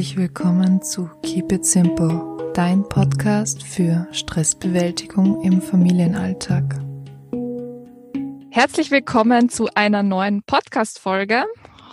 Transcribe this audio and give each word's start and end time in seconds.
Herzlich 0.00 0.16
willkommen 0.16 0.80
zu 0.80 1.10
Keep 1.22 1.52
It 1.52 1.66
Simple, 1.66 2.52
dein 2.54 2.88
Podcast 2.88 3.62
für 3.62 4.08
Stressbewältigung 4.12 5.42
im 5.42 5.60
Familienalltag. 5.60 6.80
Herzlich 8.50 8.90
willkommen 8.90 9.50
zu 9.50 9.68
einer 9.74 10.02
neuen 10.02 10.42
Podcast-Folge. 10.42 11.44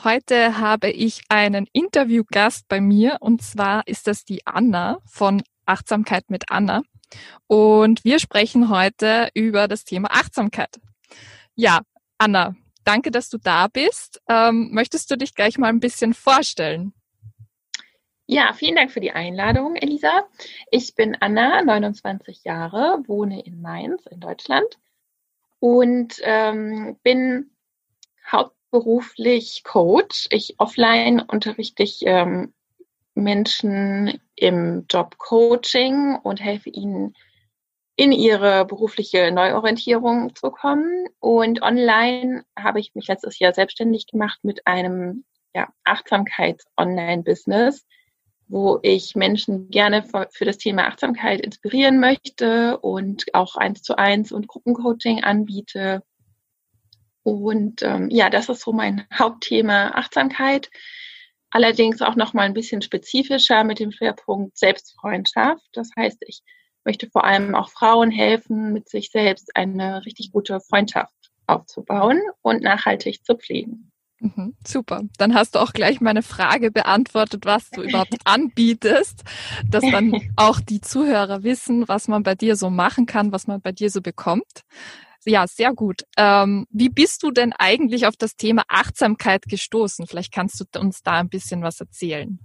Heute 0.06 0.58
habe 0.58 0.90
ich 0.90 1.24
einen 1.28 1.68
Interviewgast 1.74 2.70
bei 2.70 2.80
mir 2.80 3.18
und 3.20 3.42
zwar 3.42 3.86
ist 3.90 4.08
das 4.08 4.24
die 4.24 4.48
Anna 4.48 5.00
von 5.06 5.44
Achtsamkeit 5.66 6.30
mit 6.30 6.50
Anna. 6.50 6.84
Und 7.48 8.06
wir 8.06 8.20
sprechen 8.20 8.70
heute 8.70 9.28
über 9.34 9.68
das 9.68 9.84
Thema 9.84 10.12
Achtsamkeit. 10.12 10.80
Ja, 11.56 11.82
Anna, 12.18 12.56
danke, 12.86 13.12
dass 13.12 13.28
du 13.28 13.38
da 13.38 13.68
bist. 13.68 14.22
Ähm, 14.30 14.70
möchtest 14.72 15.12
du 15.12 15.18
dich 15.18 15.36
gleich 15.36 15.58
mal 15.58 15.68
ein 15.68 15.82
bisschen 15.82 16.14
vorstellen? 16.14 16.94
Ja, 18.30 18.52
vielen 18.52 18.76
Dank 18.76 18.92
für 18.92 19.00
die 19.00 19.14
Einladung, 19.14 19.78
Elisa. 19.78 20.28
Ich 20.70 20.96
bin 20.96 21.16
Anna, 21.22 21.64
29 21.64 22.44
Jahre, 22.44 23.02
wohne 23.08 23.46
in 23.46 23.62
Mainz 23.62 24.06
in 24.06 24.20
Deutschland 24.20 24.68
und 25.60 26.20
ähm, 26.24 26.98
bin 27.04 27.52
hauptberuflich 28.30 29.64
Coach. 29.64 30.28
Ich 30.30 30.56
offline 30.58 31.22
unterrichte 31.22 31.84
ich 31.84 32.00
ähm, 32.02 32.54
Menschen 33.16 34.20
im 34.36 34.86
Job 34.90 35.18
Coaching 35.18 36.18
und 36.22 36.42
helfe 36.42 36.70
ihnen 36.70 37.14
in 37.96 38.12
ihre 38.12 38.66
berufliche 38.66 39.32
Neuorientierung 39.32 40.36
zu 40.36 40.52
kommen. 40.52 41.08
Und 41.22 41.62
online 41.62 42.44
habe 42.60 42.82
ich 42.82 42.94
mich 42.94 43.08
letztes 43.08 43.40
Jahr 43.40 43.54
selbstständig 43.54 44.06
gemacht 44.06 44.40
mit 44.44 44.68
einem 44.68 45.24
ja, 45.56 45.70
Achtsamkeits-Online-Business, 45.86 47.86
wo 48.48 48.80
ich 48.82 49.16
Menschen 49.16 49.70
gerne 49.70 50.04
für 50.04 50.46
das 50.46 50.58
Thema 50.58 50.88
Achtsamkeit 50.88 51.42
inspirieren 51.42 52.00
möchte 52.00 52.78
und 52.78 53.26
auch 53.34 53.56
eins 53.56 53.82
zu 53.82 53.98
eins 53.98 54.32
und 54.32 54.48
Gruppencoaching 54.48 55.24
anbiete. 55.24 56.04
Und 57.24 57.82
ähm, 57.82 58.10
ja, 58.10 58.30
das 58.30 58.48
ist 58.50 58.62
so 58.62 58.72
mein 58.72 59.06
Hauptthema 59.14 59.90
Achtsamkeit. 59.90 60.70
Allerdings 61.50 62.02
auch 62.02 62.16
noch 62.16 62.34
mal 62.34 62.44
ein 62.44 62.54
bisschen 62.54 62.82
spezifischer 62.82 63.64
mit 63.64 63.80
dem 63.80 63.92
Schwerpunkt 63.92 64.58
Selbstfreundschaft. 64.58 65.66
Das 65.74 65.90
heißt, 65.98 66.20
ich 66.28 66.42
möchte 66.86 67.10
vor 67.10 67.26
allem 67.26 67.54
auch 67.54 67.70
Frauen 67.70 68.12
helfen, 68.12 68.72
mit 68.72 68.90
sich 68.90 69.12
selbst 69.12 69.56
eine 69.56 70.06
richtig 70.06 70.32
gute 70.32 70.60
Freundschaft 70.62 71.14
aufzubauen 71.48 72.22
und 72.42 72.62
nachhaltig 72.62 73.26
zu 73.26 73.36
pflegen. 73.36 73.92
Mhm, 74.20 74.56
super. 74.66 75.04
Dann 75.18 75.36
hast 75.36 75.56
du 75.56 75.60
auch 75.60 75.74
gleich 75.74 76.02
meine 76.02 76.24
Frage 76.24 76.72
beantwortet, 76.72 77.46
was 77.46 77.70
du 77.70 77.84
überhaupt 77.84 78.16
anbietest, 78.26 79.24
dass 79.70 79.84
dann 79.84 80.22
auch 80.36 80.60
die 80.60 80.82
Zuhörer 80.82 81.44
wissen, 81.44 81.88
was 81.88 82.08
man 82.08 82.24
bei 82.24 82.34
dir 82.34 82.56
so 82.56 82.70
machen 82.70 83.06
kann, 83.06 83.32
was 83.32 83.48
man 83.48 83.62
bei 83.62 83.72
dir 83.72 83.92
so 83.92 84.02
bekommt. 84.02 84.64
Ja, 85.26 85.46
sehr 85.46 85.74
gut. 85.74 86.04
Ähm, 86.18 86.66
wie 86.70 86.90
bist 86.90 87.22
du 87.22 87.32
denn 87.32 87.54
eigentlich 87.54 88.08
auf 88.08 88.16
das 88.16 88.36
Thema 88.38 88.64
Achtsamkeit 88.70 89.44
gestoßen? 89.44 90.08
Vielleicht 90.08 90.34
kannst 90.34 90.60
du 90.60 90.80
uns 90.80 91.04
da 91.04 91.20
ein 91.20 91.30
bisschen 91.30 91.62
was 91.62 91.80
erzählen. 91.80 92.40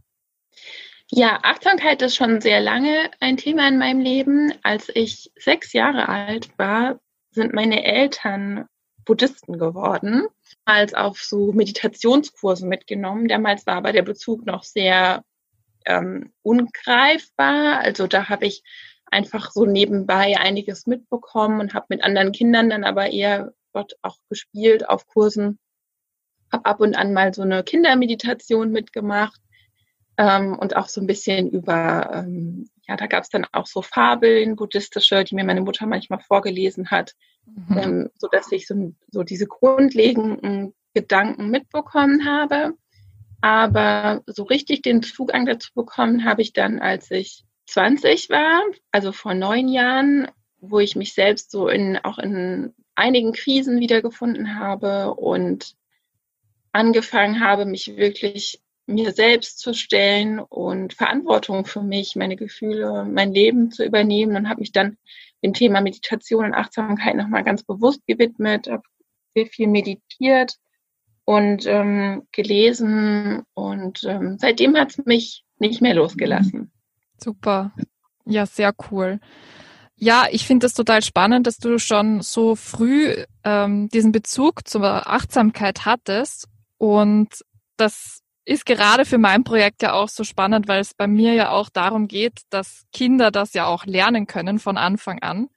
Ja, 1.11 1.41
Achtsamkeit 1.42 2.03
ist 2.03 2.17
schon 2.17 2.41
sehr 2.41 2.61
lange 2.61 3.11
ein 3.20 3.36
Thema 3.36 3.69
in 3.69 3.79
meinem 3.79 4.01
Leben. 4.01 4.53
Als 4.62 4.91
ich 4.95 5.31
sechs 5.36 5.73
Jahre 5.73 6.09
alt 6.09 6.51
war, 6.59 7.01
sind 7.31 7.55
meine 7.55 7.84
Eltern 7.84 8.67
Buddhisten 9.05 9.59
geworden, 9.59 10.27
als 10.65 10.95
auf 10.95 11.19
so 11.19 11.53
Meditationskurse 11.53 12.67
mitgenommen. 12.67 13.29
Damals 13.29 13.67
war 13.67 13.77
aber 13.77 13.92
der 13.92 14.03
Bezug 14.03 14.47
noch 14.47 14.63
sehr 14.63 15.25
ähm, 15.86 16.33
ungreifbar. 16.42 17.81
Also 17.81 18.07
da 18.07 18.29
habe 18.29 18.47
ich 18.47 18.63
einfach 19.07 19.51
so 19.51 19.67
nebenbei 19.67 20.39
einiges 20.39 20.86
mitbekommen 20.86 21.61
und 21.61 21.75
habe 21.75 21.86
mit 21.91 22.03
anderen 22.03 22.33
Kindern 22.33 22.70
dann 22.70 22.85
aber 22.85 23.11
eher 23.11 23.53
dort 23.73 23.95
auch 24.03 24.19
gespielt 24.29 24.89
auf 24.89 25.07
Kursen. 25.07 25.59
Habe 26.51 26.67
ab 26.67 26.81
und 26.81 26.95
an 26.95 27.13
mal 27.13 27.35
so 27.35 27.42
eine 27.42 27.65
Kindermeditation 27.65 28.70
mitgemacht 28.70 29.41
ähm, 30.17 30.59
und 30.59 30.77
auch 30.77 30.89
so 30.89 31.01
ein 31.01 31.07
bisschen 31.07 31.51
über, 31.51 32.11
ähm, 32.13 32.69
ja, 32.89 32.97
da 32.97 33.07
gab 33.07 33.23
es 33.23 33.31
dann 33.31 33.47
auch 33.53 33.67
so 33.67 33.83
Fabeln, 33.83 34.57
buddhistische, 34.57 35.25
die 35.25 35.35
mir 35.35 35.45
meine 35.45 35.61
Mutter 35.61 35.87
manchmal 35.87 36.20
vorgelesen 36.20 36.91
hat, 36.91 37.15
mhm. 37.45 37.79
ähm, 37.79 38.11
so 38.17 38.29
dass 38.29 38.51
ich 38.53 38.67
so, 38.67 38.95
so 39.11 39.23
diese 39.23 39.47
grundlegenden 39.47 40.75
Gedanken 40.95 41.51
mitbekommen 41.51 42.27
habe. 42.27 42.75
Aber 43.41 44.23
so 44.27 44.45
richtig 44.45 44.83
den 44.83 45.03
Zugang 45.03 45.47
dazu 45.47 45.71
bekommen 45.75 46.25
habe 46.25 46.42
ich 46.42 46.53
dann, 46.53 46.79
als 46.79 47.11
ich 47.11 47.45
20 47.67 48.31
war, 48.31 48.63
also 48.91 49.13
vor 49.13 49.35
neun 49.35 49.69
Jahren, 49.69 50.29
wo 50.61 50.79
ich 50.79 50.95
mich 50.95 51.15
selbst 51.15 51.51
so 51.51 51.69
in, 51.69 51.98
auch 51.98 52.19
in 52.19 52.73
einigen 52.95 53.33
Krisen 53.33 53.81
wiedergefunden 53.81 54.59
habe 54.59 55.15
und 55.15 55.75
angefangen 56.73 57.41
habe, 57.41 57.65
mich 57.65 57.97
wirklich 57.97 58.61
mir 58.87 59.13
selbst 59.13 59.59
zu 59.59 59.75
stellen 59.75 60.39
und 60.41 60.93
Verantwortung 60.93 61.65
für 61.65 61.83
mich, 61.83 62.17
meine 62.17 62.37
Gefühle, 62.37 63.05
mein 63.05 63.33
Leben 63.33 63.70
zu 63.70 63.85
übernehmen 63.85 64.37
und 64.37 64.48
habe 64.48 64.61
mich 64.61 64.73
dann 64.73 64.97
dem 65.43 65.53
Thema 65.53 65.81
Meditation 65.81 66.47
und 66.47 66.55
Achtsamkeit 66.55 67.17
nochmal 67.17 67.45
ganz 67.45 67.63
bewusst 67.63 68.07
gewidmet, 68.07 68.69
habe 68.69 68.83
sehr 69.35 69.47
viel 69.47 69.69
meditiert 69.69 70.57
und 71.25 71.67
ähm, 71.67 72.27
gelesen 72.33 73.42
und 73.55 74.05
ähm, 74.05 74.37
seitdem 74.39 74.77
hat 74.77 74.91
es 74.91 75.05
mich 75.05 75.45
nicht 75.59 75.81
mehr 75.81 75.95
losgelassen. 75.95 76.73
Super. 77.23 77.73
Ja, 78.25 78.47
sehr 78.47 78.75
cool. 78.91 79.21
Ja, 79.97 80.27
ich 80.31 80.47
finde 80.47 80.65
das 80.67 80.75
total 80.75 81.03
spannend, 81.03 81.47
dass 81.47 81.59
du 81.59 81.79
schon 81.79 82.23
so 82.23 82.57
früh 82.57 83.15
ähm, 83.45 83.89
diesen 83.89 84.11
Bezug 84.11 84.67
zur 84.67 84.85
Achtsamkeit 85.09 85.85
hattest 85.85 86.48
und 86.79 87.29
das 87.77 88.22
ist 88.45 88.67
gerade 88.67 89.05
für 89.05 89.19
mein 89.19 89.45
Projekt 89.45 89.83
ja 89.83 89.92
auch 89.92 90.08
so 90.08 90.25
spannend, 90.25 90.69
weil 90.69 90.80
es 90.80 90.95
bei 90.95 91.07
mir 91.07 91.35
ja 91.35 91.51
auch 91.51 91.69
darum 91.69 92.08
geht, 92.08 92.41
dass 92.51 92.85
Kinder 92.92 93.30
das 93.30 93.55
ja 93.55 93.67
auch 93.67 93.86
lernen 93.86 94.27
können 94.27 94.58
von 94.58 94.77
Anfang 94.77 95.20
an. 95.23 95.48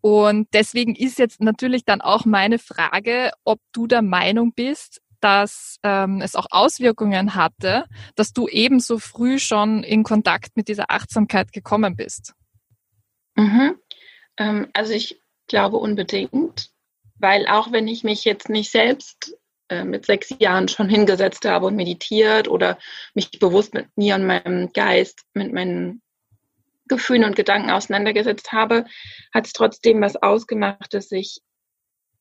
Und 0.00 0.48
deswegen 0.52 0.96
ist 0.96 1.18
jetzt 1.18 1.40
natürlich 1.40 1.84
dann 1.84 2.00
auch 2.00 2.24
meine 2.24 2.58
Frage, 2.58 3.30
ob 3.44 3.60
du 3.72 3.86
der 3.86 4.02
Meinung 4.02 4.52
bist, 4.52 5.00
dass 5.20 5.78
ähm, 5.84 6.20
es 6.20 6.34
auch 6.34 6.46
Auswirkungen 6.50 7.36
hatte, 7.36 7.84
dass 8.16 8.32
du 8.32 8.48
ebenso 8.48 8.98
früh 8.98 9.38
schon 9.38 9.84
in 9.84 10.02
Kontakt 10.02 10.56
mit 10.56 10.66
dieser 10.66 10.90
Achtsamkeit 10.90 11.52
gekommen 11.52 11.94
bist. 11.94 12.34
Mhm. 13.36 13.76
Ähm, 14.36 14.68
also 14.72 14.92
ich 14.92 15.22
glaube 15.46 15.76
unbedingt, 15.76 16.70
weil 17.14 17.46
auch 17.46 17.70
wenn 17.70 17.86
ich 17.86 18.02
mich 18.02 18.24
jetzt 18.24 18.48
nicht 18.48 18.72
selbst 18.72 19.36
äh, 19.72 19.84
mit 19.84 20.04
sechs 20.04 20.34
Jahren 20.38 20.68
schon 20.68 20.90
hingesetzt 20.90 21.46
habe 21.46 21.66
und 21.66 21.76
meditiert 21.76 22.46
oder 22.46 22.78
mich 23.14 23.30
bewusst 23.38 23.72
mit 23.72 23.86
mir 23.96 24.16
und 24.16 24.26
meinem 24.26 24.70
Geist, 24.74 25.22
mit 25.32 25.50
meinen 25.50 26.02
Gefühlen 26.88 27.24
und 27.24 27.36
Gedanken 27.36 27.70
auseinandergesetzt 27.70 28.52
habe, 28.52 28.84
hat 29.32 29.46
es 29.46 29.54
trotzdem 29.54 30.02
was 30.02 30.16
ausgemacht, 30.16 30.92
dass 30.92 31.10
ich 31.10 31.40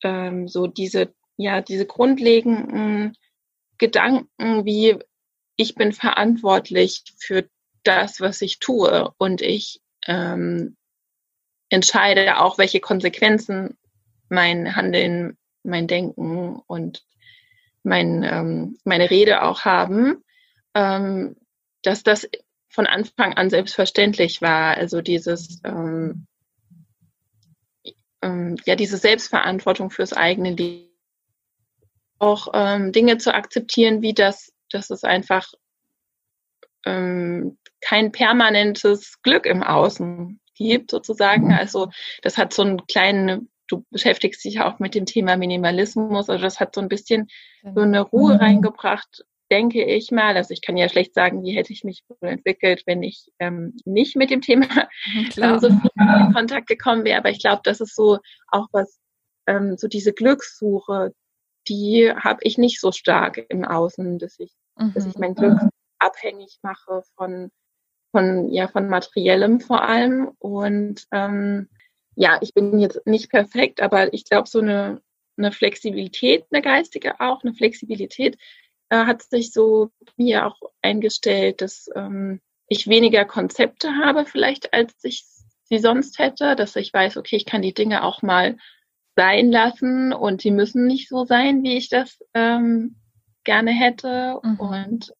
ähm, 0.01 0.47
so 0.47 0.65
diese, 0.65 1.13
ja, 1.35 1.59
diese 1.59 1.85
grundlegenden 1.85 3.17
Gedanken 3.77 4.63
wie 4.63 4.97
ich 5.57 5.75
bin 5.75 5.91
verantwortlich 5.91 7.03
für 7.19 7.49
das, 7.83 8.21
was 8.21 8.41
ich 8.41 8.59
tue 8.59 9.11
und 9.17 9.41
ich 9.41 9.81
ähm, 10.07 10.77
entscheide 11.69 12.39
auch, 12.39 12.57
welche 12.57 12.79
Konsequenzen 12.79 13.77
mein 14.29 14.73
Handeln, 14.77 15.37
mein 15.63 15.87
Denken 15.87 16.61
und 16.67 17.03
mein, 17.83 18.23
ähm, 18.23 18.77
meine 18.83 19.09
Rede 19.09 19.43
auch 19.43 19.65
haben, 19.65 20.23
ähm, 20.73 21.35
dass 21.83 22.03
das 22.03 22.27
von 22.69 22.87
Anfang 22.87 23.33
an 23.33 23.49
selbstverständlich 23.49 24.41
war. 24.41 24.77
Also 24.77 25.01
dieses, 25.01 25.61
ähm, 25.63 26.27
ähm, 28.21 28.57
ja, 28.65 28.75
diese 28.75 28.97
Selbstverantwortung 28.97 29.89
fürs 29.89 30.13
eigene 30.13 30.51
Leben. 30.51 30.87
Auch 32.19 32.49
ähm, 32.53 32.91
Dinge 32.91 33.17
zu 33.17 33.33
akzeptieren, 33.33 34.01
wie 34.01 34.13
das, 34.13 34.53
dass 34.69 34.91
es 34.91 35.03
einfach 35.03 35.51
ähm, 36.85 37.57
kein 37.81 38.11
permanentes 38.11 39.21
Glück 39.23 39.45
im 39.45 39.63
Außen 39.63 40.39
gibt, 40.55 40.91
sozusagen. 40.91 41.51
Also 41.51 41.89
das 42.21 42.37
hat 42.37 42.53
so 42.53 42.61
einen 42.61 42.85
kleinen 42.85 43.50
du 43.71 43.85
beschäftigst 43.89 44.43
dich 44.43 44.61
auch 44.61 44.79
mit 44.79 44.95
dem 44.95 45.05
Thema 45.05 45.37
Minimalismus. 45.37 46.29
Also 46.29 46.41
das 46.41 46.59
hat 46.59 46.75
so 46.75 46.81
ein 46.81 46.89
bisschen 46.89 47.27
so 47.63 47.81
eine 47.81 48.01
Ruhe 48.01 48.33
mhm. 48.33 48.39
reingebracht, 48.39 49.23
denke 49.49 49.83
ich 49.83 50.11
mal. 50.11 50.35
Also 50.35 50.53
ich 50.53 50.61
kann 50.61 50.77
ja 50.77 50.89
schlecht 50.89 51.13
sagen, 51.13 51.43
wie 51.43 51.55
hätte 51.55 51.73
ich 51.73 51.83
mich 51.83 52.03
wohl 52.07 52.29
entwickelt, 52.29 52.83
wenn 52.85 53.03
ich 53.03 53.31
ähm, 53.39 53.75
nicht 53.85 54.15
mit 54.15 54.29
dem 54.29 54.41
Thema 54.41 54.67
ähm, 55.37 55.59
so 55.59 55.69
viel 55.69 55.89
in 55.95 56.33
Kontakt 56.33 56.67
gekommen 56.67 57.05
wäre. 57.05 57.19
Aber 57.19 57.29
ich 57.29 57.39
glaube, 57.39 57.61
das 57.63 57.81
ist 57.81 57.95
so 57.95 58.19
auch 58.47 58.67
was, 58.71 58.99
ähm, 59.47 59.77
so 59.77 59.87
diese 59.87 60.13
Glückssuche, 60.13 61.13
die 61.67 62.11
habe 62.15 62.39
ich 62.43 62.57
nicht 62.57 62.79
so 62.79 62.91
stark 62.91 63.45
im 63.49 63.63
Außen, 63.63 64.19
dass 64.19 64.39
ich, 64.39 64.51
mhm. 64.77 64.93
dass 64.93 65.05
ich 65.05 65.17
mein 65.17 65.35
Glück 65.35 65.59
abhängig 65.99 66.57
mache 66.63 67.03
von, 67.15 67.51
von, 68.11 68.49
ja, 68.49 68.67
von 68.67 68.89
materiellem 68.89 69.59
vor 69.59 69.83
allem. 69.83 70.31
Und 70.39 71.05
ähm, 71.11 71.69
ja, 72.15 72.39
ich 72.41 72.53
bin 72.53 72.79
jetzt 72.79 73.05
nicht 73.05 73.29
perfekt, 73.29 73.81
aber 73.81 74.13
ich 74.13 74.25
glaube, 74.25 74.47
so 74.47 74.59
eine, 74.59 75.01
eine 75.37 75.51
Flexibilität, 75.51 76.45
eine 76.51 76.61
geistige 76.61 77.19
auch, 77.19 77.43
eine 77.43 77.53
Flexibilität 77.53 78.37
äh, 78.89 79.05
hat 79.05 79.23
sich 79.23 79.51
so 79.51 79.91
mir 80.17 80.45
auch 80.45 80.59
eingestellt, 80.81 81.61
dass 81.61 81.89
ähm, 81.95 82.41
ich 82.67 82.87
weniger 82.87 83.25
Konzepte 83.25 83.89
habe 84.03 84.25
vielleicht, 84.25 84.73
als 84.73 84.93
ich 85.03 85.23
sie 85.63 85.79
sonst 85.79 86.19
hätte, 86.19 86.55
dass 86.55 86.75
ich 86.75 86.93
weiß, 86.93 87.17
okay, 87.17 87.37
ich 87.37 87.45
kann 87.45 87.61
die 87.61 87.73
Dinge 87.73 88.03
auch 88.03 88.21
mal 88.21 88.57
sein 89.15 89.51
lassen 89.51 90.13
und 90.13 90.43
die 90.43 90.51
müssen 90.51 90.87
nicht 90.87 91.09
so 91.09 91.25
sein, 91.25 91.63
wie 91.63 91.77
ich 91.77 91.89
das 91.89 92.19
ähm, 92.33 92.95
gerne 93.43 93.71
hätte. 93.71 94.39
Mhm. 94.43 94.59
Und 94.59 95.13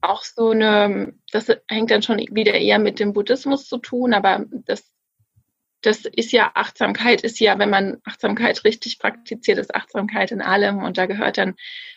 auch 0.00 0.22
so 0.22 0.50
eine, 0.50 1.14
das 1.32 1.48
hängt 1.68 1.90
dann 1.90 2.02
schon 2.02 2.18
wieder 2.30 2.54
eher 2.54 2.78
mit 2.78 3.00
dem 3.00 3.12
Buddhismus 3.12 3.66
zu 3.66 3.78
tun, 3.78 4.14
aber 4.14 4.44
das, 4.50 4.92
das 5.86 6.04
ist 6.04 6.32
ja 6.32 6.50
Achtsamkeit, 6.54 7.22
ist 7.22 7.38
ja, 7.38 7.58
wenn 7.58 7.70
man 7.70 7.98
Achtsamkeit 8.04 8.64
richtig 8.64 8.98
praktiziert, 8.98 9.58
ist 9.58 9.74
Achtsamkeit 9.74 10.32
in 10.32 10.42
allem 10.42 10.82
und 10.82 10.98
da 10.98 11.06
gehört 11.06 11.38
dann 11.38 11.54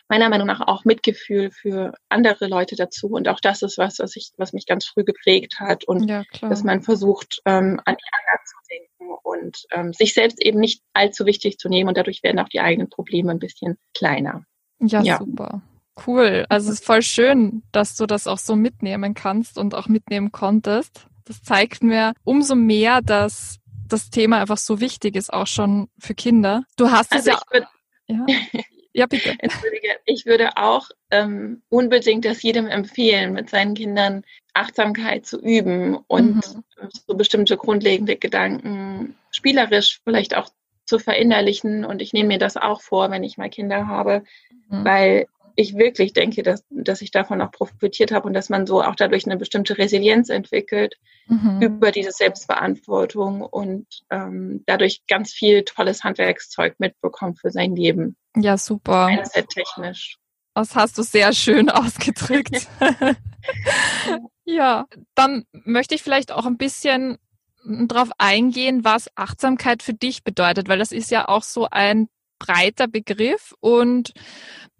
meiner 0.07 0.29
Meinung 0.29 0.47
nach 0.47 0.61
auch 0.61 0.85
Mitgefühl 0.85 1.49
für 1.51 1.93
andere 2.07 2.47
Leute 2.47 2.75
dazu 2.75 3.07
und 3.07 3.27
auch 3.27 3.39
das 3.39 3.63
ist 3.63 3.77
was, 3.79 3.99
was 3.99 4.15
ich, 4.15 4.31
was 4.37 4.53
mich 4.53 4.67
ganz 4.67 4.85
früh 4.85 5.03
geprägt 5.03 5.59
hat 5.59 5.85
und 5.85 6.07
ja, 6.07 6.23
dass 6.41 6.63
man 6.63 6.83
versucht, 6.83 7.41
ähm, 7.45 7.81
an 7.85 7.95
die 7.95 8.11
anderen 8.13 8.45
zu 8.45 8.55
denken 8.69 9.15
und 9.23 9.65
ähm, 9.71 9.93
sich 9.93 10.13
selbst 10.13 10.43
eben 10.43 10.59
nicht 10.59 10.83
allzu 10.93 11.25
wichtig 11.25 11.57
zu 11.57 11.67
nehmen 11.67 11.89
und 11.89 11.97
dadurch 11.97 12.21
werden 12.21 12.39
auch 12.39 12.49
die 12.49 12.59
eigenen 12.59 12.89
Probleme 12.89 13.31
ein 13.31 13.39
bisschen 13.39 13.77
kleiner. 13.95 14.43
Ja, 14.79 15.01
ja. 15.01 15.17
super. 15.17 15.61
Cool. 16.05 16.45
Also 16.47 16.69
es 16.69 16.79
ist 16.79 16.85
voll 16.85 17.01
schön, 17.01 17.63
dass 17.71 17.97
du 17.97 18.05
das 18.05 18.27
auch 18.27 18.37
so 18.37 18.55
mitnehmen 18.55 19.15
kannst 19.15 19.57
und 19.57 19.75
auch 19.75 19.87
mitnehmen 19.87 20.31
konntest. 20.31 21.07
Das 21.25 21.43
zeigt 21.43 21.83
mir 21.83 22.13
umso 22.23 22.55
mehr, 22.55 23.01
dass 23.01 23.59
das 23.89 24.09
Thema 24.09 24.39
einfach 24.39 24.57
so 24.57 24.79
wichtig 24.79 25.15
ist, 25.15 25.31
auch 25.31 25.47
schon 25.47 25.89
für 25.99 26.15
Kinder. 26.15 26.63
Du 26.77 26.89
hast 26.91 27.11
also 27.11 27.31
es 27.31 27.37
ja. 27.37 27.41
Würd, 27.51 27.67
ja. 28.07 28.25
Ja, 28.91 29.05
bitte. 29.05 29.35
Entschuldige, 29.37 29.97
ich 30.05 30.25
würde 30.25 30.57
auch 30.57 30.89
ähm, 31.11 31.61
unbedingt 31.69 32.25
das 32.25 32.41
jedem 32.41 32.67
empfehlen, 32.67 33.33
mit 33.33 33.49
seinen 33.49 33.75
Kindern 33.75 34.23
Achtsamkeit 34.53 35.25
zu 35.25 35.39
üben 35.39 35.95
und 36.07 36.35
mhm. 36.35 36.89
so 37.07 37.15
bestimmte 37.15 37.55
grundlegende 37.55 38.15
Gedanken 38.17 39.15
spielerisch 39.31 40.01
vielleicht 40.03 40.35
auch 40.35 40.49
zu 40.85 40.97
verinnerlichen. 40.97 41.85
Und 41.85 42.01
ich 42.01 42.13
nehme 42.13 42.29
mir 42.29 42.39
das 42.39 42.57
auch 42.57 42.81
vor, 42.81 43.11
wenn 43.11 43.23
ich 43.23 43.37
mal 43.37 43.49
Kinder 43.49 43.87
habe, 43.87 44.23
mhm. 44.69 44.83
weil 44.83 45.27
ich 45.55 45.75
wirklich 45.75 46.13
denke, 46.13 46.43
dass, 46.43 46.63
dass 46.69 47.01
ich 47.01 47.11
davon 47.11 47.41
auch 47.41 47.51
profitiert 47.51 48.11
habe 48.11 48.27
und 48.27 48.33
dass 48.33 48.49
man 48.49 48.67
so 48.67 48.81
auch 48.81 48.95
dadurch 48.95 49.25
eine 49.25 49.37
bestimmte 49.37 49.77
Resilienz 49.77 50.29
entwickelt 50.29 50.95
mhm. 51.27 51.61
über 51.61 51.91
diese 51.91 52.11
Selbstverantwortung 52.11 53.41
und 53.41 53.87
ähm, 54.09 54.63
dadurch 54.65 55.01
ganz 55.07 55.31
viel 55.33 55.63
tolles 55.63 56.03
Handwerkszeug 56.03 56.75
mitbekommt 56.79 57.39
für 57.39 57.51
sein 57.51 57.75
Leben. 57.75 58.15
Ja, 58.35 58.57
super. 58.57 59.07
Mindset 59.07 59.49
technisch. 59.49 60.17
Das 60.53 60.75
hast 60.75 60.97
du 60.97 61.03
sehr 61.03 61.33
schön 61.33 61.69
ausgedrückt. 61.69 62.67
ja, 64.45 64.85
dann 65.15 65.45
möchte 65.51 65.95
ich 65.95 66.03
vielleicht 66.03 66.31
auch 66.31 66.45
ein 66.45 66.57
bisschen 66.57 67.17
darauf 67.65 68.09
eingehen, 68.17 68.83
was 68.83 69.09
Achtsamkeit 69.15 69.83
für 69.83 69.93
dich 69.93 70.23
bedeutet, 70.23 70.69
weil 70.69 70.79
das 70.79 70.91
ist 70.91 71.11
ja 71.11 71.27
auch 71.27 71.43
so 71.43 71.67
ein 71.69 72.07
breiter 72.39 72.87
Begriff 72.87 73.53
und 73.59 74.13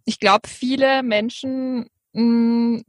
ich 0.09 0.19
glaube, 0.19 0.49
viele 0.49 1.03
Menschen 1.03 1.87
mh, 2.13 2.23
mm, 2.23 2.83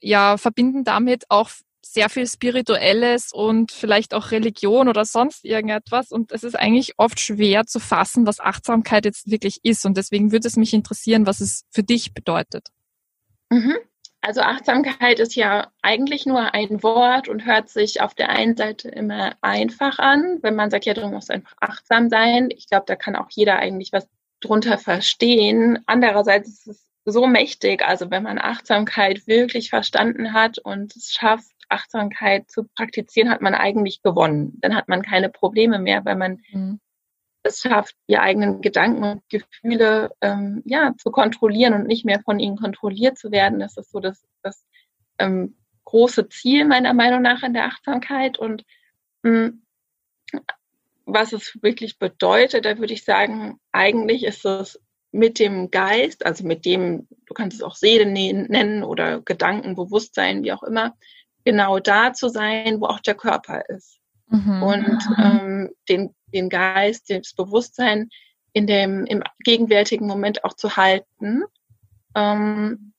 ja, 0.00 0.36
verbinden 0.36 0.84
damit 0.84 1.24
auch 1.28 1.50
sehr 1.82 2.08
viel 2.08 2.26
Spirituelles 2.26 3.32
und 3.32 3.72
vielleicht 3.72 4.14
auch 4.14 4.30
Religion 4.30 4.88
oder 4.88 5.04
sonst 5.04 5.44
irgendetwas. 5.44 6.12
Und 6.12 6.30
es 6.30 6.44
ist 6.44 6.54
eigentlich 6.54 6.94
oft 6.96 7.18
schwer 7.18 7.66
zu 7.66 7.80
fassen, 7.80 8.26
was 8.26 8.40
Achtsamkeit 8.40 9.04
jetzt 9.04 9.30
wirklich 9.30 9.60
ist. 9.64 9.84
Und 9.84 9.96
deswegen 9.96 10.30
würde 10.30 10.46
es 10.46 10.56
mich 10.56 10.74
interessieren, 10.74 11.26
was 11.26 11.40
es 11.40 11.64
für 11.70 11.82
dich 11.82 12.14
bedeutet. 12.14 12.68
Mhm. 13.50 13.76
Also 14.20 14.40
Achtsamkeit 14.40 15.18
ist 15.18 15.34
ja 15.34 15.70
eigentlich 15.82 16.24
nur 16.24 16.54
ein 16.54 16.82
Wort 16.82 17.28
und 17.28 17.44
hört 17.44 17.68
sich 17.68 18.00
auf 18.00 18.14
der 18.14 18.30
einen 18.30 18.56
Seite 18.56 18.88
immer 18.88 19.34
einfach 19.42 19.98
an, 19.98 20.38
wenn 20.42 20.54
man 20.54 20.70
sagt, 20.70 20.86
ja, 20.86 20.94
du 20.94 21.06
musst 21.08 21.30
einfach 21.30 21.54
achtsam 21.60 22.08
sein. 22.08 22.48
Ich 22.50 22.68
glaube, 22.68 22.84
da 22.86 22.96
kann 22.96 23.16
auch 23.16 23.28
jeder 23.30 23.56
eigentlich 23.56 23.92
was 23.92 24.08
drunter 24.44 24.78
verstehen. 24.78 25.80
Andererseits 25.86 26.48
ist 26.48 26.66
es 26.66 26.86
so 27.04 27.26
mächtig, 27.26 27.82
also 27.82 28.10
wenn 28.10 28.22
man 28.22 28.38
Achtsamkeit 28.38 29.26
wirklich 29.26 29.70
verstanden 29.70 30.32
hat 30.32 30.58
und 30.58 30.96
es 30.96 31.12
schafft, 31.12 31.52
Achtsamkeit 31.68 32.50
zu 32.50 32.64
praktizieren, 32.64 33.30
hat 33.30 33.40
man 33.40 33.54
eigentlich 33.54 34.02
gewonnen. 34.02 34.58
Dann 34.60 34.74
hat 34.74 34.88
man 34.88 35.02
keine 35.02 35.28
Probleme 35.28 35.78
mehr, 35.78 36.04
weil 36.04 36.16
man 36.16 36.42
mhm. 36.50 36.80
es 37.42 37.60
schafft, 37.60 37.94
die 38.08 38.18
eigenen 38.18 38.60
Gedanken 38.60 39.04
und 39.04 39.22
Gefühle 39.28 40.12
ähm, 40.20 40.62
ja, 40.64 40.94
zu 40.96 41.10
kontrollieren 41.10 41.74
und 41.74 41.86
nicht 41.86 42.04
mehr 42.04 42.20
von 42.20 42.38
ihnen 42.38 42.56
kontrolliert 42.56 43.18
zu 43.18 43.30
werden. 43.30 43.60
Das 43.60 43.76
ist 43.76 43.90
so 43.90 44.00
das, 44.00 44.24
das 44.42 44.64
ähm, 45.18 45.56
große 45.84 46.28
Ziel 46.28 46.64
meiner 46.64 46.94
Meinung 46.94 47.22
nach 47.22 47.42
in 47.42 47.54
der 47.54 47.66
Achtsamkeit. 47.66 48.38
Und 48.38 48.64
mh, 49.22 49.48
mm, 49.48 49.62
was 51.06 51.32
es 51.32 51.58
wirklich 51.62 51.98
bedeutet, 51.98 52.64
da 52.64 52.78
würde 52.78 52.94
ich 52.94 53.04
sagen, 53.04 53.58
eigentlich 53.72 54.24
ist 54.24 54.44
es 54.44 54.80
mit 55.12 55.38
dem 55.38 55.70
Geist, 55.70 56.26
also 56.26 56.44
mit 56.44 56.64
dem, 56.64 57.06
du 57.26 57.34
kannst 57.34 57.56
es 57.56 57.62
auch 57.62 57.76
Seele 57.76 58.06
nennen 58.06 58.82
oder 58.82 59.20
Gedanken, 59.20 59.76
Bewusstsein, 59.76 60.42
wie 60.42 60.52
auch 60.52 60.62
immer, 60.62 60.94
genau 61.44 61.78
da 61.78 62.12
zu 62.12 62.28
sein, 62.28 62.80
wo 62.80 62.86
auch 62.86 63.00
der 63.00 63.14
Körper 63.14 63.62
ist. 63.68 64.00
Mhm. 64.28 64.62
Und 64.62 64.98
ähm, 65.18 65.70
den, 65.88 66.14
den 66.32 66.48
Geist, 66.48 67.10
das 67.10 67.34
Bewusstsein 67.34 68.08
in 68.52 68.66
dem, 68.66 69.04
im 69.06 69.22
gegenwärtigen 69.44 70.06
Moment 70.06 70.44
auch 70.44 70.54
zu 70.54 70.76
halten. 70.76 71.42
Ähm, 72.14 72.92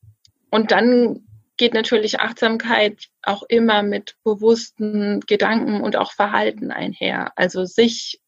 und 0.52 0.72
dann 0.72 1.25
geht 1.58 1.74
natürlich 1.74 2.20
Achtsamkeit 2.20 3.08
auch 3.24 3.44
immer 3.48 3.84
mit 3.84 4.16
bewussten 4.24 5.22
Gedanken 5.22 5.82
und 5.82 5.96
auch 5.96 6.12
Verhalten 6.12 6.72
einher. 6.72 7.32
Also 7.36 7.66
sich 7.66 8.20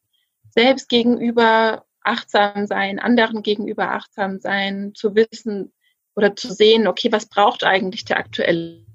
selbst 0.49 0.89
gegenüber 0.89 1.85
achtsam 2.01 2.67
sein, 2.67 2.99
anderen 2.99 3.43
gegenüber 3.43 3.91
achtsam 3.91 4.39
sein, 4.39 4.93
zu 4.95 5.15
wissen 5.15 5.73
oder 6.15 6.35
zu 6.35 6.51
sehen, 6.51 6.87
okay, 6.87 7.11
was 7.11 7.27
braucht 7.27 7.63
eigentlich 7.63 8.05
der 8.05 8.17
aktuelle 8.17 8.85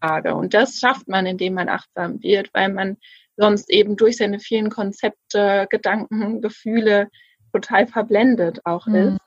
Frage? 0.00 0.34
Und 0.34 0.54
das 0.54 0.78
schafft 0.78 1.08
man, 1.08 1.26
indem 1.26 1.54
man 1.54 1.68
achtsam 1.68 2.22
wird, 2.22 2.50
weil 2.52 2.72
man 2.72 2.96
sonst 3.36 3.70
eben 3.70 3.96
durch 3.96 4.16
seine 4.16 4.40
vielen 4.40 4.68
Konzepte, 4.68 5.66
Gedanken, 5.70 6.42
Gefühle 6.42 7.08
total 7.52 7.86
verblendet 7.86 8.60
auch 8.64 8.86
mhm. 8.86 8.94
ist. 8.94 9.18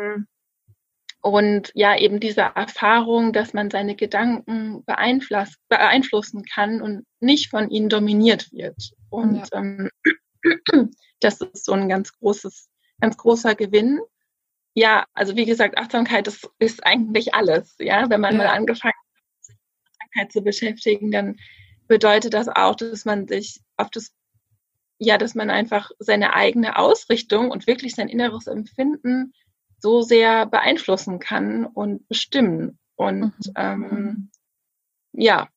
Ähm, 0.00 0.26
und 1.24 1.72
ja, 1.74 1.96
eben 1.96 2.20
diese 2.20 2.42
Erfahrung, 2.42 3.32
dass 3.32 3.54
man 3.54 3.70
seine 3.70 3.96
Gedanken 3.96 4.84
beeinflussen 4.84 6.44
kann 6.44 6.82
und 6.82 7.06
nicht 7.18 7.48
von 7.48 7.70
ihnen 7.70 7.88
dominiert 7.88 8.52
wird. 8.52 8.92
Und 9.08 9.36
ja. 9.50 9.58
ähm, 9.58 9.88
das 11.20 11.40
ist 11.40 11.64
so 11.64 11.72
ein 11.72 11.88
ganz 11.88 12.12
großes, 12.12 12.68
ganz 13.00 13.16
großer 13.16 13.54
Gewinn. 13.54 14.00
Ja, 14.74 15.06
also 15.14 15.34
wie 15.34 15.46
gesagt, 15.46 15.78
Achtsamkeit 15.78 16.28
ist, 16.28 16.46
ist 16.58 16.84
eigentlich 16.84 17.32
alles. 17.32 17.74
Ja, 17.78 18.10
wenn 18.10 18.20
man 18.20 18.32
ja. 18.32 18.38
mal 18.44 18.48
angefangen 18.48 18.92
hat, 18.92 19.44
sich 19.46 19.56
mit 19.56 19.78
Achtsamkeit 19.86 20.32
zu 20.32 20.42
beschäftigen, 20.42 21.10
dann 21.10 21.36
bedeutet 21.88 22.34
das 22.34 22.48
auch, 22.48 22.74
dass 22.74 23.06
man 23.06 23.28
sich 23.28 23.62
auf 23.78 23.88
das, 23.88 24.12
ja, 24.98 25.16
dass 25.16 25.34
man 25.34 25.48
einfach 25.48 25.90
seine 26.00 26.34
eigene 26.34 26.76
Ausrichtung 26.76 27.50
und 27.50 27.66
wirklich 27.66 27.94
sein 27.94 28.10
inneres 28.10 28.46
Empfinden 28.46 29.32
so 29.84 30.00
sehr 30.00 30.46
beeinflussen 30.46 31.18
kann 31.18 31.66
und 31.66 32.08
bestimmen. 32.08 32.78
Und 32.96 33.34
mhm. 33.46 33.52
ähm, 33.54 34.30
ja, 35.12 35.48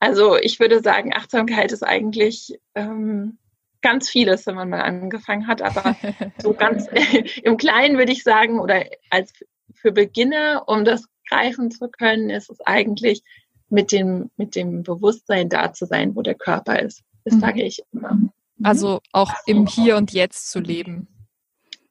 also 0.00 0.38
ich 0.38 0.58
würde 0.58 0.80
sagen, 0.80 1.12
Achtsamkeit 1.14 1.70
ist 1.70 1.82
eigentlich 1.82 2.58
ähm, 2.74 3.36
ganz 3.82 4.08
vieles, 4.08 4.46
wenn 4.46 4.54
man 4.54 4.70
mal 4.70 4.80
angefangen 4.80 5.46
hat, 5.46 5.60
aber 5.60 5.96
so 6.38 6.54
ganz 6.54 6.86
im 7.42 7.58
Kleinen 7.58 7.98
würde 7.98 8.12
ich 8.12 8.22
sagen, 8.22 8.58
oder 8.58 8.86
als 9.10 9.34
für 9.74 9.92
Beginner, 9.92 10.64
um 10.66 10.86
das 10.86 11.04
greifen 11.28 11.70
zu 11.70 11.90
können, 11.90 12.30
ist 12.30 12.48
es 12.48 12.62
eigentlich 12.62 13.22
mit 13.68 13.92
dem, 13.92 14.30
mit 14.38 14.54
dem 14.54 14.82
Bewusstsein 14.82 15.50
da 15.50 15.74
zu 15.74 15.84
sein, 15.84 16.16
wo 16.16 16.22
der 16.22 16.36
Körper 16.36 16.80
ist. 16.80 17.02
Das 17.26 17.34
mhm. 17.34 17.40
sage 17.40 17.62
ich 17.62 17.82
immer. 17.92 18.18
Also 18.62 19.00
auch 19.12 19.34
im 19.44 19.66
Hier 19.66 19.98
und 19.98 20.14
Jetzt 20.14 20.50
zu 20.50 20.58
leben. 20.58 21.28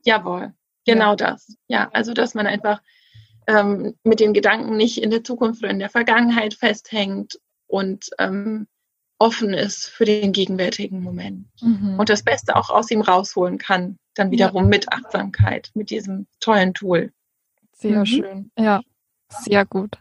Jawohl. 0.03 0.55
Genau 0.85 1.11
ja. 1.11 1.15
das. 1.15 1.55
Ja, 1.67 1.89
also 1.93 2.13
dass 2.13 2.33
man 2.33 2.47
einfach 2.47 2.81
ähm, 3.47 3.95
mit 4.03 4.19
den 4.19 4.33
Gedanken 4.33 4.75
nicht 4.77 5.01
in 5.01 5.11
der 5.11 5.23
Zukunft 5.23 5.63
oder 5.63 5.71
in 5.71 5.79
der 5.79 5.89
Vergangenheit 5.89 6.53
festhängt 6.53 7.39
und 7.67 8.09
ähm, 8.19 8.67
offen 9.19 9.53
ist 9.53 9.87
für 9.87 10.05
den 10.05 10.33
gegenwärtigen 10.33 11.01
Moment 11.01 11.47
mhm. 11.61 11.97
und 11.97 12.09
das 12.09 12.23
Beste 12.23 12.55
auch 12.55 12.69
aus 12.69 12.91
ihm 12.91 13.01
rausholen 13.01 13.57
kann, 13.57 13.97
dann 14.15 14.31
wiederum 14.31 14.63
ja. 14.63 14.69
mit 14.69 14.91
Achtsamkeit, 14.91 15.71
mit 15.73 15.89
diesem 15.89 16.27
tollen 16.39 16.73
Tool. 16.73 17.11
Sehr 17.73 17.99
mhm. 17.99 18.05
schön, 18.05 18.51
ja, 18.57 18.81
sehr 19.29 19.65
gut. 19.65 19.97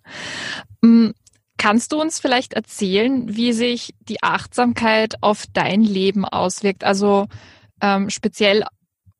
Mm, 0.82 1.10
kannst 1.56 1.92
du 1.92 2.00
uns 2.00 2.18
vielleicht 2.18 2.54
erzählen, 2.54 3.36
wie 3.36 3.52
sich 3.52 3.94
die 4.00 4.22
Achtsamkeit 4.22 5.14
auf 5.20 5.44
dein 5.52 5.82
Leben 5.82 6.24
auswirkt? 6.24 6.84
Also 6.84 7.28
ähm, 7.80 8.10
speziell 8.10 8.64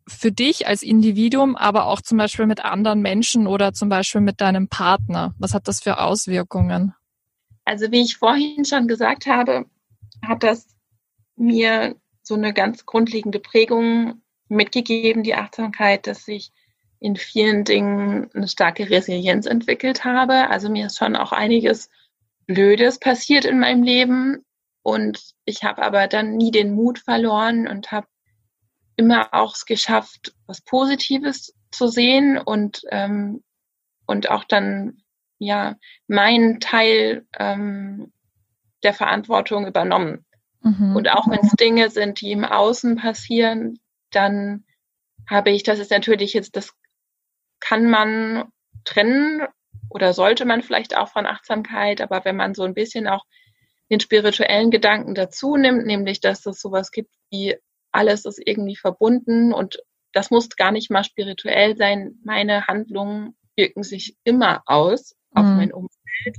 für 0.08 0.32
dich 0.32 0.66
als 0.66 0.82
Individuum, 0.82 1.56
aber 1.56 1.86
auch 1.86 2.00
zum 2.00 2.18
Beispiel 2.18 2.46
mit 2.46 2.64
anderen 2.64 3.00
Menschen 3.00 3.46
oder 3.46 3.72
zum 3.72 3.88
Beispiel 3.88 4.20
mit 4.20 4.40
deinem 4.40 4.68
Partner. 4.68 5.34
Was 5.38 5.54
hat 5.54 5.68
das 5.68 5.80
für 5.80 6.00
Auswirkungen? 6.00 6.94
Also 7.64 7.90
wie 7.92 8.02
ich 8.02 8.16
vorhin 8.16 8.64
schon 8.64 8.88
gesagt 8.88 9.26
habe, 9.26 9.66
hat 10.26 10.42
das 10.42 10.66
mir 11.36 11.96
so 12.22 12.34
eine 12.34 12.52
ganz 12.52 12.86
grundlegende 12.86 13.40
Prägung 13.40 14.22
mitgegeben, 14.48 15.22
die 15.22 15.34
Achtsamkeit, 15.34 16.06
dass 16.06 16.26
ich 16.28 16.52
in 17.00 17.16
vielen 17.16 17.64
Dingen 17.64 18.30
eine 18.32 18.46
starke 18.46 18.88
Resilienz 18.88 19.46
entwickelt 19.46 20.04
habe. 20.04 20.48
Also 20.50 20.70
mir 20.70 20.86
ist 20.86 20.98
schon 20.98 21.16
auch 21.16 21.32
einiges 21.32 21.90
Blödes 22.46 22.98
passiert 22.98 23.44
in 23.44 23.58
meinem 23.58 23.82
Leben 23.82 24.44
und 24.82 25.34
ich 25.44 25.64
habe 25.64 25.82
aber 25.82 26.06
dann 26.06 26.36
nie 26.36 26.50
den 26.50 26.74
Mut 26.74 26.98
verloren 26.98 27.66
und 27.66 27.90
habe 27.90 28.06
immer 28.96 29.32
auch 29.32 29.54
es 29.54 29.64
geschafft, 29.66 30.34
was 30.46 30.60
Positives 30.60 31.54
zu 31.70 31.88
sehen 31.88 32.38
und 32.38 32.82
ähm, 32.90 33.42
und 34.06 34.30
auch 34.30 34.44
dann 34.44 35.02
ja 35.38 35.76
meinen 36.06 36.60
Teil 36.60 37.26
ähm, 37.38 38.12
der 38.82 38.94
Verantwortung 38.94 39.66
übernommen. 39.66 40.24
Mhm. 40.60 40.96
Und 40.96 41.08
auch 41.10 41.28
wenn 41.28 41.40
es 41.40 41.52
Dinge 41.52 41.90
sind, 41.90 42.20
die 42.20 42.32
im 42.32 42.44
Außen 42.44 42.96
passieren, 42.96 43.80
dann 44.10 44.64
habe 45.28 45.50
ich, 45.50 45.62
das 45.62 45.78
ist 45.78 45.90
natürlich 45.90 46.32
jetzt, 46.32 46.56
das 46.56 46.72
kann 47.60 47.88
man 47.88 48.52
trennen 48.84 49.42
oder 49.88 50.12
sollte 50.12 50.44
man 50.44 50.62
vielleicht 50.62 50.96
auch 50.96 51.08
von 51.08 51.26
Achtsamkeit, 51.26 52.00
aber 52.00 52.24
wenn 52.24 52.36
man 52.36 52.54
so 52.54 52.64
ein 52.64 52.74
bisschen 52.74 53.06
auch 53.06 53.24
den 53.90 54.00
spirituellen 54.00 54.70
Gedanken 54.70 55.14
dazu 55.14 55.56
nimmt, 55.56 55.86
nämlich 55.86 56.20
dass 56.20 56.46
es 56.46 56.60
sowas 56.60 56.90
gibt 56.90 57.12
wie 57.30 57.56
alles 57.92 58.24
ist 58.24 58.40
irgendwie 58.44 58.76
verbunden 58.76 59.52
und 59.52 59.82
das 60.12 60.30
muss 60.30 60.48
gar 60.50 60.72
nicht 60.72 60.90
mal 60.90 61.04
spirituell 61.04 61.76
sein. 61.76 62.18
Meine 62.24 62.66
Handlungen 62.66 63.34
wirken 63.56 63.82
sich 63.82 64.16
immer 64.24 64.62
aus 64.66 65.14
auf 65.34 65.44
mhm. 65.44 65.56
mein 65.56 65.72
Umfeld. 65.72 66.36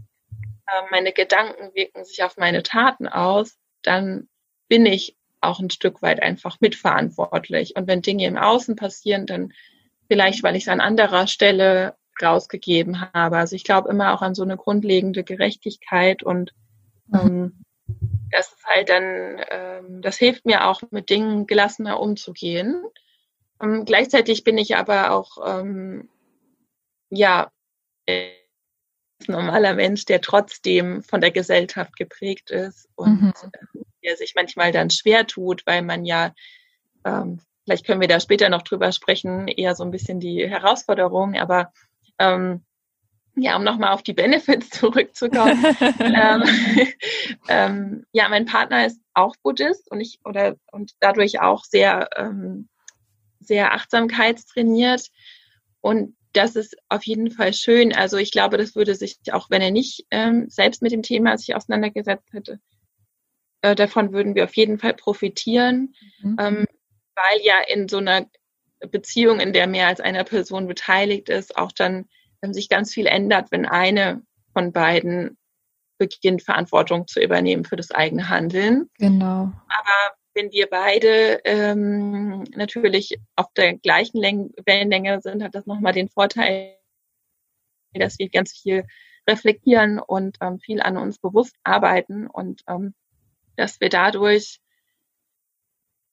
Äh, 0.67 0.81
meine 0.91 1.11
Gedanken 1.11 1.73
wirken 1.73 2.05
sich 2.05 2.23
auf 2.23 2.37
meine 2.37 2.63
Taten 2.63 3.07
aus. 3.07 3.57
Dann 3.81 4.27
bin 4.67 4.85
ich 4.85 5.17
auch 5.41 5.59
ein 5.59 5.69
Stück 5.69 6.01
weit 6.01 6.21
einfach 6.21 6.57
mitverantwortlich. 6.61 7.75
Und 7.75 7.87
wenn 7.87 8.01
Dinge 8.01 8.25
im 8.25 8.37
Außen 8.37 8.75
passieren, 8.75 9.25
dann 9.25 9.53
vielleicht, 10.07 10.43
weil 10.43 10.55
ich 10.55 10.63
es 10.63 10.69
an 10.69 10.79
anderer 10.79 11.27
Stelle 11.27 11.95
rausgegeben 12.21 13.01
habe. 13.13 13.37
Also 13.37 13.55
ich 13.55 13.63
glaube 13.63 13.89
immer 13.89 14.13
auch 14.13 14.21
an 14.21 14.35
so 14.35 14.43
eine 14.43 14.57
grundlegende 14.57 15.23
Gerechtigkeit 15.23 16.23
und 16.23 16.53
mhm. 17.07 17.19
ähm, 17.19 17.63
das 18.33 18.51
ist 18.51 18.65
halt 18.65 18.89
dann, 18.89 19.41
ähm, 19.49 20.01
das 20.01 20.17
hilft 20.17 20.45
mir 20.45 20.67
auch 20.67 20.81
mit 20.89 21.09
Dingen 21.09 21.45
gelassener 21.45 21.99
umzugehen. 21.99 22.83
Ähm, 23.61 23.85
gleichzeitig 23.85 24.43
bin 24.43 24.57
ich 24.57 24.75
aber 24.75 25.11
auch, 25.11 25.37
ähm, 25.45 26.09
ja, 27.09 27.51
ein 28.07 28.31
normaler 29.27 29.75
Mensch, 29.75 30.05
der 30.05 30.19
trotzdem 30.19 31.03
von 31.03 31.21
der 31.21 31.31
Gesellschaft 31.31 31.95
geprägt 31.95 32.49
ist 32.49 32.89
und 32.95 33.21
mhm. 33.21 33.33
Ähm, 33.43 33.83
der 34.03 34.17
sich 34.17 34.33
manchmal 34.35 34.71
dann 34.71 34.89
schwer 34.89 35.25
tut, 35.27 35.65
weil 35.65 35.81
man 35.81 36.03
ja, 36.03 36.33
ähm, 37.05 37.39
vielleicht 37.63 37.85
können 37.85 38.01
wir 38.01 38.09
da 38.09 38.19
später 38.19 38.49
noch 38.49 38.63
drüber 38.63 38.91
sprechen, 38.91 39.47
eher 39.47 39.75
so 39.75 39.83
ein 39.83 39.91
bisschen 39.91 40.19
die 40.19 40.49
Herausforderung, 40.49 41.35
aber 41.35 41.71
ähm, 42.19 42.65
ja, 43.35 43.55
um 43.55 43.63
nochmal 43.63 43.93
auf 43.93 44.03
die 44.03 44.13
Benefits 44.13 44.69
zurückzukommen. 44.71 45.65
ähm, 45.99 46.43
ähm, 47.47 48.05
ja, 48.11 48.29
mein 48.29 48.45
Partner 48.45 48.85
ist 48.85 49.01
auch 49.13 49.35
Buddhist 49.43 49.89
und 49.91 50.01
ich 50.01 50.19
oder 50.25 50.55
und 50.71 50.93
dadurch 50.99 51.41
auch 51.41 51.63
sehr 51.63 52.09
ähm, 52.17 52.69
sehr 53.39 53.73
achtsamkeitstrainiert 53.73 55.09
und 55.81 56.15
das 56.31 56.55
ist 56.55 56.75
auf 56.89 57.03
jeden 57.03 57.29
Fall 57.29 57.53
schön. 57.53 57.93
Also 57.93 58.17
ich 58.17 58.31
glaube, 58.31 58.57
das 58.57 58.75
würde 58.75 58.95
sich 58.95 59.17
auch, 59.31 59.49
wenn 59.49 59.61
er 59.61 59.69
nicht 59.69 60.05
ähm, 60.09 60.49
selbst 60.49 60.81
mit 60.81 60.91
dem 60.91 61.03
Thema 61.03 61.37
sich 61.37 61.55
auseinandergesetzt 61.55 62.33
hätte, 62.33 62.59
äh, 63.61 63.75
davon 63.75 64.13
würden 64.13 64.33
wir 64.33 64.43
auf 64.45 64.55
jeden 64.55 64.79
Fall 64.79 64.93
profitieren, 64.93 65.93
mhm. 66.21 66.37
ähm, 66.39 66.65
weil 67.15 67.41
ja 67.43 67.61
in 67.67 67.87
so 67.87 67.97
einer 67.97 68.27
Beziehung, 68.91 69.39
in 69.39 69.53
der 69.53 69.67
mehr 69.67 69.87
als 69.87 70.01
eine 70.01 70.23
Person 70.23 70.67
beteiligt 70.67 71.29
ist, 71.29 71.57
auch 71.57 71.71
dann 71.71 72.05
ähm, 72.43 72.53
sich 72.53 72.69
ganz 72.69 72.93
viel 72.93 73.07
ändert, 73.07 73.51
wenn 73.51 73.65
eine 73.65 74.21
von 74.53 74.71
beiden 74.71 75.37
beginnt, 75.97 76.43
Verantwortung 76.43 77.07
zu 77.07 77.21
übernehmen 77.21 77.65
für 77.65 77.75
das 77.75 77.91
eigene 77.91 78.29
Handeln. 78.29 78.89
Genau. 78.97 79.51
Aber 79.67 80.15
wenn 80.33 80.51
wir 80.51 80.67
beide 80.67 81.39
ähm, 81.45 82.43
natürlich 82.55 83.19
auf 83.35 83.53
der 83.53 83.77
gleichen 83.77 84.17
Läng 84.19 84.51
Wellenlänge 84.65 85.21
sind, 85.21 85.43
hat 85.43 85.55
das 85.55 85.65
nochmal 85.65 85.93
den 85.93 86.09
Vorteil, 86.09 86.77
dass 87.93 88.19
wir 88.19 88.29
ganz 88.29 88.51
viel 88.51 88.85
reflektieren 89.29 89.99
und 89.99 90.37
ähm, 90.41 90.59
viel 90.59 90.81
an 90.81 90.97
uns 90.97 91.19
bewusst 91.19 91.55
arbeiten 91.63 92.27
und 92.27 92.63
ähm, 92.67 92.93
dass 93.55 93.79
wir 93.79 93.89
dadurch 93.89 94.59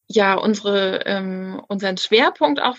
ja 0.07 0.35
unsere 0.35 1.03
ähm, 1.07 1.63
unseren 1.69 1.97
Schwerpunkt 1.97 2.61
auch 2.61 2.77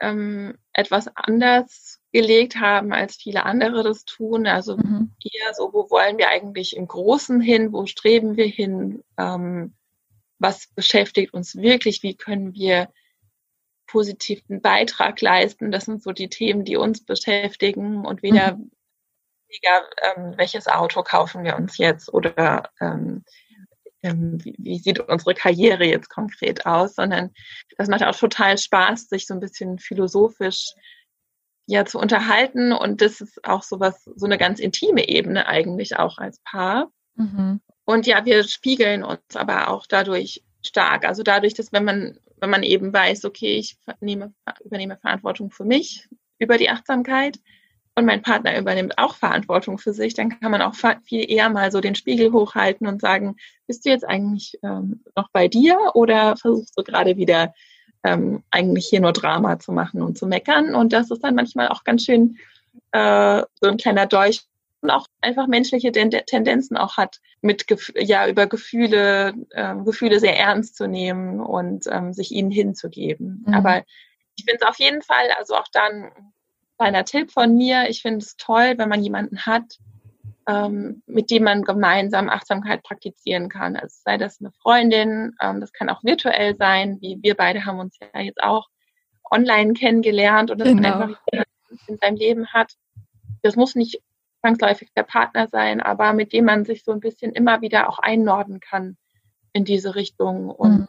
ähm, 0.00 0.58
etwas 0.72 1.08
anders 1.14 1.97
gelegt 2.12 2.56
haben, 2.56 2.92
als 2.92 3.16
viele 3.16 3.44
andere 3.44 3.82
das 3.82 4.04
tun. 4.04 4.46
Also 4.46 4.76
mhm. 4.76 5.14
eher 5.22 5.54
so, 5.54 5.70
wo 5.72 5.90
wollen 5.90 6.18
wir 6.18 6.28
eigentlich 6.28 6.76
im 6.76 6.86
Großen 6.86 7.40
hin, 7.40 7.72
wo 7.72 7.86
streben 7.86 8.36
wir 8.36 8.46
hin, 8.46 9.02
ähm, 9.18 9.74
was 10.38 10.68
beschäftigt 10.74 11.34
uns 11.34 11.56
wirklich, 11.56 12.02
wie 12.02 12.16
können 12.16 12.54
wir 12.54 12.88
positiven 13.86 14.60
Beitrag 14.60 15.20
leisten. 15.20 15.72
Das 15.72 15.86
sind 15.86 16.02
so 16.02 16.12
die 16.12 16.28
Themen, 16.28 16.64
die 16.64 16.76
uns 16.76 17.04
beschäftigen 17.04 18.06
und 18.06 18.22
weder 18.22 18.56
mhm. 18.56 18.70
weniger, 19.48 19.88
ähm, 20.02 20.34
welches 20.36 20.66
Auto 20.66 21.02
kaufen 21.02 21.44
wir 21.44 21.56
uns 21.56 21.78
jetzt 21.78 22.12
oder 22.12 22.70
ähm, 22.80 23.24
ähm, 24.02 24.38
wie, 24.44 24.54
wie, 24.58 24.78
sieht 24.78 25.00
unsere 25.00 25.34
Karriere 25.34 25.84
jetzt 25.84 26.08
konkret 26.08 26.66
aus, 26.66 26.94
sondern 26.94 27.32
das 27.76 27.88
macht 27.88 28.04
auch 28.04 28.16
total 28.16 28.56
Spaß, 28.56 29.08
sich 29.08 29.26
so 29.26 29.34
ein 29.34 29.40
bisschen 29.40 29.78
philosophisch 29.78 30.72
ja 31.68 31.84
zu 31.84 31.98
unterhalten 31.98 32.72
und 32.72 33.02
das 33.02 33.20
ist 33.20 33.44
auch 33.44 33.62
so 33.62 33.78
was, 33.78 34.04
so 34.04 34.26
eine 34.26 34.38
ganz 34.38 34.58
intime 34.58 35.08
Ebene 35.08 35.46
eigentlich 35.46 35.98
auch 35.98 36.18
als 36.18 36.40
Paar. 36.40 36.90
Mhm. 37.14 37.60
Und 37.84 38.06
ja, 38.06 38.24
wir 38.24 38.44
spiegeln 38.44 39.04
uns 39.04 39.20
aber 39.34 39.68
auch 39.68 39.86
dadurch 39.86 40.42
stark. 40.62 41.04
Also 41.04 41.22
dadurch, 41.22 41.54
dass 41.54 41.72
wenn 41.72 41.84
man, 41.84 42.18
wenn 42.38 42.50
man 42.50 42.62
eben 42.62 42.92
weiß, 42.92 43.24
okay, 43.26 43.56
ich 43.56 43.76
nehme, 44.00 44.32
übernehme 44.64 44.96
Verantwortung 44.96 45.50
für 45.50 45.64
mich 45.64 46.08
über 46.38 46.56
die 46.56 46.70
Achtsamkeit, 46.70 47.38
und 47.98 48.04
mein 48.04 48.22
Partner 48.22 48.56
übernimmt 48.56 48.96
auch 48.96 49.16
Verantwortung 49.16 49.76
für 49.76 49.92
sich, 49.92 50.14
dann 50.14 50.38
kann 50.38 50.52
man 50.52 50.62
auch 50.62 50.74
viel 51.02 51.28
eher 51.28 51.50
mal 51.50 51.72
so 51.72 51.80
den 51.80 51.96
Spiegel 51.96 52.32
hochhalten 52.32 52.86
und 52.86 53.00
sagen, 53.00 53.34
bist 53.66 53.84
du 53.84 53.90
jetzt 53.90 54.08
eigentlich 54.08 54.56
ähm, 54.62 55.02
noch 55.16 55.28
bei 55.32 55.48
dir 55.48 55.76
oder 55.94 56.36
versuchst 56.36 56.78
du 56.78 56.84
gerade 56.84 57.16
wieder 57.16 57.52
ähm, 58.04 58.42
eigentlich 58.50 58.86
hier 58.86 59.00
nur 59.00 59.12
Drama 59.12 59.58
zu 59.58 59.72
machen 59.72 60.02
und 60.02 60.18
zu 60.18 60.26
meckern? 60.26 60.74
Und 60.74 60.92
das 60.92 61.10
ist 61.10 61.22
dann 61.22 61.34
manchmal 61.34 61.68
auch 61.68 61.84
ganz 61.84 62.04
schön 62.04 62.38
äh, 62.92 63.42
so 63.60 63.68
ein 63.68 63.76
kleiner 63.76 64.06
Dolch 64.06 64.44
und 64.80 64.90
auch 64.90 65.06
einfach 65.20 65.48
menschliche 65.48 65.90
Tendenzen 65.90 66.76
auch 66.76 66.96
hat, 66.96 67.20
mit 67.40 67.66
ja 67.96 68.28
über 68.28 68.46
Gefühle, 68.46 69.34
äh, 69.50 69.74
Gefühle 69.84 70.20
sehr 70.20 70.38
ernst 70.38 70.76
zu 70.76 70.86
nehmen 70.86 71.40
und 71.40 71.86
ähm, 71.90 72.12
sich 72.12 72.30
ihnen 72.30 72.50
hinzugeben. 72.50 73.44
Mhm. 73.46 73.54
Aber 73.54 73.82
ich 74.36 74.44
finde 74.44 74.58
es 74.60 74.66
auf 74.68 74.78
jeden 74.78 75.02
Fall, 75.02 75.28
also 75.36 75.54
auch 75.56 75.68
dann 75.72 76.12
kleiner 76.78 77.04
Tipp 77.04 77.32
von 77.32 77.56
mir. 77.56 77.88
Ich 77.88 78.02
finde 78.02 78.18
es 78.18 78.36
toll, 78.36 78.74
wenn 78.76 78.88
man 78.88 79.02
jemanden 79.02 79.46
hat, 79.46 79.78
ähm, 80.48 81.02
mit 81.06 81.30
dem 81.30 81.44
man 81.44 81.62
gemeinsam 81.62 82.28
Achtsamkeit 82.28 82.82
praktizieren 82.82 83.48
kann. 83.48 83.76
Also 83.76 83.96
sei 84.04 84.16
das 84.16 84.40
eine 84.40 84.50
Freundin, 84.50 85.36
ähm, 85.40 85.60
das 85.60 85.72
kann 85.72 85.88
auch 85.88 86.02
virtuell 86.02 86.56
sein, 86.56 86.98
wie 87.00 87.18
wir 87.22 87.36
beide 87.36 87.64
haben 87.64 87.78
uns 87.78 87.96
ja 88.00 88.20
jetzt 88.20 88.42
auch 88.42 88.66
online 89.30 89.74
kennengelernt 89.74 90.50
und 90.50 90.58
das 90.58 90.68
genau. 90.68 90.80
man 90.80 91.02
einfach 91.02 91.20
in 91.86 91.98
seinem 91.98 92.16
Leben 92.16 92.46
hat. 92.48 92.72
Das 93.42 93.56
muss 93.56 93.74
nicht 93.74 94.00
zwangsläufig 94.40 94.90
der 94.96 95.02
Partner 95.02 95.48
sein, 95.48 95.80
aber 95.80 96.12
mit 96.12 96.32
dem 96.32 96.46
man 96.46 96.64
sich 96.64 96.82
so 96.82 96.92
ein 96.92 97.00
bisschen 97.00 97.32
immer 97.32 97.60
wieder 97.60 97.88
auch 97.88 97.98
einnorden 97.98 98.60
kann 98.60 98.96
in 99.52 99.64
diese 99.64 99.94
Richtung 99.94 100.50
und 100.50 100.88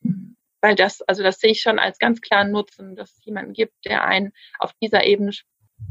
mhm 0.00 0.36
weil 0.66 0.74
das, 0.74 1.00
also 1.02 1.22
das 1.22 1.38
sehe 1.38 1.52
ich 1.52 1.60
schon 1.60 1.78
als 1.78 1.98
ganz 2.00 2.20
klaren 2.20 2.50
Nutzen, 2.50 2.96
dass 2.96 3.16
es 3.16 3.24
jemanden 3.24 3.52
gibt, 3.52 3.84
der 3.84 4.04
einen 4.04 4.32
auf 4.58 4.72
dieser 4.82 5.04
Ebene, 5.04 5.30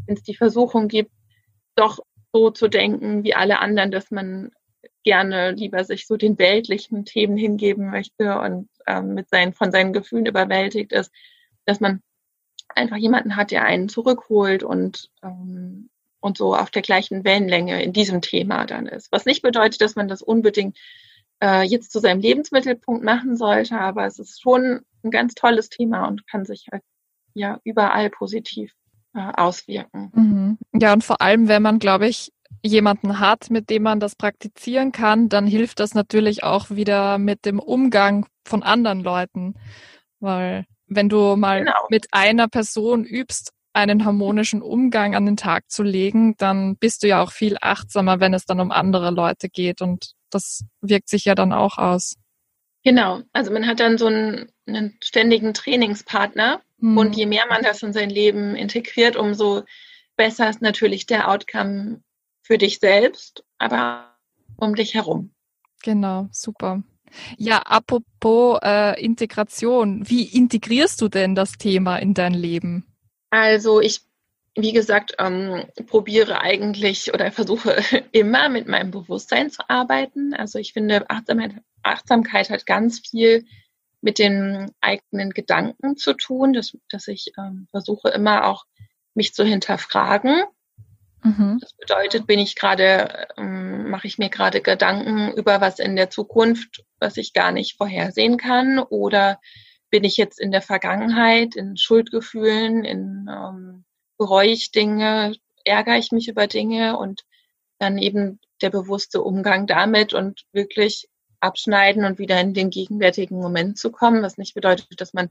wenn 0.06 0.18
es 0.18 0.24
die 0.24 0.36
Versuchung 0.36 0.90
gibt, 0.90 1.12
doch 1.76 2.00
so 2.36 2.50
zu 2.50 2.68
denken 2.68 3.24
wie 3.24 3.34
alle 3.34 3.60
anderen, 3.60 3.92
dass 3.92 4.12
man 4.12 4.52
gerne 5.06 5.52
lieber 5.52 5.86
sich 5.86 6.06
so 6.06 6.18
den 6.18 6.38
weltlichen 6.38 7.06
Themen 7.06 7.38
hingeben 7.38 7.90
möchte 7.90 8.38
und 8.40 8.68
ähm, 8.88 9.14
mit 9.14 9.30
seinen, 9.30 9.54
von 9.54 9.72
seinen 9.72 9.94
Gefühlen 9.94 10.26
überwältigt 10.26 10.92
ist, 10.92 11.14
dass 11.66 11.80
man 11.80 12.02
einfach 12.68 12.98
jemanden 12.98 13.38
hat, 13.38 13.52
der 13.52 13.64
einen 13.64 13.88
zurückholt 13.88 14.64
und, 14.64 15.10
ähm, 15.24 15.90
und 16.20 16.38
so 16.38 16.54
auf 16.54 16.72
der 16.72 16.82
gleichen 16.82 17.24
Wellenlänge 17.24 17.82
in 17.82 17.94
diesem 17.94 18.20
Thema 18.20 18.66
dann 18.66 18.86
ist. 18.86 19.14
Was 19.14 19.26
nicht 19.26 19.42
bedeutet, 19.42 19.80
dass 19.80 19.96
man 19.96 20.10
das 20.10 20.22
unbedingt 20.22 20.78
äh, 21.42 21.64
jetzt 21.64 21.94
zu 21.94 22.00
seinem 22.00 22.20
Lebensmittelpunkt 22.20 23.02
machen 23.02 23.38
sollte, 23.38 23.80
aber 23.80 24.08
es 24.08 24.20
ist 24.20 24.42
schon 24.42 24.82
ein 25.06 25.12
ganz 25.12 25.36
tolles 25.36 25.70
Thema 25.70 26.06
und 26.06 26.28
kann 26.28 26.44
sich 26.44 26.68
halt 26.70 26.84
ja 27.34 27.62
überall 27.64 28.10
positiv 28.10 28.74
äh, 29.16 29.32
auswirken. 29.36 30.12
Mhm. 30.14 30.58
Ja, 30.80 30.94
und 30.94 31.04
vor 31.04 31.22
allem, 31.22 31.48
wenn 31.48 31.62
man, 31.62 31.80
glaube 31.80 32.08
ich, 32.08 32.32
jemanden 32.62 33.20
hat, 33.20 33.50
mit 33.50 33.70
dem 33.70 33.84
man 33.84 34.00
das 34.00 34.16
praktizieren 34.16 34.92
kann, 34.92 35.30
dann 35.30 35.48
hilft 35.48 35.80
das 35.80 35.94
natürlich 35.94 36.44
auch 36.44 36.70
wieder 36.70 37.18
mit 37.18 37.46
dem 37.46 37.60
Umgang 37.60 38.26
von 38.44 38.64
anderen 38.64 39.02
Leuten. 39.02 39.56
Weil 40.20 40.66
wenn 40.88 41.10
du 41.10 41.36
mal 41.36 41.60
genau. 41.60 41.88
mit 41.90 42.08
einer 42.12 42.48
Person 42.48 43.04
übst, 43.04 43.52
einen 43.74 44.06
harmonischen 44.06 44.62
Umgang 44.62 45.16
an 45.16 45.26
den 45.26 45.38
Tag 45.38 45.70
zu 45.70 45.84
legen, 45.84 46.36
dann 46.38 46.78
bist 46.78 47.04
du 47.04 47.08
ja 47.08 47.22
auch 47.22 47.32
viel 47.32 47.58
achtsamer, 47.62 48.20
wenn 48.20 48.34
es 48.34 48.46
dann 48.46 48.62
um 48.62 48.72
andere 48.72 49.12
Leute 49.12 49.50
geht. 49.50 49.82
Und 49.82 50.14
das 50.30 50.64
wirkt 50.82 51.10
sich 51.10 51.26
ja 51.26 51.36
dann 51.36 51.52
auch 51.52 51.78
aus. 51.78 52.16
Genau, 52.84 53.22
also 53.34 53.52
man 53.52 53.68
hat 53.68 53.80
dann 53.80 53.98
so 53.98 54.08
einen, 54.08 54.50
einen 54.66 54.98
ständigen 55.04 55.54
Trainingspartner 55.54 56.62
hm. 56.80 56.98
und 56.98 57.16
je 57.16 57.26
mehr 57.26 57.46
man 57.48 57.64
das 57.64 57.84
in 57.84 57.94
sein 57.94 58.10
Leben 58.10 58.56
integriert, 58.56 59.16
umso 59.16 59.64
besser 60.16 60.50
ist 60.50 60.62
natürlich 60.62 61.06
der 61.06 61.30
Outcome 61.30 62.02
für 62.42 62.58
dich 62.58 62.80
selbst, 62.80 63.44
aber 63.58 64.16
um 64.58 64.76
dich 64.76 64.94
herum. 64.94 65.32
Genau, 65.84 66.28
super. 66.32 66.84
Ja, 67.38 67.60
apropos 67.60 68.60
äh, 68.64 69.02
Integration, 69.04 70.08
wie 70.10 70.24
integrierst 70.24 71.02
du 71.02 71.08
denn 71.08 71.36
das 71.36 71.54
Thema 71.54 71.98
in 71.98 72.14
dein 72.14 72.34
Leben? 72.34 72.86
Also 73.30 73.82
ich, 73.82 74.02
wie 74.56 74.74
gesagt, 74.74 75.16
ähm, 75.20 75.66
probiere 75.88 76.42
eigentlich 76.42 77.14
oder 77.14 77.32
versuche 77.32 77.78
immer 78.12 78.50
mit 78.50 78.68
meinem 78.68 78.92
Bewusstsein 78.92 79.50
zu 79.50 79.70
arbeiten. 79.70 80.34
Also 80.34 80.60
ich 80.60 80.74
finde, 80.74 81.10
Achtsamkeit, 81.10 81.56
Achtsamkeit 81.84 82.50
hat 82.50 82.66
ganz 82.66 83.00
viel 83.00 83.46
mit 84.06 84.20
den 84.20 84.72
eigenen 84.82 85.32
Gedanken 85.32 85.98
zu 85.98 86.14
tun, 86.14 86.54
dass, 86.54 86.78
dass 86.90 87.08
ich 87.08 87.32
ähm, 87.40 87.68
versuche 87.72 88.10
immer 88.10 88.46
auch 88.46 88.66
mich 89.16 89.34
zu 89.34 89.44
hinterfragen. 89.44 90.44
Mhm. 91.24 91.58
Das 91.60 91.74
bedeutet, 91.74 92.28
bin 92.28 92.38
ich 92.38 92.56
gerade, 92.56 93.28
ähm, 93.36 93.90
mache 93.90 94.06
ich 94.06 94.20
mir 94.20 94.30
gerade 94.30 94.62
Gedanken 94.62 95.34
über 95.34 95.60
was 95.60 95.80
in 95.80 95.96
der 95.96 96.12
Zukunft, 96.12 96.86
was 97.00 97.18
ich 97.18 97.34
gar 97.34 97.52
nicht 97.52 97.78
vorhersehen 97.78 98.38
kann 98.38 98.78
oder 98.78 99.40
bin 99.90 100.04
ich 100.04 100.18
jetzt 100.18 100.40
in 100.40 100.52
der 100.52 100.62
Vergangenheit, 100.62 101.56
in 101.56 101.76
Schuldgefühlen, 101.76 102.86
in 102.86 103.28
ähm, 103.28 103.86
bereue 104.20 104.50
ich 104.50 104.72
Dinge, 104.72 105.34
ärgere 105.64 105.98
ich 105.98 106.12
mich 106.12 106.28
über 106.28 106.46
Dinge 106.46 106.96
und 107.00 107.24
dann 107.80 107.98
eben 107.98 108.40
der 108.62 108.70
bewusste 108.70 109.24
Umgang 109.24 109.66
damit 109.66 110.14
und 110.14 110.44
wirklich 110.52 111.08
abschneiden 111.46 112.06
und 112.06 112.20
wieder 112.20 112.40
in 112.42 112.54
den 112.54 112.70
gegenwärtigen 112.70 113.38
Moment 113.38 113.78
zu 113.78 113.92
kommen, 113.92 114.24
was 114.24 114.38
nicht 114.38 114.56
bedeutet, 114.56 115.00
dass 115.00 115.14
man, 115.14 115.30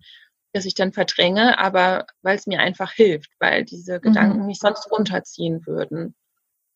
dass 0.53 0.65
ich 0.65 0.75
dann 0.75 0.93
verdränge, 0.93 1.59
aber 1.59 2.07
weil 2.23 2.37
es 2.37 2.47
mir 2.47 2.61
einfach 2.61 2.93
hilft, 2.93 3.31
weil 3.41 3.65
diese 3.65 4.01
Gedanken 4.01 4.41
mhm. 4.41 4.47
mich 4.47 4.59
sonst 4.59 4.91
runterziehen 4.91 5.67
würden. 5.67 6.15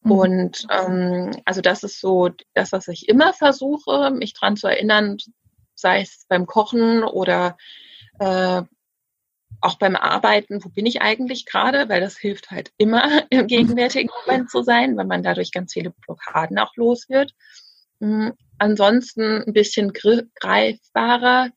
Mhm. 0.02 0.12
Und 0.12 0.66
ähm, 0.71 1.30
also 1.45 1.61
das 1.61 1.83
ist 1.83 2.00
so 2.00 2.30
das, 2.54 2.73
was 2.73 2.88
ich 2.88 3.09
immer 3.09 3.33
versuche, 3.33 4.11
mich 4.11 4.35
dran 4.35 4.57
zu 4.57 4.66
erinnern, 4.66 5.16
sei 5.75 6.00
es 6.02 6.26
beim 6.28 6.47
Kochen 6.47 7.04
oder 7.04 7.57
äh, 8.18 8.62
auch 9.61 9.76
beim 9.78 9.97
Arbeiten, 9.97 10.64
wo 10.64 10.68
bin 10.68 10.87
ich 10.87 11.03
eigentlich 11.03 11.46
gerade, 11.46 11.88
weil 11.88 12.01
das 12.01 12.16
hilft 12.16 12.51
halt 12.51 12.72
immer 12.77 13.03
im 13.31 13.46
gegenwärtigen 13.46 14.11
Moment 14.27 14.51
zu 14.51 14.62
sein, 14.62 14.96
weil 14.96 15.07
man 15.07 15.22
dadurch 15.22 15.53
ganz 15.53 15.72
viele 15.72 15.90
Blockaden 15.90 16.59
auch 16.59 16.77
los 16.77 17.09
wird. 17.09 17.35
Ansonsten 18.59 19.42
ein 19.47 19.53
bisschen 19.53 19.92
greifbarer. 19.92 21.51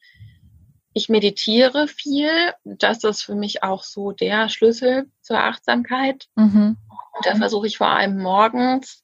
Ich 0.93 1.09
meditiere 1.09 1.87
viel. 1.87 2.53
Das 2.63 3.03
ist 3.03 3.23
für 3.23 3.35
mich 3.35 3.63
auch 3.63 3.83
so 3.83 4.11
der 4.11 4.49
Schlüssel 4.49 5.09
zur 5.21 5.39
Achtsamkeit. 5.39 6.27
Mhm. 6.35 6.77
Und 7.13 7.25
da 7.25 7.35
versuche 7.35 7.67
ich 7.67 7.77
vor 7.77 7.87
allem 7.87 8.17
morgens 8.17 9.03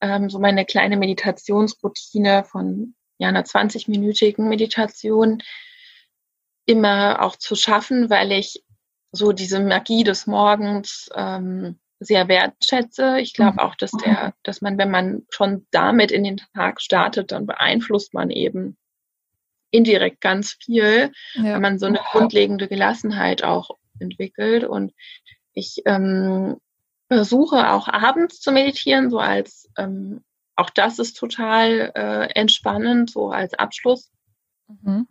ähm, 0.00 0.30
so 0.30 0.38
meine 0.38 0.64
kleine 0.64 0.96
Meditationsroutine 0.96 2.44
von 2.44 2.94
ja, 3.18 3.28
einer 3.28 3.44
20-minütigen 3.44 4.48
Meditation 4.48 5.42
immer 6.66 7.22
auch 7.22 7.36
zu 7.36 7.54
schaffen, 7.54 8.10
weil 8.10 8.32
ich 8.32 8.64
so 9.12 9.32
diese 9.32 9.60
Magie 9.60 10.04
des 10.04 10.26
Morgens 10.26 11.08
ähm, 11.14 11.78
sehr 11.98 12.28
wertschätze. 12.28 13.18
Ich 13.20 13.34
glaube 13.34 13.54
mhm. 13.54 13.58
auch, 13.60 13.74
dass 13.74 13.92
der, 13.92 14.34
dass 14.42 14.60
man, 14.60 14.78
wenn 14.78 14.90
man 14.90 15.22
schon 15.30 15.66
damit 15.70 16.10
in 16.12 16.24
den 16.24 16.38
Tag 16.54 16.80
startet, 16.80 17.32
dann 17.32 17.46
beeinflusst 17.46 18.14
man 18.14 18.30
eben 18.30 18.76
indirekt 19.70 20.20
ganz 20.20 20.52
viel, 20.52 21.12
ja. 21.34 21.54
wenn 21.54 21.62
man 21.62 21.78
so 21.78 21.86
eine 21.86 22.00
grundlegende 22.12 22.68
Gelassenheit 22.68 23.42
auch 23.42 23.70
entwickelt. 23.98 24.64
Und 24.64 24.92
ich 25.52 25.82
ähm, 25.86 26.56
versuche 27.08 27.70
auch 27.70 27.88
abends 27.88 28.40
zu 28.40 28.52
meditieren, 28.52 29.10
so 29.10 29.18
als 29.18 29.68
ähm, 29.76 30.22
auch 30.54 30.70
das 30.70 30.98
ist 30.98 31.16
total 31.16 31.92
äh, 31.94 32.32
entspannend, 32.34 33.10
so 33.10 33.30
als 33.30 33.54
Abschlusstag. 33.54 34.10
Mhm. 34.66 35.06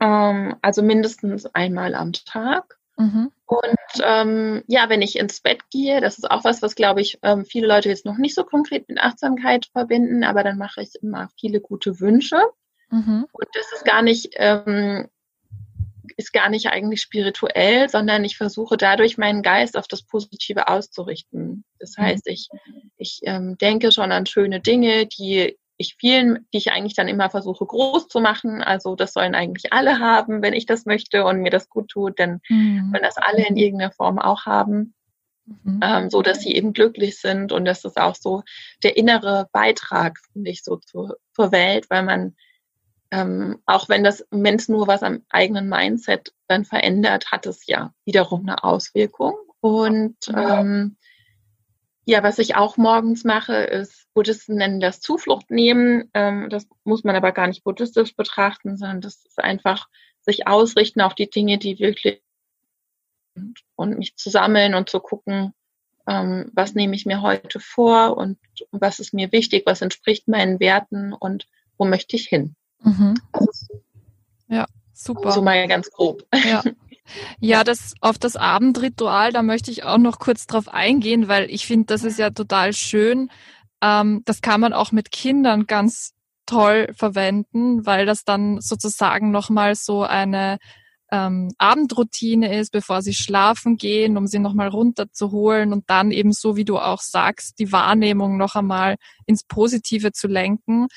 Ähm, 0.00 0.56
also 0.62 0.82
mindestens 0.82 1.46
einmal 1.46 1.94
am 1.94 2.12
Tag. 2.12 2.78
Mhm. 2.96 3.30
Und 3.48 4.04
ähm, 4.04 4.62
ja, 4.66 4.90
wenn 4.90 5.00
ich 5.00 5.18
ins 5.18 5.40
Bett 5.40 5.70
gehe, 5.70 6.02
das 6.02 6.18
ist 6.18 6.30
auch 6.30 6.44
was, 6.44 6.60
was 6.60 6.74
glaube 6.74 7.00
ich 7.00 7.18
ähm, 7.22 7.46
viele 7.46 7.66
Leute 7.66 7.88
jetzt 7.88 8.04
noch 8.04 8.18
nicht 8.18 8.34
so 8.34 8.44
konkret 8.44 8.86
mit 8.90 9.00
Achtsamkeit 9.00 9.66
verbinden, 9.72 10.22
aber 10.22 10.44
dann 10.44 10.58
mache 10.58 10.82
ich 10.82 10.90
immer 11.00 11.30
viele 11.40 11.60
gute 11.62 11.98
Wünsche. 11.98 12.36
Mhm. 12.90 13.26
Und 13.32 13.48
das 13.54 13.72
ist 13.72 13.86
gar 13.86 14.02
nicht 14.02 14.34
ähm, 14.36 15.08
ist 16.18 16.32
gar 16.32 16.50
nicht 16.50 16.66
eigentlich 16.66 17.00
spirituell, 17.00 17.88
sondern 17.88 18.22
ich 18.24 18.36
versuche 18.36 18.76
dadurch 18.76 19.16
meinen 19.16 19.42
Geist 19.42 19.78
auf 19.78 19.88
das 19.88 20.02
Positive 20.02 20.68
auszurichten. 20.68 21.64
Das 21.78 21.96
mhm. 21.96 22.02
heißt, 22.02 22.26
ich, 22.26 22.48
ich 22.98 23.20
ähm, 23.22 23.56
denke 23.56 23.92
schon 23.92 24.12
an 24.12 24.26
schöne 24.26 24.60
Dinge, 24.60 25.06
die 25.06 25.56
ich 25.78 25.96
vielen, 25.98 26.46
die 26.52 26.58
ich 26.58 26.72
eigentlich 26.72 26.94
dann 26.94 27.08
immer 27.08 27.30
versuche 27.30 27.64
groß 27.64 28.08
zu 28.08 28.20
machen. 28.20 28.62
Also 28.62 28.96
das 28.96 29.12
sollen 29.12 29.34
eigentlich 29.34 29.72
alle 29.72 30.00
haben, 30.00 30.42
wenn 30.42 30.52
ich 30.52 30.66
das 30.66 30.84
möchte 30.84 31.24
und 31.24 31.40
mir 31.40 31.50
das 31.50 31.70
gut 31.70 31.88
tut, 31.88 32.18
dann 32.18 32.40
mhm. 32.48 32.92
wollen 32.92 33.02
das 33.02 33.16
alle 33.16 33.46
in 33.46 33.56
irgendeiner 33.56 33.92
Form 33.92 34.18
auch 34.18 34.44
haben. 34.44 34.94
Mhm. 35.46 35.80
Ähm, 35.82 36.10
so 36.10 36.20
dass 36.20 36.40
sie 36.40 36.54
eben 36.54 36.74
glücklich 36.74 37.18
sind 37.18 37.52
und 37.52 37.64
das 37.64 37.84
ist 37.84 37.96
auch 37.96 38.16
so 38.16 38.42
der 38.82 38.98
innere 38.98 39.48
Beitrag, 39.52 40.18
finde 40.32 40.50
ich, 40.50 40.62
so 40.62 40.76
zur, 40.76 41.16
zur 41.32 41.52
Welt, 41.52 41.86
weil 41.88 42.02
man 42.02 42.36
ähm, 43.10 43.58
auch 43.64 43.88
wenn 43.88 44.04
das 44.04 44.26
Mensch 44.30 44.68
nur 44.68 44.86
was 44.86 45.02
am 45.02 45.22
eigenen 45.30 45.68
Mindset 45.68 46.34
dann 46.46 46.64
verändert, 46.64 47.30
hat 47.32 47.46
es 47.46 47.66
ja 47.66 47.94
wiederum 48.04 48.42
eine 48.42 48.62
Auswirkung. 48.64 49.34
Und 49.60 50.16
ähm, 50.28 50.96
ja, 52.08 52.22
was 52.22 52.38
ich 52.38 52.56
auch 52.56 52.78
morgens 52.78 53.24
mache, 53.24 53.54
ist, 53.54 54.06
Buddhisten 54.14 54.54
nennen 54.54 54.80
das 54.80 55.02
Zuflucht 55.02 55.50
nehmen. 55.50 56.08
Ähm, 56.14 56.48
das 56.48 56.66
muss 56.82 57.04
man 57.04 57.14
aber 57.14 57.32
gar 57.32 57.46
nicht 57.48 57.64
buddhistisch 57.64 58.16
betrachten, 58.16 58.78
sondern 58.78 59.02
das 59.02 59.26
ist 59.26 59.38
einfach 59.38 59.88
sich 60.22 60.46
ausrichten 60.46 61.02
auf 61.02 61.14
die 61.14 61.28
Dinge, 61.28 61.58
die 61.58 61.78
wirklich 61.78 62.22
und, 63.36 63.60
und 63.76 63.98
mich 63.98 64.16
zu 64.16 64.30
sammeln 64.30 64.74
und 64.74 64.88
zu 64.88 65.00
gucken, 65.00 65.52
ähm, 66.06 66.50
was 66.54 66.74
nehme 66.74 66.96
ich 66.96 67.04
mir 67.04 67.20
heute 67.20 67.60
vor 67.60 68.16
und 68.16 68.38
was 68.70 69.00
ist 69.00 69.12
mir 69.12 69.30
wichtig, 69.30 69.64
was 69.66 69.82
entspricht 69.82 70.28
meinen 70.28 70.60
Werten 70.60 71.12
und 71.12 71.46
wo 71.76 71.84
möchte 71.84 72.16
ich 72.16 72.26
hin. 72.26 72.56
Mhm. 72.80 73.20
Ja, 74.48 74.66
super. 74.94 75.32
So 75.32 75.42
mal 75.42 75.68
ganz 75.68 75.90
grob. 75.90 76.26
Ja. 76.32 76.64
Ja, 77.40 77.64
das 77.64 77.94
auf 78.00 78.18
das 78.18 78.36
Abendritual, 78.36 79.32
da 79.32 79.42
möchte 79.42 79.70
ich 79.70 79.84
auch 79.84 79.98
noch 79.98 80.18
kurz 80.18 80.46
drauf 80.46 80.68
eingehen, 80.68 81.28
weil 81.28 81.50
ich 81.50 81.66
finde, 81.66 81.86
das 81.86 82.04
ist 82.04 82.18
ja 82.18 82.30
total 82.30 82.72
schön. 82.72 83.30
Ähm, 83.82 84.22
das 84.24 84.40
kann 84.42 84.60
man 84.60 84.72
auch 84.72 84.92
mit 84.92 85.10
Kindern 85.10 85.66
ganz 85.66 86.14
toll 86.46 86.88
verwenden, 86.94 87.86
weil 87.86 88.06
das 88.06 88.24
dann 88.24 88.60
sozusagen 88.60 89.30
nochmal 89.30 89.74
so 89.74 90.02
eine 90.02 90.58
ähm, 91.10 91.50
Abendroutine 91.58 92.58
ist, 92.58 92.70
bevor 92.70 93.02
sie 93.02 93.14
schlafen 93.14 93.76
gehen, 93.76 94.16
um 94.16 94.26
sie 94.26 94.38
nochmal 94.38 94.68
runterzuholen 94.68 95.72
und 95.72 95.88
dann 95.88 96.10
eben 96.10 96.32
so, 96.32 96.56
wie 96.56 96.64
du 96.64 96.78
auch 96.78 97.00
sagst, 97.00 97.58
die 97.58 97.72
Wahrnehmung 97.72 98.36
noch 98.36 98.56
einmal 98.56 98.96
ins 99.26 99.44
Positive 99.44 100.12
zu 100.12 100.28
lenken, 100.28 100.88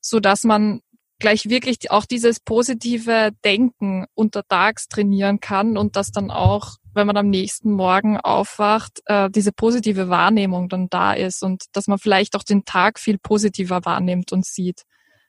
so 0.00 0.20
dass 0.20 0.44
man 0.44 0.80
gleich 1.18 1.48
wirklich 1.48 1.90
auch 1.90 2.04
dieses 2.04 2.40
positive 2.40 3.30
Denken 3.44 4.06
untertags 4.14 4.88
trainieren 4.88 5.40
kann 5.40 5.76
und 5.76 5.96
dass 5.96 6.10
dann 6.10 6.30
auch, 6.30 6.76
wenn 6.94 7.06
man 7.06 7.16
am 7.16 7.28
nächsten 7.28 7.72
Morgen 7.72 8.18
aufwacht, 8.18 9.00
äh, 9.06 9.30
diese 9.30 9.52
positive 9.52 10.08
Wahrnehmung 10.08 10.68
dann 10.68 10.88
da 10.88 11.12
ist 11.12 11.42
und 11.42 11.64
dass 11.72 11.86
man 11.86 11.98
vielleicht 11.98 12.36
auch 12.36 12.44
den 12.44 12.64
Tag 12.64 12.98
viel 12.98 13.18
positiver 13.18 13.84
wahrnimmt 13.84 14.32
und 14.32 14.46
sieht. 14.46 14.82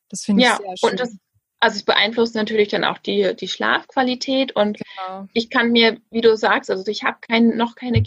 Das 0.10 0.24
finde 0.24 0.44
ja, 0.44 0.54
ich 0.54 0.58
sehr 0.58 0.78
schön. 0.78 0.90
Und 0.92 1.00
das, 1.00 1.18
also 1.60 1.78
es 1.78 1.84
beeinflusst 1.84 2.36
natürlich 2.36 2.70
dann 2.70 2.84
auch 2.84 3.00
die, 3.00 3.36
die 3.36 3.48
Schlafqualität 3.48 4.56
und 4.56 4.78
genau. 4.78 5.28
ich 5.34 5.50
kann 5.50 5.72
mir, 5.72 6.00
wie 6.12 6.22
du 6.22 6.38
sagst, 6.38 6.70
also 6.70 6.90
ich 6.90 7.04
habe 7.04 7.18
kein, 7.22 7.58
noch 7.58 7.76
keine 7.76 8.04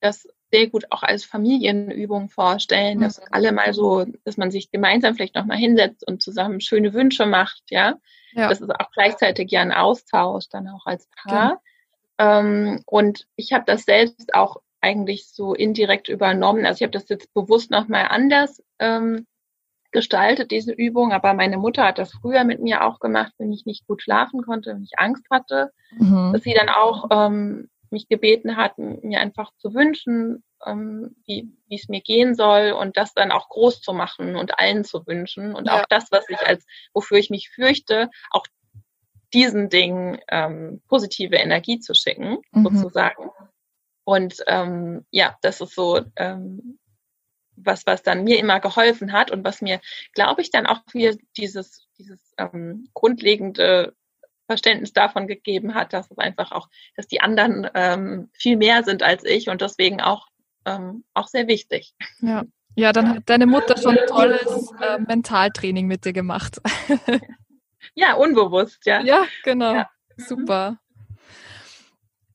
das 0.00 0.28
sehr 0.52 0.68
gut 0.68 0.84
auch 0.90 1.02
als 1.02 1.24
Familienübung 1.24 2.28
vorstellen, 2.28 3.00
dass 3.00 3.20
mhm. 3.20 3.26
alle 3.30 3.52
mal 3.52 3.72
so, 3.72 4.04
dass 4.24 4.36
man 4.36 4.50
sich 4.50 4.70
gemeinsam 4.70 5.14
vielleicht 5.14 5.34
nochmal 5.34 5.56
hinsetzt 5.56 6.06
und 6.06 6.22
zusammen 6.22 6.60
schöne 6.60 6.92
Wünsche 6.92 7.26
macht, 7.26 7.62
ja. 7.70 7.94
ja. 8.32 8.48
Das 8.48 8.60
ist 8.60 8.70
auch 8.70 8.90
gleichzeitig 8.92 9.50
ja 9.50 9.62
ein 9.62 9.72
Austausch 9.72 10.48
dann 10.48 10.68
auch 10.68 10.86
als 10.86 11.08
Paar. 11.16 11.60
Ja. 12.18 12.40
Ähm, 12.40 12.82
und 12.86 13.26
ich 13.36 13.52
habe 13.52 13.64
das 13.66 13.84
selbst 13.84 14.34
auch 14.34 14.58
eigentlich 14.80 15.28
so 15.28 15.54
indirekt 15.54 16.08
übernommen. 16.08 16.66
Also 16.66 16.78
ich 16.78 16.82
habe 16.82 16.98
das 16.98 17.08
jetzt 17.08 17.32
bewusst 17.32 17.70
nochmal 17.70 18.06
anders 18.10 18.62
ähm, 18.78 19.26
gestaltet, 19.92 20.50
diese 20.50 20.72
Übung. 20.72 21.12
Aber 21.12 21.32
meine 21.32 21.56
Mutter 21.56 21.84
hat 21.84 21.98
das 21.98 22.12
früher 22.12 22.44
mit 22.44 22.60
mir 22.60 22.84
auch 22.84 23.00
gemacht, 23.00 23.32
wenn 23.38 23.52
ich 23.52 23.64
nicht 23.64 23.86
gut 23.86 24.02
schlafen 24.02 24.42
konnte, 24.42 24.74
wenn 24.74 24.82
ich 24.82 24.98
Angst 24.98 25.24
hatte, 25.30 25.72
mhm. 25.96 26.32
dass 26.34 26.42
sie 26.42 26.52
dann 26.52 26.68
auch 26.68 27.06
ähm, 27.10 27.70
mich 27.94 28.08
gebeten 28.08 28.56
hat, 28.56 28.76
mir 28.76 29.20
einfach 29.20 29.50
zu 29.56 29.72
wünschen, 29.72 30.44
ähm, 30.66 31.16
wie 31.24 31.50
es 31.70 31.88
mir 31.88 32.02
gehen 32.02 32.34
soll 32.34 32.72
und 32.72 32.96
das 32.96 33.14
dann 33.14 33.32
auch 33.32 33.48
groß 33.48 33.80
zu 33.80 33.92
machen 33.94 34.36
und 34.36 34.58
allen 34.58 34.84
zu 34.84 35.06
wünschen 35.06 35.54
und 35.54 35.66
ja. 35.66 35.80
auch 35.80 35.86
das, 35.88 36.10
was 36.10 36.28
ich 36.28 36.40
als, 36.40 36.66
wofür 36.92 37.16
ich 37.16 37.30
mich 37.30 37.50
fürchte, 37.50 38.10
auch 38.30 38.46
diesen 39.32 39.68
Dingen 39.68 40.18
ähm, 40.28 40.82
positive 40.88 41.36
Energie 41.36 41.80
zu 41.80 41.94
schicken, 41.94 42.38
mhm. 42.52 42.64
sozusagen. 42.64 43.30
Und 44.04 44.36
ähm, 44.46 45.06
ja, 45.10 45.36
das 45.40 45.60
ist 45.60 45.74
so 45.74 46.00
ähm, 46.16 46.78
was, 47.56 47.86
was 47.86 48.02
dann 48.02 48.24
mir 48.24 48.38
immer 48.38 48.60
geholfen 48.60 49.12
hat 49.12 49.30
und 49.30 49.44
was 49.44 49.62
mir, 49.62 49.80
glaube 50.12 50.42
ich, 50.42 50.50
dann 50.50 50.66
auch 50.66 50.80
wieder 50.92 51.16
dieses, 51.36 51.88
dieses 51.98 52.20
ähm, 52.38 52.88
grundlegende 52.94 53.94
Verständnis 54.46 54.92
davon 54.92 55.26
gegeben 55.26 55.74
hat, 55.74 55.92
dass 55.92 56.10
es 56.10 56.18
einfach 56.18 56.52
auch, 56.52 56.68
dass 56.96 57.06
die 57.06 57.20
anderen 57.20 57.68
ähm, 57.74 58.30
viel 58.32 58.56
mehr 58.56 58.82
sind 58.82 59.02
als 59.02 59.24
ich 59.24 59.48
und 59.48 59.60
deswegen 59.60 60.00
auch, 60.00 60.28
ähm, 60.64 61.04
auch 61.14 61.28
sehr 61.28 61.48
wichtig. 61.48 61.94
Ja. 62.20 62.44
ja, 62.74 62.92
dann 62.92 63.08
hat 63.08 63.22
deine 63.26 63.46
Mutter 63.46 63.76
schon 63.76 63.98
ein 63.98 64.06
tolles 64.06 64.72
äh, 64.80 64.98
Mentaltraining 64.98 65.86
mit 65.86 66.04
dir 66.04 66.12
gemacht. 66.12 66.60
ja, 67.94 68.14
unbewusst, 68.14 68.84
ja. 68.86 69.00
Ja, 69.02 69.24
genau. 69.42 69.74
Ja. 69.74 69.90
Super. 70.16 70.78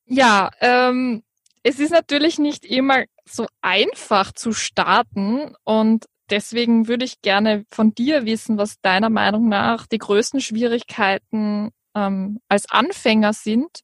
Ja, 0.06 0.50
ähm, 0.60 1.24
es 1.64 1.80
ist 1.80 1.92
natürlich 1.92 2.40
nicht 2.40 2.66
immer 2.66 3.04
so 3.26 3.46
einfach 3.62 4.32
zu 4.32 4.54
starten 4.54 5.56
und 5.64 6.06
deswegen 6.32 6.88
würde 6.88 7.06
ich 7.06 7.22
gerne 7.22 7.66
von 7.70 7.94
dir 7.94 8.26
wissen, 8.26 8.58
was 8.58 8.82
deiner 8.82 9.10
Meinung 9.10 9.50
nach 9.50 9.86
die 9.86 9.98
größten 9.98 10.42
Schwierigkeiten 10.42 11.72
ähm, 12.00 12.40
als 12.48 12.70
Anfänger 12.70 13.34
sind 13.34 13.82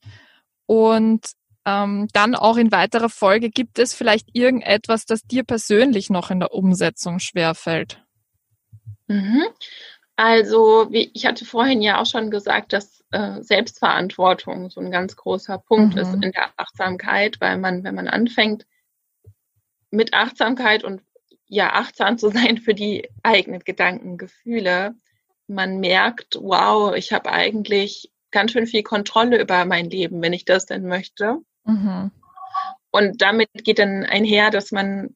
und 0.65 1.25
ähm, 1.65 2.07
dann 2.13 2.35
auch 2.35 2.57
in 2.57 2.71
weiterer 2.71 3.09
Folge 3.09 3.49
gibt 3.49 3.79
es 3.79 3.93
vielleicht 3.93 4.29
irgendetwas, 4.33 5.05
das 5.05 5.23
dir 5.23 5.43
persönlich 5.43 6.09
noch 6.09 6.29
in 6.29 6.39
der 6.39 6.53
Umsetzung 6.53 7.19
schwerfällt? 7.19 8.03
Mhm. 9.07 9.43
Also, 10.15 10.87
wie 10.91 11.11
ich 11.13 11.25
hatte 11.25 11.43
vorhin 11.43 11.81
ja 11.81 11.99
auch 11.99 12.05
schon 12.05 12.31
gesagt, 12.31 12.71
dass 12.71 13.03
äh, 13.11 13.41
Selbstverantwortung 13.41 14.69
so 14.69 14.79
ein 14.79 14.91
ganz 14.91 15.15
großer 15.15 15.57
Punkt 15.57 15.95
mhm. 15.95 16.01
ist 16.01 16.13
in 16.13 16.31
der 16.31 16.51
Achtsamkeit, 16.57 17.41
weil 17.41 17.57
man, 17.57 17.83
wenn 17.83 17.95
man 17.95 18.07
anfängt 18.07 18.65
mit 19.91 20.13
Achtsamkeit 20.13 20.83
und 20.83 21.01
ja, 21.47 21.73
achtsam 21.73 22.17
zu 22.17 22.29
sein 22.29 22.57
für 22.57 22.73
die 22.73 23.09
eigenen 23.23 23.59
Gedanken, 23.61 24.17
Gefühle, 24.17 24.95
man 25.47 25.79
merkt, 25.79 26.37
wow, 26.41 26.95
ich 26.95 27.13
habe 27.13 27.31
eigentlich 27.31 28.11
ganz 28.31 28.51
schön 28.51 28.67
viel 28.67 28.83
Kontrolle 28.83 29.39
über 29.39 29.65
mein 29.65 29.89
Leben, 29.89 30.21
wenn 30.21 30.33
ich 30.33 30.45
das 30.45 30.65
denn 30.65 30.87
möchte. 30.87 31.37
Mhm. 31.65 32.11
Und 32.91 33.21
damit 33.21 33.49
geht 33.53 33.79
dann 33.79 34.05
einher, 34.05 34.51
dass 34.51 34.71
man 34.71 35.15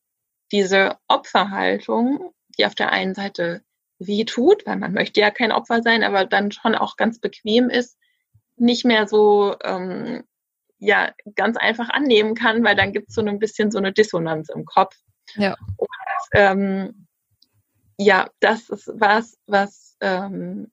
diese 0.51 0.97
Opferhaltung, 1.07 2.33
die 2.57 2.65
auf 2.65 2.75
der 2.75 2.91
einen 2.91 3.15
Seite 3.15 3.61
weh 3.99 4.23
tut, 4.25 4.65
weil 4.65 4.77
man 4.77 4.93
möchte 4.93 5.19
ja 5.19 5.31
kein 5.31 5.51
Opfer 5.51 5.81
sein, 5.81 6.03
aber 6.03 6.25
dann 6.25 6.51
schon 6.51 6.75
auch 6.75 6.95
ganz 6.95 7.19
bequem 7.19 7.69
ist, 7.69 7.97
nicht 8.55 8.85
mehr 8.85 9.07
so 9.07 9.55
ähm, 9.63 10.23
ja 10.77 11.11
ganz 11.35 11.57
einfach 11.57 11.89
annehmen 11.89 12.35
kann, 12.35 12.63
weil 12.63 12.75
dann 12.75 12.93
gibt 12.93 13.09
es 13.09 13.15
so 13.15 13.21
ein 13.21 13.39
bisschen 13.39 13.71
so 13.71 13.77
eine 13.77 13.91
Dissonanz 13.91 14.49
im 14.49 14.65
Kopf. 14.65 14.95
Ja. 15.35 15.55
Und, 15.77 15.89
ähm, 16.33 17.07
ja, 17.99 18.29
das 18.39 18.69
ist 18.69 18.89
was, 18.95 19.37
was 19.45 19.97
ähm, 19.99 20.71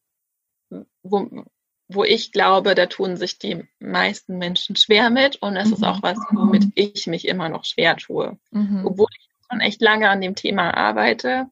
wo, 1.02 1.44
wo 1.88 2.04
ich 2.04 2.32
glaube, 2.32 2.74
da 2.74 2.86
tun 2.86 3.16
sich 3.16 3.38
die 3.38 3.68
meisten 3.80 4.38
Menschen 4.38 4.76
schwer 4.76 5.10
mit 5.10 5.36
und 5.36 5.56
es 5.56 5.68
mhm. 5.68 5.74
ist 5.74 5.84
auch 5.84 6.02
was, 6.02 6.18
womit 6.30 6.66
ich 6.74 7.06
mich 7.06 7.26
immer 7.26 7.48
noch 7.48 7.64
schwer 7.64 7.96
tue. 7.96 8.38
Mhm. 8.50 8.86
Obwohl 8.86 9.08
ich 9.18 9.28
schon 9.50 9.60
echt 9.60 9.82
lange 9.82 10.08
an 10.08 10.20
dem 10.20 10.34
Thema 10.34 10.76
arbeite. 10.76 11.46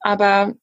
Aber 0.00 0.54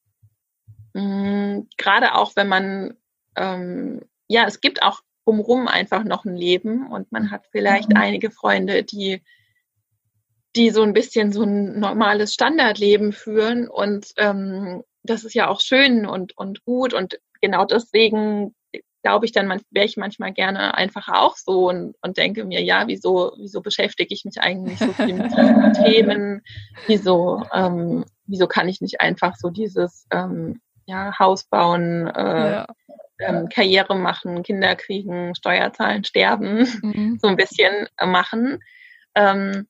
mh, 0.94 1.62
gerade 1.76 2.14
auch, 2.14 2.36
wenn 2.36 2.48
man, 2.48 2.94
ähm, 3.36 4.02
ja, 4.28 4.46
es 4.46 4.60
gibt 4.60 4.82
auch 4.82 5.00
umrum 5.24 5.68
einfach 5.68 6.04
noch 6.04 6.24
ein 6.24 6.36
Leben 6.36 6.86
und 6.90 7.10
man 7.10 7.30
hat 7.30 7.46
vielleicht 7.50 7.90
mhm. 7.90 7.96
einige 7.96 8.30
Freunde, 8.30 8.84
die 8.84 9.22
die 10.56 10.70
so 10.70 10.82
ein 10.82 10.92
bisschen 10.92 11.32
so 11.32 11.42
ein 11.42 11.78
normales 11.78 12.34
Standardleben 12.34 13.12
führen 13.12 13.68
und 13.68 14.12
ähm, 14.16 14.82
das 15.02 15.24
ist 15.24 15.34
ja 15.34 15.48
auch 15.48 15.60
schön 15.60 16.06
und, 16.06 16.36
und 16.36 16.64
gut 16.64 16.94
und 16.94 17.18
genau 17.40 17.64
deswegen 17.64 18.54
glaube 19.04 19.26
ich 19.26 19.32
dann, 19.32 19.48
wäre 19.70 19.84
ich 19.84 19.98
manchmal 19.98 20.32
gerne 20.32 20.74
einfach 20.74 21.08
auch 21.08 21.36
so 21.36 21.68
und, 21.68 21.94
und 22.00 22.16
denke 22.16 22.44
mir, 22.44 22.62
ja, 22.62 22.84
wieso, 22.88 23.34
wieso 23.36 23.60
beschäftige 23.60 24.14
ich 24.14 24.24
mich 24.24 24.40
eigentlich 24.40 24.78
so 24.78 24.92
viel 24.94 25.12
mit 25.12 25.30
diesen 25.30 25.72
Themen? 25.84 26.42
Wieso, 26.86 27.44
ähm, 27.52 28.06
wieso 28.24 28.46
kann 28.46 28.66
ich 28.66 28.80
nicht 28.80 29.02
einfach 29.02 29.36
so 29.36 29.50
dieses 29.50 30.06
ähm, 30.10 30.60
ja, 30.86 31.16
Haus 31.18 31.44
bauen, 31.44 32.06
äh, 32.06 32.50
ja. 32.52 32.66
ähm, 33.18 33.50
Karriere 33.50 33.94
machen, 33.94 34.42
Kinder 34.42 34.74
kriegen, 34.74 35.34
Steuerzahlen, 35.34 36.04
sterben, 36.04 36.66
mhm. 36.80 37.18
so 37.22 37.28
ein 37.28 37.36
bisschen 37.36 37.86
machen. 38.02 38.60
Ähm, 39.14 39.66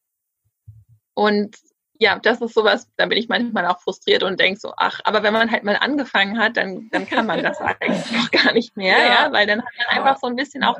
und 1.14 1.56
ja, 1.98 2.18
das 2.18 2.40
ist 2.40 2.54
sowas, 2.54 2.90
da 2.96 3.06
bin 3.06 3.18
ich 3.18 3.28
manchmal 3.28 3.66
auch 3.66 3.80
frustriert 3.80 4.24
und 4.24 4.40
denke 4.40 4.58
so, 4.58 4.72
ach, 4.76 5.00
aber 5.04 5.22
wenn 5.22 5.32
man 5.32 5.50
halt 5.50 5.62
mal 5.62 5.76
angefangen 5.76 6.38
hat, 6.38 6.56
dann, 6.56 6.88
dann 6.90 7.06
kann 7.06 7.26
man 7.26 7.42
das 7.42 7.58
eigentlich 7.60 8.18
auch 8.18 8.30
gar 8.30 8.52
nicht 8.52 8.76
mehr, 8.76 8.98
ja, 8.98 9.24
ja 9.24 9.32
weil 9.32 9.46
dann 9.46 9.60
hat 9.60 9.72
man 9.78 9.98
einfach 9.98 10.18
so 10.20 10.26
ein 10.26 10.36
bisschen 10.36 10.64
auch, 10.64 10.78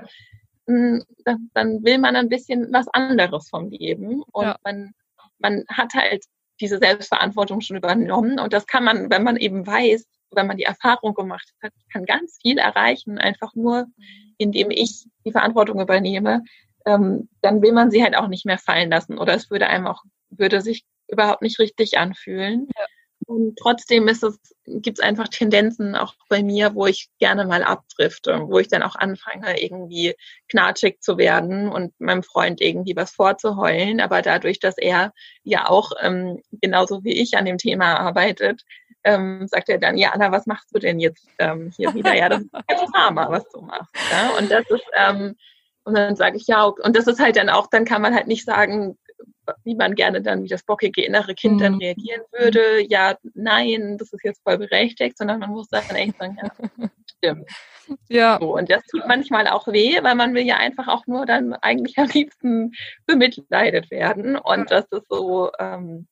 hm, 0.66 1.05
dann, 1.25 1.51
dann 1.55 1.85
will 1.85 1.99
man 1.99 2.16
ein 2.16 2.29
bisschen 2.29 2.73
was 2.73 2.88
anderes 2.88 3.49
vom 3.49 3.70
Leben 3.70 4.23
und 4.33 4.44
ja. 4.44 4.57
man, 4.64 4.92
man 5.38 5.64
hat 5.68 5.94
halt 5.94 6.25
diese 6.61 6.79
Selbstverantwortung 6.79 7.61
schon 7.61 7.77
übernommen 7.77 8.38
und 8.38 8.53
das 8.53 8.66
kann 8.66 8.85
man, 8.85 9.11
wenn 9.11 9.23
man 9.23 9.37
eben 9.37 9.66
weiß, 9.66 10.05
wenn 10.33 10.47
man 10.47 10.57
die 10.57 10.64
Erfahrung 10.64 11.14
gemacht 11.14 11.49
hat, 11.62 11.73
kann 11.92 12.05
ganz 12.05 12.38
viel 12.42 12.59
erreichen, 12.59 13.18
einfach 13.18 13.55
nur, 13.55 13.87
indem 14.38 14.70
ich 14.70 15.07
die 15.25 15.33
Verantwortung 15.33 15.81
übernehme, 15.81 16.42
ähm, 16.87 17.29
dann 17.40 17.62
will 17.62 17.73
man 17.73 17.90
sie 17.90 18.03
halt 18.03 18.16
auch 18.16 18.29
nicht 18.29 18.44
mehr 18.44 18.59
fallen 18.59 18.90
lassen 18.90 19.18
oder 19.18 19.35
es 19.35 19.51
würde 19.51 19.68
einem 19.68 19.87
auch, 19.87 20.03
würde 20.38 20.61
sich 20.61 20.85
überhaupt 21.09 21.42
nicht 21.42 21.59
richtig 21.59 21.99
anfühlen. 21.99 22.68
Ja. 22.77 22.87
Und 23.27 23.57
trotzdem 23.57 24.07
ist 24.09 24.23
es, 24.23 24.38
gibt 24.66 24.99
es 24.99 25.05
einfach 25.05 25.29
Tendenzen 25.29 25.94
auch 25.94 26.14
bei 26.29 26.42
mir, 26.42 26.75
wo 26.75 26.87
ich 26.87 27.09
gerne 27.18 27.47
mal 27.47 27.62
abdrifte, 27.62 28.42
wo 28.49 28.59
ich 28.59 28.68
dann 28.68 28.83
auch 28.83 28.97
anfange, 28.97 29.62
irgendwie 29.62 30.14
knatschig 30.51 31.01
zu 31.01 31.16
werden 31.16 31.70
und 31.70 31.99
meinem 31.99 32.23
Freund 32.23 32.61
irgendwie 32.61 32.97
was 32.97 33.12
vorzuheulen. 33.12 34.01
Aber 34.01 34.20
dadurch, 34.20 34.59
dass 34.61 34.77
er 34.77 35.12
ja 35.42 35.68
auch 35.68 35.92
ähm, 36.03 36.42
genauso 36.61 37.03
wie 37.05 37.18
ich 37.20 37.37
an 37.37 37.47
dem 37.47 37.59
Thema 37.59 37.99
arbeitet, 37.99 38.62
ähm, 39.05 39.47
sagt 39.49 39.68
er 39.68 39.79
dann, 39.79 39.97
ja, 39.97 40.11
Anna, 40.11 40.33
was 40.33 40.47
machst 40.47 40.75
du 40.75 40.79
denn 40.79 40.99
jetzt 40.99 41.27
ähm, 41.38 41.73
hier 41.77 41.94
wieder? 41.94 42.14
Ja, 42.14 42.29
das 42.29 42.40
ist 42.40 42.51
jetzt 42.68 42.85
Drama, 42.94 43.31
was 43.31 43.49
du 43.51 43.61
machst. 43.61 43.94
Ja? 44.11 44.31
Und 44.38 44.51
das 44.51 44.68
ist, 44.70 44.87
ähm, 44.94 45.37
und 45.85 45.94
dann 45.94 46.16
sage 46.16 46.37
ich 46.37 46.47
ja, 46.47 46.64
und 46.64 46.97
das 46.97 47.07
ist 47.07 47.20
halt 47.20 47.37
dann 47.37 47.51
auch, 47.51 47.68
dann 47.68 47.85
kann 47.85 48.03
man 48.03 48.14
halt 48.14 48.27
nicht 48.27 48.44
sagen, 48.44 48.99
wie 49.64 49.74
man 49.74 49.94
gerne 49.94 50.22
dann, 50.22 50.42
wie 50.42 50.48
das 50.48 50.62
bockige 50.62 51.04
innere 51.04 51.35
Kind 51.35 51.61
dann 51.61 51.74
mhm. 51.74 51.78
reagieren 51.80 52.22
würde. 52.33 52.83
Ja, 52.88 53.16
nein, 53.35 53.98
das 53.98 54.12
ist 54.12 54.24
jetzt 54.24 54.42
voll 54.42 54.59
berechtigt, 54.59 55.18
sondern 55.18 55.40
man 55.40 55.50
muss 55.50 55.68
dann 55.68 55.85
echt 55.90 56.18
sagen, 56.18 56.38
ja, 56.42 56.88
stimmt. 57.16 57.50
Ja. 58.09 58.38
So, 58.40 58.57
und 58.57 58.70
das 58.70 58.83
tut 58.87 59.07
manchmal 59.07 59.46
auch 59.48 59.66
weh, 59.68 60.02
weil 60.02 60.14
man 60.14 60.35
will 60.35 60.44
ja 60.44 60.57
einfach 60.57 60.88
auch 60.88 61.07
nur 61.07 61.26
dann 61.26 61.54
eigentlich 61.54 61.98
am 61.98 62.09
liebsten 62.09 62.72
bemitleidet 63.07 63.90
werden. 63.90 64.37
Und 64.37 64.70
das 64.70 64.87
ist 64.90 65.09
so, 65.09 65.50
ähm, 65.59 66.07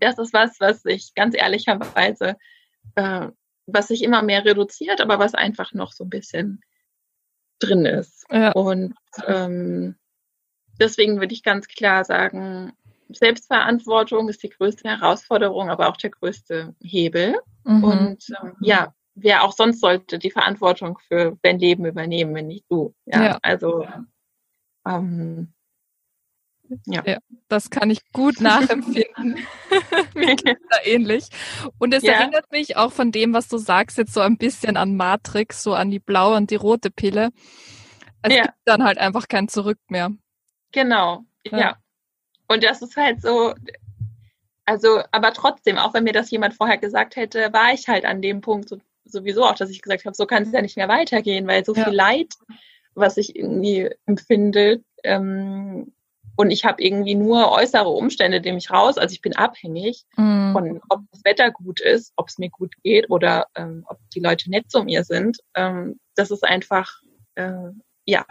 das 0.00 0.18
ist 0.18 0.32
was, 0.32 0.60
was 0.60 0.84
ich 0.84 1.14
ganz 1.14 1.36
ehrlicherweise, 1.36 2.36
äh, 2.94 3.28
was 3.66 3.88
sich 3.88 4.02
immer 4.02 4.22
mehr 4.22 4.44
reduziert, 4.44 5.00
aber 5.00 5.18
was 5.18 5.34
einfach 5.34 5.72
noch 5.72 5.92
so 5.92 6.04
ein 6.04 6.10
bisschen 6.10 6.62
drin 7.58 7.84
ist. 7.84 8.24
Ja. 8.30 8.52
Und 8.52 8.94
ähm, 9.26 9.96
deswegen 10.78 11.20
würde 11.20 11.34
ich 11.34 11.42
ganz 11.42 11.68
klar 11.68 12.04
sagen, 12.04 12.72
Selbstverantwortung 13.08 14.28
ist 14.28 14.42
die 14.42 14.50
größte 14.50 14.88
Herausforderung, 14.88 15.70
aber 15.70 15.88
auch 15.88 15.96
der 15.96 16.10
größte 16.10 16.74
Hebel. 16.82 17.36
Mhm. 17.64 17.84
Und 17.84 18.26
ähm, 18.42 18.52
ja, 18.60 18.94
wer 19.14 19.44
auch 19.44 19.52
sonst 19.52 19.80
sollte 19.80 20.18
die 20.18 20.30
Verantwortung 20.30 20.98
für 21.08 21.38
dein 21.42 21.58
Leben 21.58 21.86
übernehmen, 21.86 22.34
wenn 22.34 22.46
nicht 22.46 22.64
du. 22.68 22.94
Ja, 23.06 23.24
ja. 23.24 23.38
also 23.42 23.86
ähm, 24.86 25.52
Ja. 26.86 27.02
ja. 27.06 27.18
das 27.48 27.70
kann 27.70 27.90
ich 27.90 28.00
gut 28.12 28.40
nachempfinden. 28.40 29.38
Mir 30.14 30.36
geht 30.36 30.58
da 30.68 30.76
ähnlich. 30.84 31.28
Und 31.78 31.94
es 31.94 32.02
ja. 32.02 32.12
erinnert 32.12 32.50
mich 32.52 32.76
auch 32.76 32.92
von 32.92 33.10
dem, 33.10 33.32
was 33.32 33.48
du 33.48 33.58
sagst, 33.58 33.96
jetzt 33.98 34.12
so 34.12 34.20
ein 34.20 34.36
bisschen 34.36 34.76
an 34.76 34.96
Matrix, 34.96 35.62
so 35.62 35.74
an 35.74 35.90
die 35.90 36.00
blaue 36.00 36.36
und 36.36 36.50
die 36.50 36.56
rote 36.56 36.90
Pille. 36.90 37.30
Es 38.22 38.34
ja. 38.34 38.42
gibt 38.42 38.54
dann 38.64 38.84
halt 38.84 38.98
einfach 38.98 39.28
kein 39.28 39.48
Zurück 39.48 39.78
mehr. 39.88 40.10
Genau, 40.72 41.24
ja. 41.44 41.58
ja. 41.58 41.76
Und 42.48 42.64
das 42.64 42.82
ist 42.82 42.96
halt 42.96 43.20
so, 43.20 43.54
also, 44.64 45.02
aber 45.12 45.32
trotzdem, 45.32 45.78
auch 45.78 45.94
wenn 45.94 46.04
mir 46.04 46.12
das 46.12 46.30
jemand 46.30 46.54
vorher 46.54 46.78
gesagt 46.78 47.16
hätte, 47.16 47.52
war 47.52 47.72
ich 47.72 47.88
halt 47.88 48.04
an 48.04 48.22
dem 48.22 48.40
Punkt 48.40 48.68
so, 48.68 48.78
sowieso 49.04 49.44
auch, 49.44 49.54
dass 49.54 49.70
ich 49.70 49.82
gesagt 49.82 50.04
habe, 50.04 50.14
so 50.14 50.26
kann 50.26 50.42
es 50.42 50.52
ja 50.52 50.62
nicht 50.62 50.76
mehr 50.76 50.88
weitergehen, 50.88 51.46
weil 51.46 51.64
so 51.64 51.74
viel 51.74 51.88
Leid, 51.88 52.34
was 52.94 53.16
ich 53.16 53.36
irgendwie 53.36 53.90
empfinde, 54.06 54.82
ähm, 55.04 55.92
und 56.38 56.52
ich 56.52 56.64
habe 56.64 56.80
irgendwie 56.80 57.16
nur 57.16 57.50
äußere 57.50 57.88
Umstände, 57.88 58.40
die 58.40 58.52
mich 58.52 58.70
raus. 58.70 58.96
Also 58.96 59.12
ich 59.12 59.20
bin 59.20 59.34
abhängig 59.34 60.04
mm. 60.16 60.52
von, 60.52 60.80
ob 60.88 61.00
das 61.10 61.24
Wetter 61.24 61.50
gut 61.50 61.80
ist, 61.80 62.12
ob 62.14 62.28
es 62.28 62.38
mir 62.38 62.48
gut 62.48 62.74
geht 62.84 63.10
oder 63.10 63.48
ähm, 63.56 63.84
ob 63.88 63.98
die 64.14 64.20
Leute 64.20 64.48
nett 64.48 64.70
zu 64.70 64.84
mir 64.84 65.02
sind. 65.02 65.38
Ähm, 65.54 65.98
das 66.14 66.30
ist 66.30 66.44
einfach, 66.44 67.00
äh, 67.34 67.70
ja, 68.08 68.24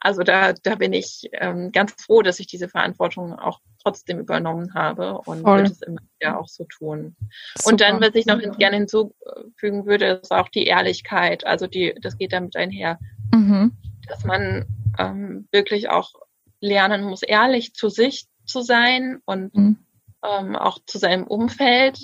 also 0.00 0.22
da, 0.22 0.52
da 0.52 0.76
bin 0.76 0.92
ich 0.92 1.28
ähm, 1.32 1.72
ganz 1.72 1.92
froh, 2.00 2.22
dass 2.22 2.38
ich 2.38 2.46
diese 2.46 2.68
Verantwortung 2.68 3.32
auch 3.36 3.58
trotzdem 3.82 4.20
übernommen 4.20 4.74
habe 4.74 5.18
und 5.18 5.42
Voll. 5.42 5.58
würde 5.58 5.72
es 5.72 5.82
immer 5.82 6.00
wieder 6.20 6.38
auch 6.38 6.46
so 6.46 6.64
tun. 6.66 7.16
Super. 7.56 7.68
Und 7.72 7.80
dann, 7.80 8.00
was 8.00 8.14
ich 8.14 8.26
noch 8.26 8.40
gerne 8.58 8.76
hinzufügen 8.76 9.86
würde, 9.86 10.20
ist 10.22 10.30
auch 10.30 10.48
die 10.48 10.66
Ehrlichkeit. 10.66 11.44
Also 11.44 11.66
die, 11.66 11.96
das 12.00 12.16
geht 12.16 12.32
damit 12.32 12.54
einher, 12.54 13.00
mhm. 13.32 13.72
dass 14.06 14.24
man 14.24 14.66
ähm, 15.00 15.48
wirklich 15.50 15.90
auch 15.90 16.12
lernen 16.60 17.02
muss, 17.02 17.24
ehrlich 17.24 17.74
zu 17.74 17.88
sich 17.88 18.28
zu 18.44 18.62
sein 18.62 19.20
und 19.24 19.52
mhm. 19.56 19.78
ähm, 20.24 20.54
auch 20.54 20.78
zu 20.86 20.98
seinem 20.98 21.24
Umfeld, 21.24 21.98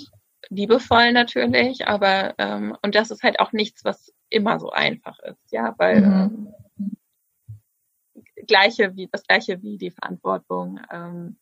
liebevoll 0.49 1.13
natürlich, 1.13 1.87
aber 1.87 2.35
ähm, 2.39 2.77
und 2.83 2.97
das 2.97 3.13
ist 3.13 3.23
halt 3.23 3.39
auch 3.39 3.53
nichts, 3.53 3.85
was 3.85 4.13
immer 4.31 4.59
so 4.59 4.71
einfach 4.71 5.21
ist, 5.21 5.53
ja, 5.53 5.75
weil 5.79 6.01
mhm. 6.01 6.13
ähm, 6.13 6.55
gleiche 8.51 8.95
wie 8.97 9.09
das 9.11 9.23
gleiche 9.23 9.63
wie 9.63 9.79
die 9.79 9.93
Verantwortung, 9.93 10.81
ähm, 10.93 11.39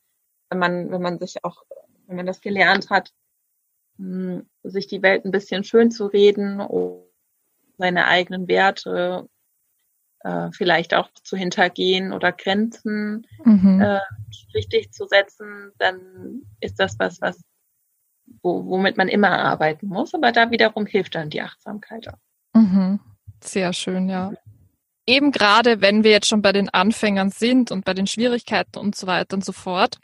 wenn 0.50 0.58
man 0.58 0.90
wenn 0.90 1.02
man 1.02 1.18
sich 1.18 1.42
auch 1.44 1.64
wenn 2.06 2.16
man 2.16 2.26
das 2.26 2.40
gelernt 2.40 2.90
hat, 2.90 3.12
mh, 3.96 4.36
hm, 4.36 4.46
sich 4.62 4.86
die 4.86 5.02
Welt 5.02 5.24
ein 5.24 5.32
bisschen 5.32 5.64
schön 5.64 5.90
zu 5.90 6.06
reden, 6.06 6.62
seine 7.78 8.06
eigenen 8.06 8.46
Werte 8.46 9.28
äh, 10.20 10.50
vielleicht 10.52 10.94
auch 10.94 11.08
zu 11.22 11.36
hintergehen 11.36 12.12
oder 12.12 12.32
Grenzen 12.32 13.26
mhm. 13.44 13.80
äh, 13.80 14.00
richtig 14.54 14.92
zu 14.92 15.06
setzen, 15.06 15.72
dann 15.78 16.42
ist 16.60 16.78
das 16.78 16.98
was, 16.98 17.20
was 17.20 17.40
wo, 18.42 18.66
womit 18.66 18.96
man 18.96 19.08
immer 19.08 19.30
arbeiten 19.30 19.86
muss. 19.86 20.14
Aber 20.14 20.32
da 20.32 20.50
wiederum 20.50 20.86
hilft 20.86 21.14
dann 21.14 21.30
die 21.30 21.40
Achtsamkeit 21.40 22.08
auch. 22.08 22.18
Mhm. 22.54 23.00
Sehr 23.42 23.72
schön, 23.72 24.08
ja. 24.08 24.32
Eben 25.08 25.32
gerade, 25.32 25.80
wenn 25.80 26.04
wir 26.04 26.10
jetzt 26.10 26.28
schon 26.28 26.42
bei 26.42 26.52
den 26.52 26.68
Anfängern 26.68 27.30
sind 27.30 27.70
und 27.70 27.86
bei 27.86 27.94
den 27.94 28.06
Schwierigkeiten 28.06 28.78
und 28.78 28.94
so 28.94 29.06
weiter 29.06 29.36
und 29.36 29.44
so 29.44 29.52
fort, 29.52 29.96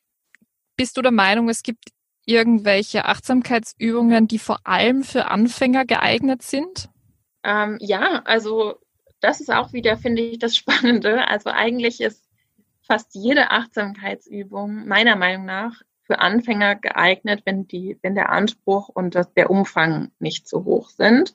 bist 0.78 0.96
du 0.96 1.02
der 1.02 1.12
Meinung, 1.12 1.50
es 1.50 1.62
gibt 1.62 1.90
irgendwelche 2.24 3.04
Achtsamkeitsübungen, 3.04 4.28
die 4.28 4.38
vor 4.38 4.60
allem 4.64 5.04
für 5.04 5.26
Anfänger 5.26 5.84
geeignet 5.84 6.40
sind? 6.40 6.88
Ähm, 7.42 7.76
ja, 7.82 8.22
also 8.24 8.76
das 9.20 9.42
ist 9.42 9.50
auch 9.50 9.74
wieder, 9.74 9.98
finde 9.98 10.22
ich, 10.22 10.38
das 10.38 10.56
Spannende. 10.56 11.28
Also 11.28 11.50
eigentlich 11.50 12.00
ist 12.00 12.24
fast 12.80 13.14
jede 13.14 13.50
Achtsamkeitsübung 13.50 14.88
meiner 14.88 15.16
Meinung 15.16 15.44
nach 15.44 15.82
für 16.04 16.20
Anfänger 16.20 16.76
geeignet, 16.76 17.42
wenn 17.44 17.66
die, 17.66 17.98
wenn 18.00 18.14
der 18.14 18.30
Anspruch 18.30 18.88
und 18.88 19.14
das, 19.14 19.34
der 19.34 19.50
Umfang 19.50 20.12
nicht 20.18 20.48
so 20.48 20.64
hoch 20.64 20.88
sind, 20.88 21.34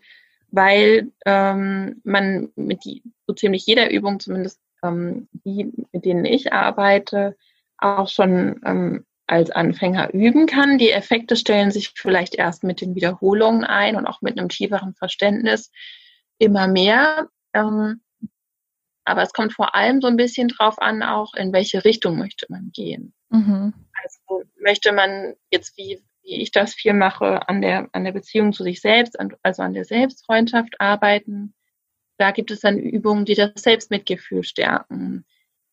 weil 0.51 1.11
ähm, 1.25 2.01
man 2.03 2.49
mit 2.55 2.83
die, 2.85 3.03
so 3.27 3.33
ziemlich 3.33 3.65
jeder 3.65 3.91
Übung, 3.91 4.19
zumindest 4.19 4.59
ähm, 4.83 5.27
die, 5.31 5.71
mit 5.91 6.05
denen 6.05 6.25
ich 6.25 6.53
arbeite, 6.53 7.35
auch 7.77 8.07
schon 8.07 8.61
ähm, 8.65 9.05
als 9.27 9.51
Anfänger 9.51 10.13
üben 10.13 10.47
kann. 10.47 10.77
Die 10.77 10.91
Effekte 10.91 11.35
stellen 11.35 11.71
sich 11.71 11.93
vielleicht 11.95 12.35
erst 12.35 12.63
mit 12.63 12.81
den 12.81 12.95
Wiederholungen 12.95 13.63
ein 13.63 13.95
und 13.95 14.07
auch 14.07 14.21
mit 14.21 14.39
einem 14.39 14.49
tieferen 14.49 14.95
Verständnis 14.95 15.71
immer 16.39 16.67
mehr. 16.67 17.27
Ähm, 17.53 18.01
aber 19.05 19.21
es 19.23 19.33
kommt 19.33 19.53
vor 19.53 19.75
allem 19.75 20.01
so 20.01 20.07
ein 20.07 20.17
bisschen 20.17 20.47
drauf 20.47 20.79
an, 20.79 21.03
auch 21.03 21.33
in 21.35 21.53
welche 21.53 21.83
Richtung 21.85 22.17
möchte 22.17 22.47
man 22.49 22.71
gehen. 22.73 23.13
Mhm. 23.29 23.73
Also 24.03 24.43
möchte 24.59 24.91
man 24.91 25.35
jetzt, 25.51 25.77
wie, 25.77 26.01
wie 26.29 26.41
ich 26.41 26.51
das 26.51 26.73
viel 26.73 26.93
mache, 26.93 27.47
an 27.49 27.61
der, 27.61 27.89
an 27.91 28.03
der 28.03 28.11
Beziehung 28.11 28.53
zu 28.53 28.63
sich 28.63 28.81
selbst, 28.81 29.17
also 29.41 29.63
an 29.63 29.73
der 29.73 29.85
Selbstfreundschaft 29.85 30.79
arbeiten. 30.79 31.55
Da 32.17 32.31
gibt 32.31 32.51
es 32.51 32.59
dann 32.59 32.77
Übungen, 32.77 33.25
die 33.25 33.33
das 33.33 33.51
Selbstmitgefühl 33.55 34.43
stärken. 34.43 35.25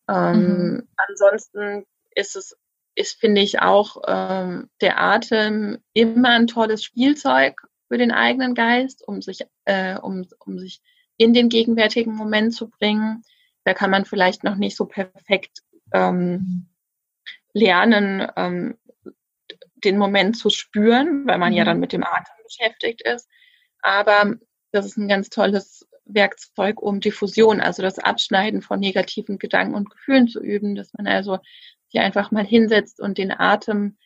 Ähm, 0.09 0.39
mhm. 0.39 0.87
Ansonsten 0.95 1.85
ist 2.15 2.35
es, 2.35 2.57
ist, 2.95 3.19
finde 3.19 3.41
ich, 3.41 3.61
auch 3.61 4.01
ähm, 4.07 4.69
der 4.81 4.99
Atem 4.99 5.77
immer 5.93 6.29
ein 6.29 6.47
tolles 6.47 6.83
Spielzeug 6.83 7.61
für 7.87 7.99
den 7.99 8.11
eigenen 8.11 8.55
Geist, 8.55 9.07
um 9.07 9.21
sich, 9.21 9.41
äh, 9.65 9.99
um, 9.99 10.25
um 10.39 10.57
sich 10.57 10.81
in 11.17 11.33
den 11.33 11.49
gegenwärtigen 11.49 12.15
Moment 12.15 12.55
zu 12.55 12.69
bringen. 12.69 13.23
Da 13.63 13.75
kann 13.75 13.91
man 13.91 14.05
vielleicht 14.05 14.43
noch 14.43 14.55
nicht 14.55 14.75
so 14.75 14.85
perfekt 14.85 15.59
ähm, 15.93 16.67
lernen, 17.53 18.27
ähm, 18.35 18.77
den 19.83 19.97
Moment 19.97 20.37
zu 20.37 20.49
spüren, 20.49 21.25
weil 21.27 21.37
man 21.37 21.51
mhm. 21.51 21.57
ja 21.57 21.65
dann 21.65 21.79
mit 21.79 21.93
dem 21.93 22.03
Atem 22.03 22.33
beschäftigt 22.43 23.01
ist. 23.01 23.29
Aber 23.81 24.35
das 24.71 24.85
ist 24.85 24.97
ein 24.97 25.07
ganz 25.07 25.29
tolles 25.29 25.87
Werkzeug, 26.05 26.81
um 26.81 26.99
Diffusion, 26.99 27.61
also 27.61 27.81
das 27.81 27.99
Abschneiden 27.99 28.61
von 28.61 28.79
negativen 28.79 29.39
Gedanken 29.39 29.75
und 29.75 29.89
Gefühlen 29.89 30.27
zu 30.27 30.41
üben, 30.41 30.75
dass 30.75 30.93
man 30.93 31.07
also 31.07 31.39
sich 31.89 32.01
einfach 32.01 32.31
mal 32.31 32.45
hinsetzt 32.45 32.99
und 32.99 33.17
den 33.17 33.31
Atem 33.31 33.97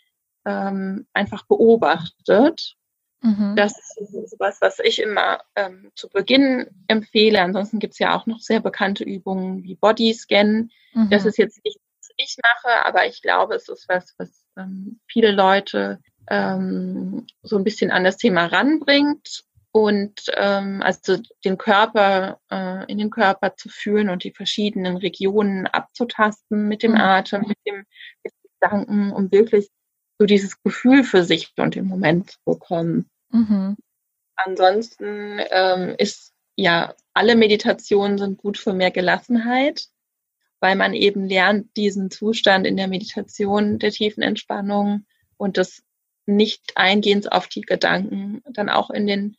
ähm, 0.46 1.08
einfach 1.14 1.46
beobachtet 1.46 2.76
Mhm. 3.22 3.56
Das 3.56 3.78
ist 3.98 4.32
sowas, 4.32 4.58
was 4.62 4.80
ich 4.80 5.00
immer 5.00 5.42
ähm, 5.56 5.92
zu 5.96 6.10
Beginn 6.10 6.68
empfehle. 6.88 7.42
Ansonsten 7.42 7.80
gibt 7.80 7.94
es 7.94 8.00
ja 8.00 8.16
auch 8.16 8.26
noch 8.26 8.40
sehr 8.40 8.60
bekannte 8.60 9.04
Übungen 9.04 9.64
wie 9.64 9.76
Bodyscan. 9.76 10.72
Mhm. 10.94 11.10
Das 11.10 11.26
ist 11.26 11.38
jetzt 11.38 11.64
nicht, 11.64 11.80
ich 12.24 12.38
mache, 12.42 12.86
aber 12.86 13.06
ich 13.08 13.22
glaube, 13.22 13.56
es 13.56 13.68
ist 13.70 13.88
was, 13.88 14.14
was 14.18 14.46
ähm, 14.58 15.00
viele 15.08 15.32
Leute 15.32 16.00
ähm, 16.30 17.26
so 17.44 17.58
ein 17.58 17.64
bisschen 17.64 17.92
an 17.92 18.04
das 18.04 18.18
Thema 18.18 18.46
ranbringt 18.46 19.44
und 19.72 20.26
ähm, 20.36 20.82
also 20.84 21.18
den 21.46 21.58
Körper 21.58 22.40
äh, 22.52 22.86
in 22.92 22.98
den 22.98 23.10
Körper 23.10 23.56
zu 23.56 23.70
fühlen 23.70 24.10
und 24.10 24.24
die 24.24 24.34
verschiedenen 24.34 24.98
Regionen 24.98 25.68
abzutasten 25.68 26.68
mit 26.68 26.84
dem 26.84 26.92
mhm. 26.92 27.02
Atem, 27.02 27.42
mit 27.48 27.58
dem, 27.66 27.86
mit 28.24 28.34
dem 28.34 28.50
Gedanken, 28.60 29.12
um 29.12 29.32
wirklich 29.32 29.70
so 30.20 30.26
dieses 30.26 30.62
Gefühl 30.62 31.04
für 31.04 31.24
sich 31.24 31.52
und 31.58 31.76
den 31.76 31.88
Moment 31.88 32.32
zu 32.32 32.38
bekommen. 32.46 33.10
Mhm. 33.30 33.78
Ansonsten 34.36 35.40
ähm, 35.52 35.96
ist 35.98 36.34
ja, 36.56 36.94
alle 37.14 37.36
Meditationen 37.36 38.18
sind 38.18 38.38
gut 38.38 38.58
für 38.58 38.74
mehr 38.74 38.92
Gelassenheit, 38.92 39.86
weil 40.62 40.76
man 40.76 40.94
eben 40.94 41.26
lernt, 41.26 41.76
diesen 41.76 42.12
Zustand 42.12 42.66
in 42.66 42.78
der 42.78 42.88
Meditation 42.88 43.80
der 43.80 43.92
tiefen 43.92 44.22
Entspannung 44.22 45.06
und 45.36 45.58
des 45.58 45.84
Nicht-Eingehens 46.28 47.28
auf 47.28 47.48
die 47.48 47.62
Gedanken 47.62 48.42
dann 48.48 48.70
auch 48.70 48.92
in 48.92 49.08
den, 49.08 49.36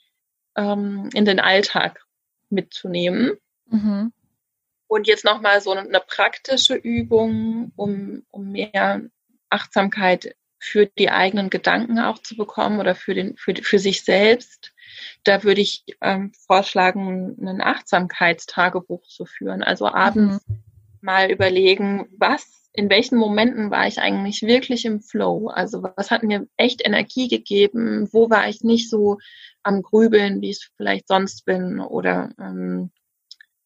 ähm, 0.56 1.08
in 1.14 1.24
den 1.24 1.40
Alltag 1.40 2.04
mitzunehmen. 2.50 3.32
Mhm. 3.66 4.12
Und 4.88 5.06
jetzt 5.06 5.24
nochmal 5.24 5.60
so 5.62 5.70
eine 5.70 6.00
praktische 6.00 6.74
Übung, 6.74 7.72
um, 7.76 8.24
um 8.30 8.50
mehr 8.50 9.00
Achtsamkeit 9.48 10.34
für 10.58 10.86
die 10.86 11.10
eigenen 11.10 11.50
Gedanken 11.50 11.98
auch 11.98 12.18
zu 12.18 12.36
bekommen 12.36 12.78
oder 12.78 12.94
für, 12.94 13.14
den, 13.14 13.36
für, 13.36 13.54
für 13.54 13.78
sich 13.78 14.04
selbst. 14.04 14.72
Da 15.24 15.44
würde 15.44 15.60
ich 15.60 15.84
ähm, 16.00 16.32
vorschlagen, 16.46 17.36
ein 17.40 17.60
Achtsamkeitstagebuch 17.60 19.06
zu 19.06 19.24
führen. 19.24 19.62
Also 19.62 19.86
abends 19.86 20.46
mhm. 20.46 20.62
Mal 21.02 21.30
überlegen, 21.30 22.06
was, 22.16 22.70
in 22.72 22.88
welchen 22.88 23.18
Momenten 23.18 23.70
war 23.70 23.86
ich 23.86 23.98
eigentlich 23.98 24.42
wirklich 24.42 24.84
im 24.84 25.00
Flow? 25.00 25.48
Also 25.48 25.82
was 25.82 26.10
hat 26.10 26.22
mir 26.22 26.46
echt 26.56 26.84
Energie 26.84 27.28
gegeben? 27.28 28.08
Wo 28.12 28.30
war 28.30 28.48
ich 28.48 28.62
nicht 28.62 28.88
so 28.88 29.18
am 29.62 29.82
Grübeln, 29.82 30.40
wie 30.40 30.50
ich 30.50 30.56
es 30.56 30.70
vielleicht 30.76 31.08
sonst 31.08 31.44
bin 31.44 31.80
oder 31.80 32.30
ähm, 32.38 32.90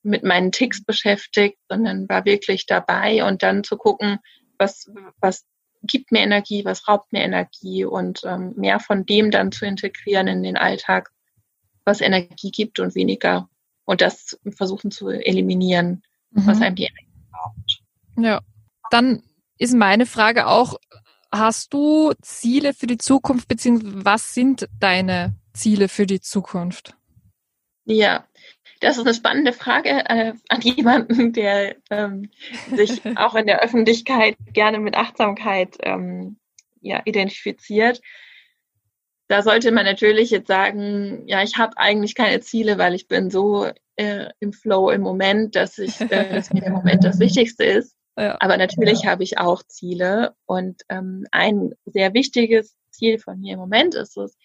mit 0.02 0.22
meinen 0.22 0.52
Ticks 0.52 0.84
beschäftigt, 0.84 1.58
sondern 1.68 2.08
war 2.08 2.24
wirklich 2.24 2.66
dabei 2.66 3.24
und 3.24 3.42
dann 3.42 3.64
zu 3.64 3.76
gucken, 3.76 4.18
was, 4.58 4.90
was 5.20 5.44
gibt 5.82 6.12
mir 6.12 6.20
Energie, 6.20 6.64
was 6.64 6.88
raubt 6.88 7.12
mir 7.12 7.22
Energie 7.22 7.84
und 7.84 8.22
ähm, 8.24 8.54
mehr 8.56 8.80
von 8.80 9.04
dem 9.04 9.30
dann 9.30 9.52
zu 9.52 9.66
integrieren 9.66 10.28
in 10.28 10.42
den 10.42 10.56
Alltag, 10.56 11.10
was 11.84 12.00
Energie 12.00 12.50
gibt 12.50 12.80
und 12.80 12.94
weniger 12.94 13.48
und 13.84 14.00
das 14.00 14.38
versuchen 14.50 14.90
zu 14.90 15.08
eliminieren, 15.08 16.02
mhm. 16.30 16.46
was 16.46 16.60
einem 16.60 16.76
die 16.76 16.84
Energie. 16.84 17.05
Ja, 18.16 18.40
dann 18.90 19.22
ist 19.58 19.74
meine 19.74 20.06
Frage 20.06 20.46
auch, 20.46 20.76
hast 21.32 21.72
du 21.72 22.12
Ziele 22.22 22.72
für 22.74 22.86
die 22.86 22.98
Zukunft, 22.98 23.48
beziehungsweise 23.48 24.04
was 24.04 24.34
sind 24.34 24.68
deine 24.78 25.34
Ziele 25.52 25.88
für 25.88 26.06
die 26.06 26.20
Zukunft? 26.20 26.94
Ja, 27.84 28.26
das 28.80 28.98
ist 28.98 29.06
eine 29.06 29.14
spannende 29.14 29.52
Frage 29.52 29.90
äh, 30.08 30.34
an 30.48 30.60
jemanden, 30.60 31.32
der 31.32 31.76
ähm, 31.90 32.30
sich 32.74 33.00
auch 33.16 33.34
in 33.34 33.46
der 33.46 33.62
Öffentlichkeit 33.62 34.36
gerne 34.52 34.78
mit 34.78 34.96
Achtsamkeit 34.96 35.76
ähm, 35.82 36.38
ja, 36.80 37.00
identifiziert. 37.04 38.00
Da 39.28 39.42
sollte 39.42 39.72
man 39.72 39.84
natürlich 39.84 40.30
jetzt 40.30 40.46
sagen, 40.46 41.24
ja, 41.26 41.42
ich 41.42 41.56
habe 41.56 41.78
eigentlich 41.78 42.14
keine 42.14 42.40
Ziele, 42.40 42.78
weil 42.78 42.94
ich 42.94 43.08
bin 43.08 43.30
so 43.30 43.68
äh, 43.96 44.28
im 44.38 44.52
Flow 44.52 44.90
im 44.90 45.00
Moment, 45.00 45.56
dass 45.56 45.78
ich, 45.78 46.00
äh, 46.00 46.32
dass 46.32 46.52
mir 46.52 46.60
der 46.60 46.70
Moment 46.70 47.02
das 47.02 47.18
Wichtigste 47.18 47.64
ist. 47.64 47.95
Aber 48.16 48.56
natürlich 48.56 49.02
ja. 49.02 49.10
habe 49.10 49.22
ich 49.22 49.38
auch 49.38 49.62
Ziele 49.64 50.34
und 50.46 50.82
ähm, 50.88 51.26
ein 51.32 51.74
sehr 51.84 52.14
wichtiges 52.14 52.74
Ziel 52.90 53.18
von 53.18 53.40
mir 53.40 53.54
im 53.54 53.58
Moment 53.58 53.94
ist 53.94 54.16
es, 54.16 54.36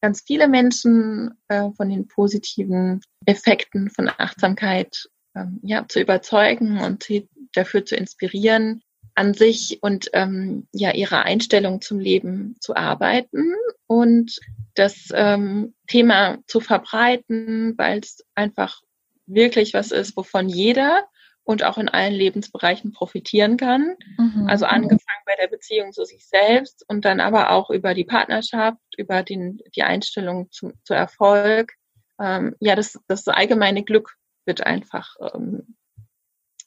ganz 0.00 0.22
viele 0.26 0.48
Menschen 0.48 1.34
äh, 1.48 1.70
von 1.76 1.90
den 1.90 2.08
positiven 2.08 3.02
Effekten 3.26 3.90
von 3.90 4.08
Achtsamkeit 4.08 5.08
ähm, 5.36 5.60
ja, 5.62 5.86
zu 5.86 6.00
überzeugen 6.00 6.78
und 6.80 7.02
sie 7.02 7.28
dafür 7.52 7.84
zu 7.84 7.96
inspirieren, 7.96 8.82
an 9.14 9.34
sich 9.34 9.82
und 9.82 10.08
ähm, 10.12 10.66
ja 10.72 10.92
ihre 10.92 11.22
Einstellung 11.24 11.82
zum 11.82 11.98
Leben 11.98 12.56
zu 12.60 12.76
arbeiten 12.76 13.52
und 13.86 14.40
das 14.74 15.08
ähm, 15.12 15.74
Thema 15.88 16.38
zu 16.46 16.60
verbreiten, 16.60 17.76
weil 17.76 17.98
es 17.98 18.24
einfach 18.34 18.80
wirklich 19.26 19.74
was 19.74 19.90
ist, 19.90 20.16
wovon 20.16 20.48
jeder 20.48 21.04
und 21.44 21.64
auch 21.64 21.78
in 21.78 21.88
allen 21.88 22.12
Lebensbereichen 22.12 22.92
profitieren 22.92 23.56
kann. 23.56 23.96
Mhm. 24.18 24.46
Also 24.48 24.66
angefangen 24.66 25.22
bei 25.26 25.34
der 25.36 25.48
Beziehung 25.48 25.92
zu 25.92 26.04
sich 26.04 26.26
selbst 26.26 26.84
und 26.88 27.04
dann 27.04 27.20
aber 27.20 27.50
auch 27.50 27.70
über 27.70 27.94
die 27.94 28.04
Partnerschaft, 28.04 28.78
über 28.96 29.22
den, 29.22 29.60
die 29.74 29.82
Einstellung 29.82 30.50
zu, 30.50 30.72
zu 30.84 30.94
Erfolg. 30.94 31.72
Ähm, 32.20 32.54
ja, 32.60 32.76
das, 32.76 32.98
das 33.08 33.26
allgemeine 33.26 33.82
Glück 33.82 34.16
wird 34.44 34.64
einfach 34.66 35.16
ähm, 35.34 35.76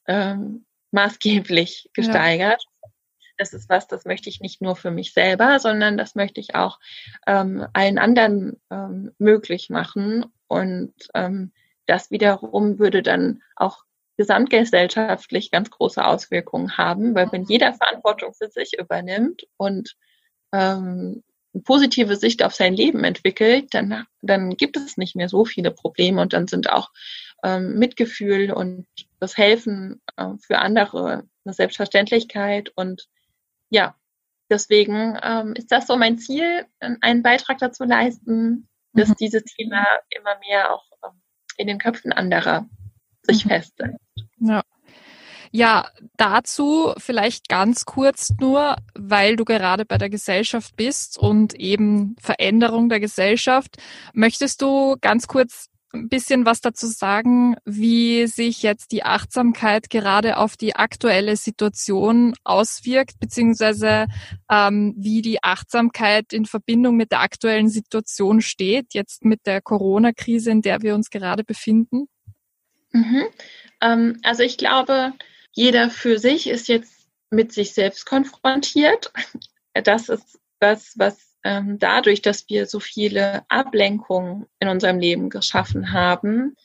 ähm, 0.08 0.66
maßgeblich 0.92 1.90
gesteigert. 1.94 2.64
Ja. 2.64 2.90
Das 3.38 3.54
ist 3.54 3.68
was, 3.68 3.88
das 3.88 4.06
möchte 4.06 4.30
ich 4.30 4.42
nicht 4.42 4.62
nur 4.62 4.76
für 4.76 4.92
mich 4.92 5.14
selber, 5.14 5.60
sondern 5.60 5.98
das 5.98 6.14
möchte 6.14 6.40
ich 6.40 6.56
auch 6.56 6.80
ähm, 7.26 7.66
allen 7.74 7.98
anderen 7.98 8.62
ähm, 8.70 9.12
möglich 9.18 9.70
machen. 9.70 10.26
Und 10.48 10.94
ähm, 11.16 11.52
das 11.88 12.12
wiederum 12.12 12.80
würde 12.80 13.02
dann 13.02 13.42
auch 13.56 13.84
gesamtgesellschaftlich 14.18 15.52
ganz 15.52 15.70
große 15.70 16.04
Auswirkungen 16.04 16.78
haben, 16.78 17.16
weil 17.16 17.32
wenn 17.32 17.44
jeder 17.44 17.74
Verantwortung 17.74 18.34
für 18.34 18.50
sich 18.50 18.78
übernimmt 18.78 19.48
und 19.58 19.96
ähm, 20.54 21.24
eine 21.54 21.64
positive 21.64 22.16
Sicht 22.16 22.44
auf 22.44 22.54
sein 22.54 22.74
Leben 22.74 23.04
entwickelt, 23.04 23.74
dann, 23.74 24.06
dann 24.22 24.52
gibt 24.52 24.78
es 24.78 24.98
nicht 24.98 25.16
mehr 25.16 25.30
so 25.30 25.46
viele 25.46 25.72
Probleme 25.72 26.22
und 26.22 26.34
dann 26.34 26.48
sind 26.48 26.70
auch 26.70 26.92
ähm, 27.44 27.78
Mitgefühl 27.78 28.52
und 28.52 28.88
das 29.20 29.38
Helfen 29.38 30.02
äh, 30.16 30.30
für 30.40 30.60
andere 30.60 31.28
eine 31.46 31.54
Selbstverständlichkeit 31.54 32.72
und 32.76 33.08
ja, 33.70 33.96
deswegen 34.50 35.18
ähm, 35.22 35.54
ist 35.56 35.72
das 35.72 35.88
so 35.88 35.98
mein 35.98 36.18
Ziel, 36.18 36.66
einen 36.80 37.24
Beitrag 37.24 37.58
dazu 37.58 37.84
leisten, 37.84 38.68
dass 38.94 39.10
mhm. 39.10 39.16
dieses 39.20 39.44
Thema 39.44 39.86
immer 40.10 40.38
mehr 40.48 40.74
auch 40.74 40.86
ähm, 41.04 41.22
in 41.58 41.68
den 41.68 41.80
Köpfen 41.80 42.14
anderer 42.14 42.70
sich 43.24 43.46
mhm. 43.46 43.50
festsetzt. 43.50 44.03
Ja. 44.44 44.62
Ja, 45.56 45.88
dazu 46.18 46.94
vielleicht 46.98 47.48
ganz 47.48 47.86
kurz 47.86 48.32
nur, 48.40 48.76
weil 48.96 49.36
du 49.36 49.46
gerade 49.46 49.86
bei 49.86 50.00
der 50.00 50.10
Gesellschaft 50.10 50.76
bist 50.76 51.20
und 51.20 51.54
eben 51.54 52.16
Veränderung 52.20 52.90
der 52.90 53.00
Gesellschaft. 53.00 53.78
Möchtest 54.14 54.64
du 54.64 54.96
ganz 55.00 55.28
kurz 55.28 55.70
ein 55.94 56.10
bisschen 56.10 56.48
was 56.48 56.62
dazu 56.62 56.88
sagen, 56.88 57.56
wie 57.66 58.26
sich 58.26 58.64
jetzt 58.64 58.92
die 58.92 59.04
Achtsamkeit 59.04 59.92
gerade 59.92 60.38
auf 60.38 60.58
die 60.58 60.76
aktuelle 60.76 61.38
Situation 61.38 62.34
auswirkt, 62.44 63.20
beziehungsweise 63.20 64.08
ähm, 64.50 64.96
wie 64.98 65.22
die 65.22 65.44
Achtsamkeit 65.44 66.34
in 66.34 66.46
Verbindung 66.46 66.96
mit 66.96 67.12
der 67.12 67.22
aktuellen 67.22 67.70
Situation 67.70 68.42
steht, 68.42 68.96
jetzt 68.96 69.24
mit 69.24 69.46
der 69.46 69.62
Corona-Krise, 69.62 70.50
in 70.50 70.64
der 70.64 70.82
wir 70.82 70.96
uns 70.96 71.12
gerade 71.12 71.44
befinden? 71.44 72.08
Mhm. 72.92 73.26
Ähm, 73.84 74.20
also 74.24 74.44
ich 74.44 74.58
glaube, 74.58 75.14
jeder 75.52 75.90
für 75.90 76.18
sich 76.18 76.48
ist 76.48 76.68
jetzt 76.68 77.08
mit 77.30 77.52
sich 77.52 77.74
selbst 77.74 78.06
konfrontiert. 78.06 79.12
Das 79.84 80.08
ist 80.08 80.40
das, 80.60 80.94
was 80.98 81.34
ähm, 81.44 81.80
dadurch, 81.80 82.22
dass 82.22 82.48
wir 82.48 82.68
so 82.68 82.80
viele 82.80 83.42
Ablenkungen 83.50 84.46
in 84.60 84.68
unserem 84.68 85.00
Leben 85.00 85.32
geschaffen 85.32 85.92
haben, 85.92 86.56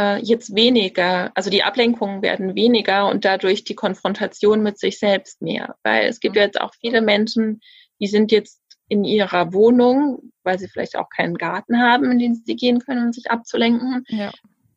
äh, 0.00 0.20
jetzt 0.20 0.56
weniger, 0.56 1.30
also 1.36 1.48
die 1.48 1.62
Ablenkungen 1.62 2.22
werden 2.22 2.56
weniger 2.56 3.08
und 3.08 3.24
dadurch 3.24 3.62
die 3.62 3.76
Konfrontation 3.76 4.64
mit 4.64 4.80
sich 4.80 4.98
selbst 4.98 5.42
mehr. 5.42 5.76
Weil 5.84 6.08
es 6.08 6.18
gibt 6.18 6.34
mhm. 6.34 6.40
jetzt 6.40 6.60
auch 6.60 6.74
viele 6.80 7.02
Menschen, 7.02 7.60
die 8.00 8.08
sind 8.08 8.32
jetzt 8.32 8.60
in 8.88 9.04
ihrer 9.04 9.52
Wohnung, 9.52 10.32
weil 10.42 10.58
sie 10.58 10.66
vielleicht 10.66 10.96
auch 10.96 11.08
keinen 11.08 11.38
Garten 11.38 11.80
haben, 11.80 12.10
in 12.10 12.18
den 12.18 12.34
sie 12.34 12.56
gehen 12.56 12.80
können, 12.80 13.06
um 13.06 13.12
sich 13.12 13.30
abzulenken. 13.30 14.02
Ja 14.08 14.32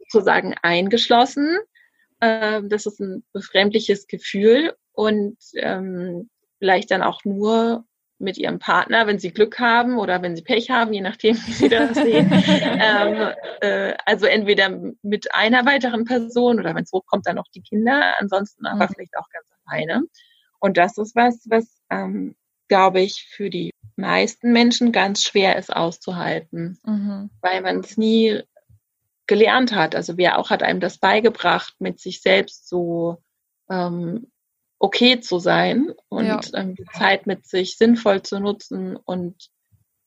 sozusagen 0.09 0.55
eingeschlossen. 0.61 1.57
Ähm, 2.21 2.69
das 2.69 2.85
ist 2.85 2.99
ein 2.99 3.23
befremdliches 3.33 4.07
Gefühl 4.07 4.73
und 4.93 5.37
ähm, 5.55 6.29
vielleicht 6.59 6.91
dann 6.91 7.03
auch 7.03 7.23
nur 7.25 7.85
mit 8.19 8.37
ihrem 8.37 8.57
Partner, 8.57 9.05
wenn 9.05 9.19
sie 9.19 9.31
Glück 9.31 9.59
haben 9.59 9.99
oder 9.99 10.21
wenn 10.21 10.35
sie 10.35 10.41
Pech 10.41 10.71
haben, 10.71 10.91
je 10.91 11.01
nachdem, 11.01 11.35
wie 11.35 11.51
sie 11.51 11.69
das 11.69 11.93
sehen. 11.95 12.31
ähm, 12.43 13.33
äh, 13.61 13.93
also 14.05 14.25
entweder 14.25 14.69
mit 15.03 15.33
einer 15.35 15.65
weiteren 15.65 16.05
Person 16.05 16.59
oder 16.59 16.73
wenn 16.73 16.83
es 16.83 16.91
hochkommt, 16.91 17.27
dann 17.27 17.35
noch 17.35 17.47
die 17.53 17.61
Kinder, 17.61 18.15
ansonsten 18.19 18.65
aber 18.65 18.85
mhm. 18.85 18.93
vielleicht 18.95 19.17
auch 19.17 19.29
ganz 19.29 19.45
alleine. 19.65 20.03
Und 20.59 20.77
das 20.77 20.97
ist 20.97 21.15
was, 21.15 21.45
was, 21.47 21.65
ähm, 21.91 22.35
glaube 22.67 23.01
ich, 23.01 23.27
für 23.29 23.49
die 23.49 23.71
meisten 23.95 24.51
Menschen 24.51 24.91
ganz 24.91 25.23
schwer 25.23 25.55
ist 25.57 25.75
auszuhalten, 25.75 26.79
mhm. 26.83 27.29
weil 27.41 27.61
man 27.61 27.79
es 27.79 27.97
nie 27.97 28.41
gelernt 29.27 29.73
hat. 29.73 29.95
Also 29.95 30.17
wer 30.17 30.39
auch 30.39 30.49
hat 30.49 30.63
einem 30.63 30.79
das 30.79 30.97
beigebracht, 30.97 31.75
mit 31.79 31.99
sich 31.99 32.21
selbst 32.21 32.67
so 32.67 33.17
ähm, 33.69 34.31
okay 34.79 35.19
zu 35.19 35.39
sein 35.39 35.93
und 36.09 36.25
ja. 36.25 36.39
ähm, 36.53 36.75
die 36.75 36.85
Zeit 36.93 37.27
mit 37.27 37.45
sich 37.45 37.77
sinnvoll 37.77 38.21
zu 38.21 38.39
nutzen 38.39 38.95
und, 38.95 39.49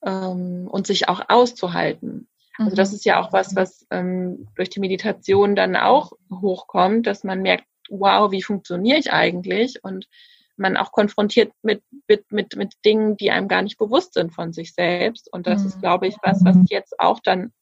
ähm, 0.04 0.68
und 0.70 0.86
sich 0.86 1.08
auch 1.08 1.22
auszuhalten. 1.28 2.28
Also 2.56 2.76
das 2.76 2.90
mhm. 2.90 2.96
ist 2.96 3.04
ja 3.04 3.20
auch 3.20 3.32
was, 3.32 3.56
was 3.56 3.86
ähm, 3.90 4.48
durch 4.54 4.70
die 4.70 4.80
Meditation 4.80 5.56
dann 5.56 5.76
auch 5.76 6.12
hochkommt, 6.30 7.06
dass 7.06 7.24
man 7.24 7.42
merkt, 7.42 7.64
wow, 7.88 8.30
wie 8.30 8.42
funktioniere 8.42 8.98
ich 8.98 9.12
eigentlich? 9.12 9.82
Und 9.82 10.06
man 10.56 10.76
auch 10.76 10.92
konfrontiert 10.92 11.52
mit, 11.62 11.82
mit, 12.06 12.30
mit, 12.30 12.54
mit 12.54 12.74
Dingen, 12.84 13.16
die 13.16 13.30
einem 13.30 13.48
gar 13.48 13.62
nicht 13.62 13.78
bewusst 13.78 14.14
sind 14.14 14.32
von 14.32 14.52
sich 14.52 14.74
selbst. 14.74 15.32
Und 15.32 15.46
das 15.46 15.62
mhm. 15.62 15.68
ist, 15.68 15.80
glaube 15.80 16.06
ich, 16.06 16.16
was, 16.22 16.44
was 16.44 16.56
jetzt 16.68 17.00
auch 17.00 17.18
dann 17.20 17.52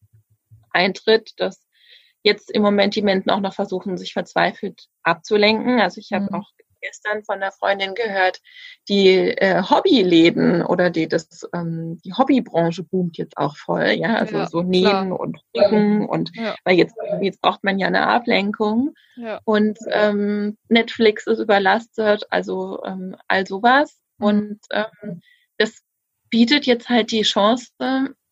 eintritt, 0.79 1.33
dass 1.37 1.67
jetzt 2.23 2.51
im 2.51 2.63
Moment 2.63 2.95
die 2.95 3.03
Menschen 3.03 3.31
auch 3.31 3.41
noch 3.41 3.55
versuchen, 3.55 3.99
sich 3.99 4.13
verzweifelt 4.13 4.87
abzulenken. 5.03 5.81
Also 5.81 6.01
ich 6.01 6.13
habe 6.13 6.27
mhm. 6.31 6.35
auch 6.35 6.51
gestern 6.81 7.25
von 7.25 7.37
einer 7.37 7.51
Freundin 7.51 7.95
gehört, 7.95 8.41
die 8.89 9.09
äh, 9.09 9.63
Hobbyläden 9.63 10.63
oder 10.63 10.91
die 10.91 11.09
das 11.09 11.49
ähm, 11.53 12.01
die 12.05 12.13
Hobbybranche 12.13 12.85
boomt 12.85 13.19
jetzt 13.19 13.37
auch 13.37 13.57
voll, 13.57 13.89
ja, 13.91 14.15
also 14.15 14.37
ja, 14.37 14.47
so 14.47 14.63
Nähen 14.63 15.11
und 15.11 15.39
Rücken 15.57 16.07
und 16.07 16.31
ja. 16.35 16.55
weil 16.65 16.77
jetzt 16.77 16.95
jetzt 17.21 17.41
braucht 17.41 17.65
man 17.65 17.81
ja 17.81 17.89
eine 17.89 18.07
Ablenkung 18.07 18.95
ja. 19.17 19.41
und 19.45 19.79
ähm, 19.91 20.57
Netflix 20.69 21.27
ist 21.27 21.41
überlastet, 21.41 22.27
also 22.31 22.81
ähm, 22.85 23.17
all 23.27 23.45
sowas 23.45 23.99
mhm. 24.19 24.27
und 24.27 24.61
ähm, 24.73 25.21
das 25.57 25.83
bietet 26.31 26.67
jetzt 26.67 26.89
halt 26.89 27.11
die 27.11 27.23
Chance, 27.23 27.73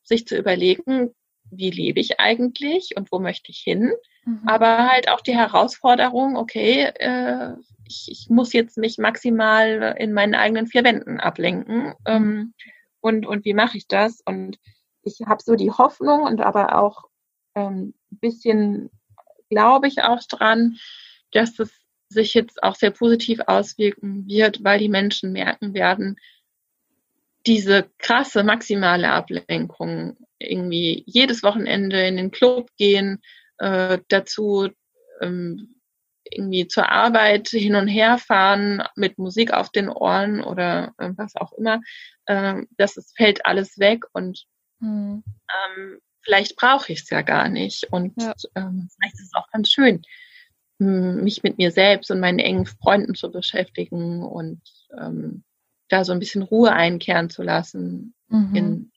sich 0.04 0.26
zu 0.26 0.36
überlegen, 0.36 1.14
wie 1.50 1.70
lebe 1.70 2.00
ich 2.00 2.20
eigentlich 2.20 2.96
und 2.96 3.10
wo 3.12 3.18
möchte 3.18 3.50
ich 3.50 3.58
hin. 3.58 3.92
Mhm. 4.24 4.42
Aber 4.46 4.88
halt 4.88 5.08
auch 5.08 5.20
die 5.20 5.36
Herausforderung, 5.36 6.36
okay, 6.36 6.92
äh, 6.98 7.52
ich, 7.86 8.08
ich 8.10 8.30
muss 8.30 8.52
jetzt 8.52 8.76
mich 8.76 8.98
maximal 8.98 9.94
in 9.98 10.12
meinen 10.12 10.34
eigenen 10.34 10.66
vier 10.66 10.84
Wänden 10.84 11.20
ablenken. 11.20 11.94
Ähm, 12.04 12.54
und, 13.00 13.26
und 13.26 13.44
wie 13.44 13.54
mache 13.54 13.76
ich 13.76 13.86
das? 13.86 14.20
Und 14.24 14.58
ich 15.02 15.20
habe 15.26 15.42
so 15.42 15.54
die 15.54 15.70
Hoffnung 15.70 16.22
und 16.22 16.40
aber 16.40 16.76
auch 16.76 17.04
ähm, 17.54 17.94
ein 18.10 18.18
bisschen 18.18 18.90
glaube 19.48 19.86
ich 19.86 20.02
auch 20.02 20.22
dran, 20.28 20.76
dass 21.32 21.58
es 21.58 21.70
sich 22.08 22.34
jetzt 22.34 22.62
auch 22.62 22.74
sehr 22.74 22.90
positiv 22.90 23.40
auswirken 23.46 24.26
wird, 24.26 24.62
weil 24.62 24.78
die 24.78 24.88
Menschen 24.88 25.32
merken 25.32 25.74
werden, 25.74 26.16
diese 27.46 27.88
krasse 27.98 28.42
maximale 28.42 29.10
Ablenkung 29.10 30.16
irgendwie 30.38 31.02
jedes 31.06 31.42
Wochenende 31.42 32.06
in 32.06 32.16
den 32.16 32.30
Club 32.30 32.70
gehen, 32.76 33.22
äh, 33.58 33.98
dazu 34.08 34.68
ähm, 35.20 35.76
irgendwie 36.30 36.66
zur 36.66 36.90
Arbeit 36.90 37.48
hin 37.48 37.76
und 37.76 37.88
her 37.88 38.18
fahren 38.18 38.82
mit 38.96 39.18
Musik 39.18 39.52
auf 39.52 39.70
den 39.70 39.88
Ohren 39.88 40.42
oder 40.42 40.92
äh, 40.98 41.10
was 41.16 41.36
auch 41.36 41.52
immer, 41.52 41.80
äh, 42.26 42.62
das 42.76 42.96
ist, 42.96 43.16
fällt 43.16 43.46
alles 43.46 43.78
weg 43.78 44.04
und 44.12 44.44
mhm. 44.80 45.22
ähm, 45.24 45.98
vielleicht 46.22 46.56
brauche 46.56 46.92
ich 46.92 47.02
es 47.02 47.10
ja 47.10 47.22
gar 47.22 47.48
nicht. 47.48 47.84
Und 47.92 48.20
ja. 48.20 48.34
ähm, 48.56 48.88
vielleicht 48.94 49.14
ist 49.14 49.26
es 49.26 49.34
auch 49.34 49.48
ganz 49.52 49.70
schön, 49.70 50.02
mich 50.78 51.42
mit 51.42 51.56
mir 51.56 51.70
selbst 51.70 52.10
und 52.10 52.20
meinen 52.20 52.38
engen 52.38 52.66
Freunden 52.66 53.14
zu 53.14 53.30
beschäftigen 53.30 54.22
und 54.22 54.60
ähm, 55.00 55.42
da 55.88 56.04
so 56.04 56.12
ein 56.12 56.18
bisschen 56.18 56.42
Ruhe 56.42 56.72
einkehren 56.72 57.30
zu 57.30 57.42
lassen 57.42 58.14
mhm. 58.28 58.54
in 58.54 58.92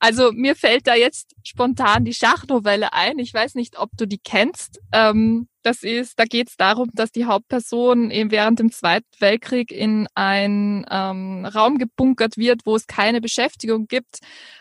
also 0.00 0.32
mir 0.32 0.56
fällt 0.56 0.86
da 0.86 0.94
jetzt 0.94 1.36
spontan 1.44 2.06
die 2.06 2.14
Schachnovelle 2.14 2.94
ein. 2.94 3.18
Ich 3.18 3.34
weiß 3.34 3.54
nicht, 3.54 3.78
ob 3.78 3.90
du 3.98 4.06
die 4.06 4.18
kennst. 4.18 4.80
Ähm, 4.92 5.46
das 5.62 5.82
ist, 5.82 6.18
da 6.18 6.24
geht 6.24 6.48
es 6.48 6.56
darum, 6.56 6.88
dass 6.94 7.12
die 7.12 7.26
Hauptperson 7.26 8.10
eben 8.10 8.30
während 8.30 8.58
dem 8.58 8.72
Zweiten 8.72 9.06
Weltkrieg 9.18 9.70
in 9.70 10.08
einen 10.14 10.86
ähm, 10.90 11.44
Raum 11.44 11.76
gebunkert 11.76 12.38
wird, 12.38 12.62
wo 12.64 12.76
es 12.76 12.86
keine 12.86 13.20
Beschäftigung 13.20 13.88
gibt, 13.88 14.20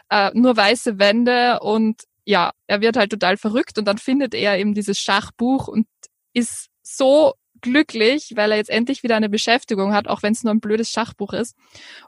äh, 0.09 0.29
nur 0.33 0.57
weiße 0.57 0.99
Wände 0.99 1.61
und 1.61 2.03
ja, 2.25 2.51
er 2.67 2.81
wird 2.81 2.97
halt 2.97 3.11
total 3.11 3.37
verrückt 3.37 3.77
und 3.77 3.85
dann 3.85 3.97
findet 3.97 4.33
er 4.33 4.59
eben 4.59 4.73
dieses 4.73 4.99
Schachbuch 4.99 5.69
und 5.69 5.87
ist 6.33 6.67
so 6.83 7.33
glücklich, 7.61 8.33
weil 8.35 8.51
er 8.51 8.57
jetzt 8.57 8.69
endlich 8.69 9.03
wieder 9.03 9.15
eine 9.15 9.29
Beschäftigung 9.29 9.93
hat, 9.93 10.07
auch 10.07 10.21
wenn 10.21 10.33
es 10.33 10.43
nur 10.43 10.53
ein 10.53 10.59
blödes 10.59 10.89
Schachbuch 10.89 11.31
ist 11.31 11.55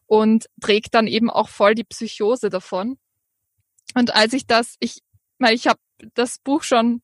und 0.06 0.48
trägt 0.62 0.94
dann 0.94 1.08
eben 1.08 1.30
auch 1.30 1.48
voll 1.48 1.76
die 1.76 1.86
Psychose 1.86 2.50
davon. 2.50 2.98
Und 3.96 4.16
als 4.16 4.34
ich 4.34 4.46
das, 4.46 4.76
ich, 4.80 5.02
weil 5.40 5.56
ich 5.56 5.68
habe 5.68 5.80
das 6.14 6.40
Buch 6.40 6.64
schon 6.64 7.02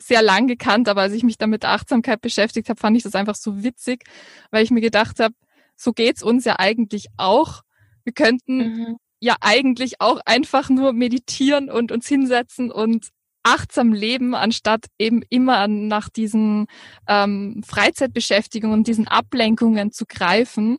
sehr 0.00 0.22
lang 0.22 0.46
gekannt, 0.46 0.88
aber 0.88 1.02
als 1.02 1.12
ich 1.12 1.22
mich 1.22 1.38
dann 1.38 1.50
mit 1.50 1.64
Achtsamkeit 1.64 2.20
beschäftigt 2.20 2.68
habe, 2.68 2.80
fand 2.80 2.96
ich 2.96 3.02
das 3.02 3.14
einfach 3.14 3.34
so 3.34 3.62
witzig, 3.62 4.04
weil 4.50 4.64
ich 4.64 4.70
mir 4.70 4.80
gedacht 4.80 5.20
habe, 5.20 5.34
so 5.76 5.92
geht's 5.92 6.22
uns 6.22 6.44
ja 6.44 6.58
eigentlich 6.58 7.06
auch. 7.16 7.62
Wir 8.04 8.12
könnten 8.12 8.56
mhm. 8.56 8.96
ja 9.18 9.36
eigentlich 9.40 10.00
auch 10.00 10.20
einfach 10.24 10.70
nur 10.70 10.92
meditieren 10.92 11.70
und 11.70 11.92
uns 11.92 12.08
hinsetzen 12.08 12.70
und 12.70 13.10
achtsam 13.42 13.92
leben, 13.92 14.34
anstatt 14.34 14.86
eben 14.98 15.22
immer 15.28 15.66
nach 15.68 16.08
diesen 16.08 16.66
ähm, 17.08 17.62
Freizeitbeschäftigungen 17.66 18.78
und 18.78 18.86
diesen 18.86 19.08
Ablenkungen 19.08 19.92
zu 19.92 20.04
greifen, 20.06 20.78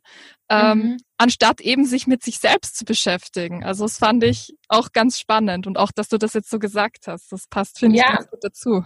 ähm, 0.49 0.78
mhm. 0.78 0.97
anstatt 1.18 1.62
eben 1.62 1.86
sich 1.86 2.07
mit 2.07 2.24
sich 2.24 2.39
selbst 2.39 2.78
zu 2.78 2.86
beschäftigen. 2.86 3.64
Also 3.64 3.86
das 3.86 3.97
fand 3.97 4.24
ich 4.24 4.55
auch 4.68 4.91
ganz 4.91 5.20
spannend 5.20 5.66
und 5.68 5.78
auch, 5.78 5.91
dass 5.91 6.09
du 6.09 6.18
das 6.18 6.34
jetzt 6.34 6.49
so 6.49 6.59
gesagt 6.59 7.07
hast. 7.07 7.32
Das 7.32 7.47
passt, 7.47 7.80
finde 7.80 7.97
ja. 7.97 8.05
ich, 8.05 8.18
ganz 8.18 8.30
gut 8.30 8.43
dazu. 8.43 8.86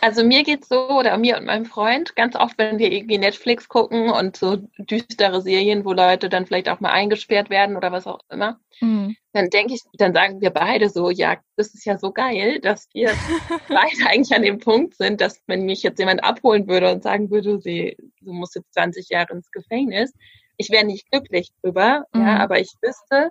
Also 0.00 0.24
mir 0.24 0.42
geht's 0.42 0.68
so, 0.68 0.90
oder 0.90 1.16
mir 1.16 1.38
und 1.38 1.46
meinem 1.46 1.64
Freund, 1.64 2.14
ganz 2.16 2.36
oft, 2.36 2.58
wenn 2.58 2.78
wir 2.78 2.92
irgendwie 2.92 3.18
Netflix 3.18 3.68
gucken 3.68 4.10
und 4.10 4.36
so 4.36 4.56
düstere 4.78 5.40
Serien, 5.40 5.84
wo 5.84 5.92
Leute 5.92 6.28
dann 6.28 6.46
vielleicht 6.46 6.68
auch 6.68 6.80
mal 6.80 6.90
eingesperrt 6.90 7.48
werden 7.48 7.76
oder 7.76 7.92
was 7.92 8.06
auch 8.06 8.20
immer, 8.30 8.60
mhm. 8.80 9.16
Dann 9.36 9.50
denke 9.50 9.74
ich, 9.74 9.82
dann 9.94 10.14
sagen 10.14 10.40
wir 10.40 10.50
beide 10.50 10.88
so, 10.88 11.10
ja, 11.10 11.36
das 11.56 11.74
ist 11.74 11.84
ja 11.84 11.98
so 11.98 12.12
geil, 12.12 12.60
dass 12.60 12.88
wir 12.92 13.10
beide 13.68 14.06
eigentlich 14.06 14.34
an 14.34 14.42
dem 14.42 14.58
Punkt 14.58 14.96
sind, 14.96 15.20
dass 15.20 15.42
wenn 15.46 15.64
mich 15.66 15.82
jetzt 15.82 15.98
jemand 15.98 16.24
abholen 16.24 16.66
würde 16.66 16.92
und 16.92 17.02
sagen 17.02 17.30
würde, 17.30 17.60
sie, 17.60 17.96
du 18.20 18.32
musst 18.32 18.54
jetzt 18.54 18.72
20 18.74 19.08
Jahre 19.10 19.34
ins 19.34 19.50
Gefängnis, 19.50 20.12
ich 20.56 20.70
wäre 20.70 20.84
nicht 20.84 21.10
glücklich 21.10 21.50
drüber, 21.62 22.06
mhm. 22.12 22.22
ja, 22.22 22.38
aber 22.38 22.60
ich 22.60 22.72
wüsste, 22.80 23.30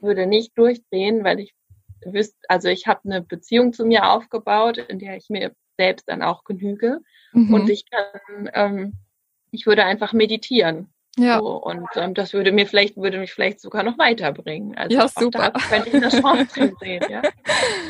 würde 0.00 0.26
nicht 0.26 0.56
durchdrehen, 0.56 1.24
weil 1.24 1.40
ich 1.40 1.54
wüsste, 2.04 2.36
also 2.48 2.68
ich 2.68 2.86
habe 2.86 3.00
eine 3.04 3.22
Beziehung 3.22 3.72
zu 3.72 3.84
mir 3.84 4.10
aufgebaut, 4.10 4.78
in 4.78 4.98
der 4.98 5.16
ich 5.16 5.28
mir 5.30 5.52
selbst 5.78 6.08
dann 6.08 6.22
auch 6.22 6.44
genüge. 6.44 7.00
Mhm. 7.32 7.54
Und 7.54 7.70
ich 7.70 7.84
kann, 7.90 8.50
ähm, 8.54 8.92
ich 9.50 9.66
würde 9.66 9.84
einfach 9.84 10.12
meditieren. 10.12 10.92
Ja. 11.18 11.38
So, 11.38 11.56
und 11.62 11.88
ähm, 11.94 12.12
das 12.12 12.34
würde 12.34 12.52
mir 12.52 12.66
vielleicht, 12.66 12.96
würde 12.96 13.18
mich 13.18 13.32
vielleicht 13.32 13.60
sogar 13.60 13.82
noch 13.82 13.96
weiterbringen. 13.96 14.76
Also 14.76 14.96
ja, 14.96 15.08
super. 15.08 15.50
da 15.50 15.58
könnte 15.58 15.88
ich 15.88 15.94
eine 15.94 16.08
Chance 16.10 16.46
drin 16.52 16.76
sehen, 16.78 17.04
ja. 17.08 17.22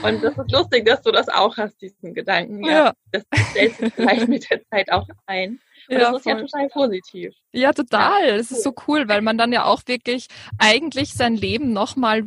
Und 0.02 0.22
das 0.22 0.38
ist 0.38 0.52
lustig, 0.52 0.86
dass 0.86 1.02
du 1.02 1.10
das 1.10 1.28
auch 1.28 1.56
hast, 1.56 1.80
diesen 1.80 2.14
Gedanken. 2.14 2.64
Ja. 2.64 2.72
ja. 2.72 2.92
Das 3.10 3.24
stellt 3.50 3.76
sich 3.76 3.92
vielleicht 3.94 4.28
mit 4.28 4.48
der 4.48 4.60
Zeit 4.68 4.92
auch 4.92 5.06
ein. 5.26 5.60
Und 5.88 5.98
ja, 5.98 5.98
das 5.98 6.18
ist 6.18 6.22
voll. 6.22 6.32
ja 6.32 6.40
total 6.40 6.68
positiv. 6.68 7.34
Ja, 7.52 7.72
total. 7.72 8.24
Es 8.24 8.50
ja, 8.50 8.56
ist 8.56 8.62
so 8.62 8.74
cool, 8.86 9.08
weil 9.08 9.22
man 9.22 9.38
dann 9.38 9.52
ja 9.52 9.64
auch 9.64 9.82
wirklich 9.86 10.28
eigentlich 10.58 11.14
sein 11.14 11.34
Leben 11.34 11.72
nochmal 11.72 12.24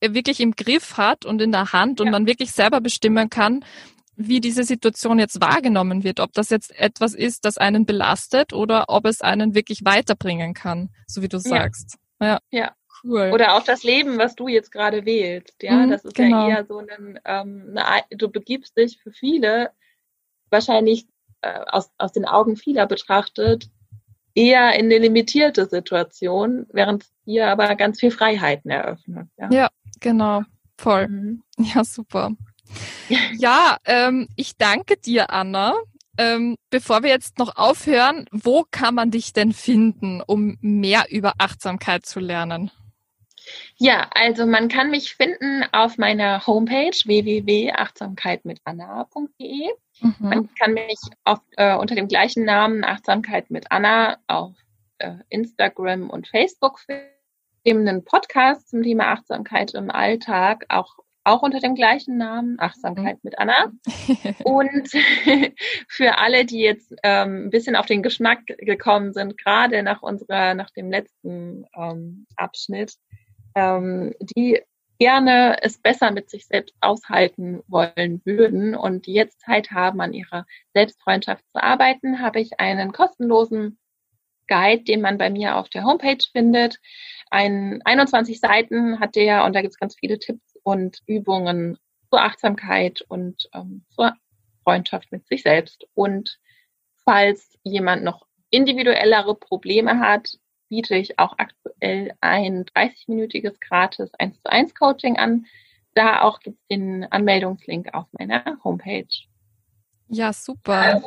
wirklich 0.00 0.40
im 0.40 0.52
Griff 0.52 0.96
hat 0.96 1.24
und 1.24 1.40
in 1.40 1.52
der 1.52 1.72
Hand 1.72 2.00
und 2.00 2.06
ja. 2.06 2.12
man 2.12 2.26
wirklich 2.26 2.52
selber 2.52 2.80
bestimmen 2.80 3.30
kann, 3.30 3.64
wie 4.16 4.40
diese 4.40 4.64
Situation 4.64 5.18
jetzt 5.18 5.40
wahrgenommen 5.40 6.02
wird, 6.02 6.20
ob 6.20 6.32
das 6.32 6.50
jetzt 6.50 6.74
etwas 6.78 7.14
ist, 7.14 7.44
das 7.44 7.58
einen 7.58 7.84
belastet 7.86 8.52
oder 8.52 8.86
ob 8.88 9.06
es 9.06 9.20
einen 9.20 9.54
wirklich 9.54 9.84
weiterbringen 9.84 10.54
kann, 10.54 10.90
so 11.06 11.22
wie 11.22 11.28
du 11.28 11.38
sagst. 11.38 11.98
Ja. 12.20 12.38
ja. 12.50 12.72
Cool. 13.04 13.30
Oder 13.32 13.54
auch 13.54 13.62
das 13.62 13.84
Leben, 13.84 14.16
was 14.18 14.34
du 14.34 14.48
jetzt 14.48 14.72
gerade 14.72 15.04
wählst. 15.04 15.62
Ja, 15.62 15.74
mhm, 15.74 15.90
das 15.90 16.04
ist 16.04 16.14
genau. 16.14 16.48
ja 16.48 16.56
eher 16.56 16.64
so 16.64 16.78
ein, 16.78 17.20
ähm, 17.24 17.76
eine, 17.76 18.02
du 18.10 18.30
begibst 18.30 18.76
dich 18.76 18.98
für 19.02 19.12
viele 19.12 19.70
wahrscheinlich 20.48 21.06
äh, 21.42 21.60
aus, 21.66 21.90
aus 21.98 22.12
den 22.12 22.24
Augen 22.24 22.56
vieler 22.56 22.86
betrachtet 22.86 23.68
eher 24.34 24.78
in 24.78 24.86
eine 24.86 24.98
limitierte 24.98 25.66
Situation, 25.66 26.66
während 26.70 27.06
hier 27.24 27.48
aber 27.48 27.74
ganz 27.74 28.00
viel 28.00 28.10
Freiheiten 28.10 28.70
eröffnet. 28.70 29.28
Ja, 29.38 29.50
ja 29.50 29.68
genau. 30.00 30.42
Voll. 30.76 31.08
Mhm. 31.08 31.42
Ja, 31.58 31.84
super. 31.84 32.32
Ja, 33.38 33.76
ähm, 33.84 34.28
ich 34.36 34.56
danke 34.56 34.96
dir, 34.96 35.30
Anna. 35.30 35.74
Ähm, 36.18 36.56
bevor 36.70 37.02
wir 37.02 37.10
jetzt 37.10 37.38
noch 37.38 37.56
aufhören, 37.56 38.26
wo 38.32 38.64
kann 38.70 38.94
man 38.94 39.10
dich 39.10 39.32
denn 39.32 39.52
finden, 39.52 40.22
um 40.26 40.56
mehr 40.60 41.06
über 41.10 41.34
Achtsamkeit 41.38 42.06
zu 42.06 42.20
lernen? 42.20 42.70
Ja, 43.76 44.08
also 44.12 44.46
man 44.46 44.68
kann 44.68 44.90
mich 44.90 45.14
finden 45.14 45.64
auf 45.72 45.98
meiner 45.98 46.46
Homepage 46.46 46.96
www.achtsamkeitmitanna.de. 47.04 49.70
Mhm. 50.00 50.14
Man 50.18 50.48
kann 50.54 50.72
mich 50.74 50.98
auf, 51.24 51.40
äh, 51.56 51.76
unter 51.76 51.94
dem 51.94 52.08
gleichen 52.08 52.44
Namen 52.44 52.84
Achtsamkeit 52.84 53.50
mit 53.50 53.70
Anna 53.70 54.18
auf 54.26 54.52
äh, 54.98 55.14
Instagram 55.28 56.10
und 56.10 56.26
Facebook 56.28 56.80
finden. 56.80 57.88
Einen 57.88 58.04
Podcast 58.04 58.70
zum 58.70 58.82
Thema 58.82 59.08
Achtsamkeit 59.08 59.74
im 59.74 59.90
Alltag 59.90 60.64
auch 60.68 60.96
auch 61.26 61.42
unter 61.42 61.58
dem 61.58 61.74
gleichen 61.74 62.16
Namen, 62.16 62.56
Achtsamkeit 62.58 63.16
mhm. 63.16 63.20
mit 63.24 63.38
Anna. 63.38 63.72
Und 64.44 64.88
für 65.88 66.18
alle, 66.18 66.44
die 66.44 66.60
jetzt 66.60 66.94
ähm, 67.02 67.46
ein 67.46 67.50
bisschen 67.50 67.74
auf 67.76 67.86
den 67.86 68.02
Geschmack 68.02 68.46
gekommen 68.46 69.12
sind, 69.12 69.36
gerade 69.36 69.82
nach 69.82 70.02
unserer, 70.02 70.54
nach 70.54 70.70
dem 70.70 70.90
letzten 70.90 71.66
ähm, 71.76 72.26
Abschnitt, 72.36 72.94
ähm, 73.56 74.14
die 74.20 74.60
gerne 74.98 75.58
es 75.62 75.78
besser 75.78 76.12
mit 76.12 76.30
sich 76.30 76.46
selbst 76.46 76.74
aushalten 76.80 77.60
wollen 77.66 78.22
würden 78.24 78.74
und 78.74 79.06
die 79.06 79.12
jetzt 79.12 79.40
Zeit 79.40 79.72
haben, 79.72 80.00
an 80.00 80.12
ihrer 80.12 80.46
Selbstfreundschaft 80.74 81.44
zu 81.50 81.62
arbeiten, 81.62 82.20
habe 82.20 82.40
ich 82.40 82.60
einen 82.60 82.92
kostenlosen 82.92 83.78
Guide, 84.48 84.84
den 84.84 85.00
man 85.00 85.18
bei 85.18 85.28
mir 85.28 85.56
auf 85.56 85.68
der 85.68 85.84
Homepage 85.84 86.24
findet. 86.30 86.78
Ein 87.30 87.82
21 87.84 88.38
Seiten 88.38 89.00
hat 89.00 89.16
der 89.16 89.44
und 89.44 89.54
da 89.54 89.60
gibt 89.60 89.74
es 89.74 89.80
ganz 89.80 89.96
viele 89.98 90.20
Tipps 90.20 90.55
und 90.66 91.00
Übungen 91.06 91.78
zur 92.10 92.22
Achtsamkeit 92.22 93.00
und 93.02 93.48
ähm, 93.54 93.84
zur 93.90 94.12
Freundschaft 94.64 95.12
mit 95.12 95.24
sich 95.28 95.44
selbst. 95.44 95.86
Und 95.94 96.40
falls 97.04 97.56
jemand 97.62 98.02
noch 98.02 98.26
individuellere 98.50 99.36
Probleme 99.36 100.00
hat, 100.00 100.36
biete 100.68 100.96
ich 100.96 101.20
auch 101.20 101.34
aktuell 101.38 102.14
ein 102.20 102.64
30-minütiges 102.64 103.60
gratis 103.60 104.10
1 104.18 104.42
zu 104.42 104.50
1 104.50 104.74
Coaching 104.74 105.16
an. 105.16 105.46
Da 105.94 106.22
auch 106.22 106.40
gibt 106.40 106.58
es 106.58 106.66
den 106.66 107.06
Anmeldungslink 107.12 107.94
auf 107.94 108.06
meiner 108.18 108.58
Homepage. 108.64 109.06
Ja, 110.08 110.32
super. 110.32 111.00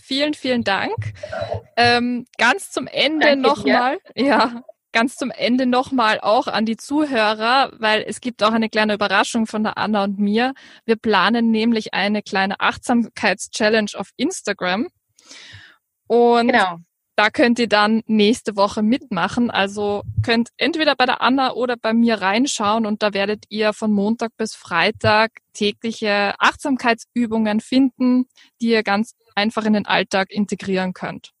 Vielen, 0.00 0.32
vielen 0.32 0.64
Dank. 0.64 1.12
Ähm, 1.76 2.26
ganz 2.38 2.70
zum 2.70 2.86
Ende 2.86 3.36
nochmal. 3.36 3.98
Ja, 4.14 4.62
ganz 4.94 5.16
zum 5.16 5.30
Ende 5.30 5.66
nochmal 5.66 6.20
auch 6.20 6.46
an 6.46 6.64
die 6.64 6.76
Zuhörer, 6.76 7.72
weil 7.78 8.02
es 8.06 8.20
gibt 8.20 8.42
auch 8.42 8.52
eine 8.52 8.70
kleine 8.70 8.94
Überraschung 8.94 9.46
von 9.46 9.64
der 9.64 9.76
Anna 9.76 10.04
und 10.04 10.18
mir. 10.18 10.54
Wir 10.86 10.96
planen 10.96 11.50
nämlich 11.50 11.92
eine 11.92 12.22
kleine 12.22 12.60
Achtsamkeits-Challenge 12.60 13.90
auf 13.96 14.10
Instagram. 14.16 14.86
Und 16.06 16.48
genau. 16.48 16.78
da 17.16 17.30
könnt 17.30 17.58
ihr 17.58 17.68
dann 17.68 18.02
nächste 18.06 18.56
Woche 18.56 18.82
mitmachen. 18.82 19.50
Also 19.50 20.04
könnt 20.22 20.50
entweder 20.58 20.94
bei 20.94 21.06
der 21.06 21.20
Anna 21.20 21.54
oder 21.54 21.76
bei 21.76 21.92
mir 21.92 22.22
reinschauen 22.22 22.86
und 22.86 23.02
da 23.02 23.12
werdet 23.12 23.46
ihr 23.48 23.72
von 23.72 23.92
Montag 23.92 24.30
bis 24.36 24.54
Freitag 24.54 25.32
tägliche 25.54 26.34
Achtsamkeitsübungen 26.38 27.60
finden, 27.60 28.26
die 28.60 28.68
ihr 28.68 28.84
ganz 28.84 29.16
einfach 29.34 29.64
in 29.64 29.72
den 29.72 29.86
Alltag 29.86 30.30
integrieren 30.30 30.92
könnt. 30.92 31.32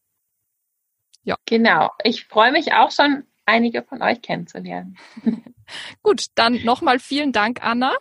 Ja. 1.22 1.36
Genau. 1.46 1.90
Ich 2.02 2.26
freue 2.26 2.50
mich 2.50 2.72
auch 2.72 2.90
schon 2.90 3.24
einige 3.46 3.82
von 3.82 4.02
euch 4.02 4.22
kennenzulernen. 4.22 4.96
Gut, 6.02 6.26
dann 6.34 6.62
nochmal 6.64 6.98
vielen 6.98 7.32
Dank, 7.32 7.64
Anna. 7.64 7.96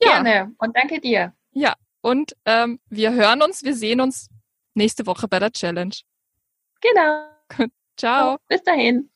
Ja. 0.00 0.22
Gerne 0.22 0.54
und 0.58 0.76
danke 0.76 1.00
dir. 1.00 1.34
Ja, 1.52 1.74
und 2.00 2.36
ähm, 2.44 2.80
wir 2.88 3.12
hören 3.12 3.42
uns, 3.42 3.62
wir 3.62 3.74
sehen 3.74 4.00
uns 4.00 4.28
nächste 4.74 5.06
Woche 5.06 5.28
bei 5.28 5.38
der 5.38 5.52
Challenge. 5.52 5.94
Genau. 6.80 7.68
Ciao. 7.96 8.38
Bis 8.48 8.62
dahin. 8.62 9.10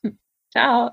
Ciao. 0.50 0.92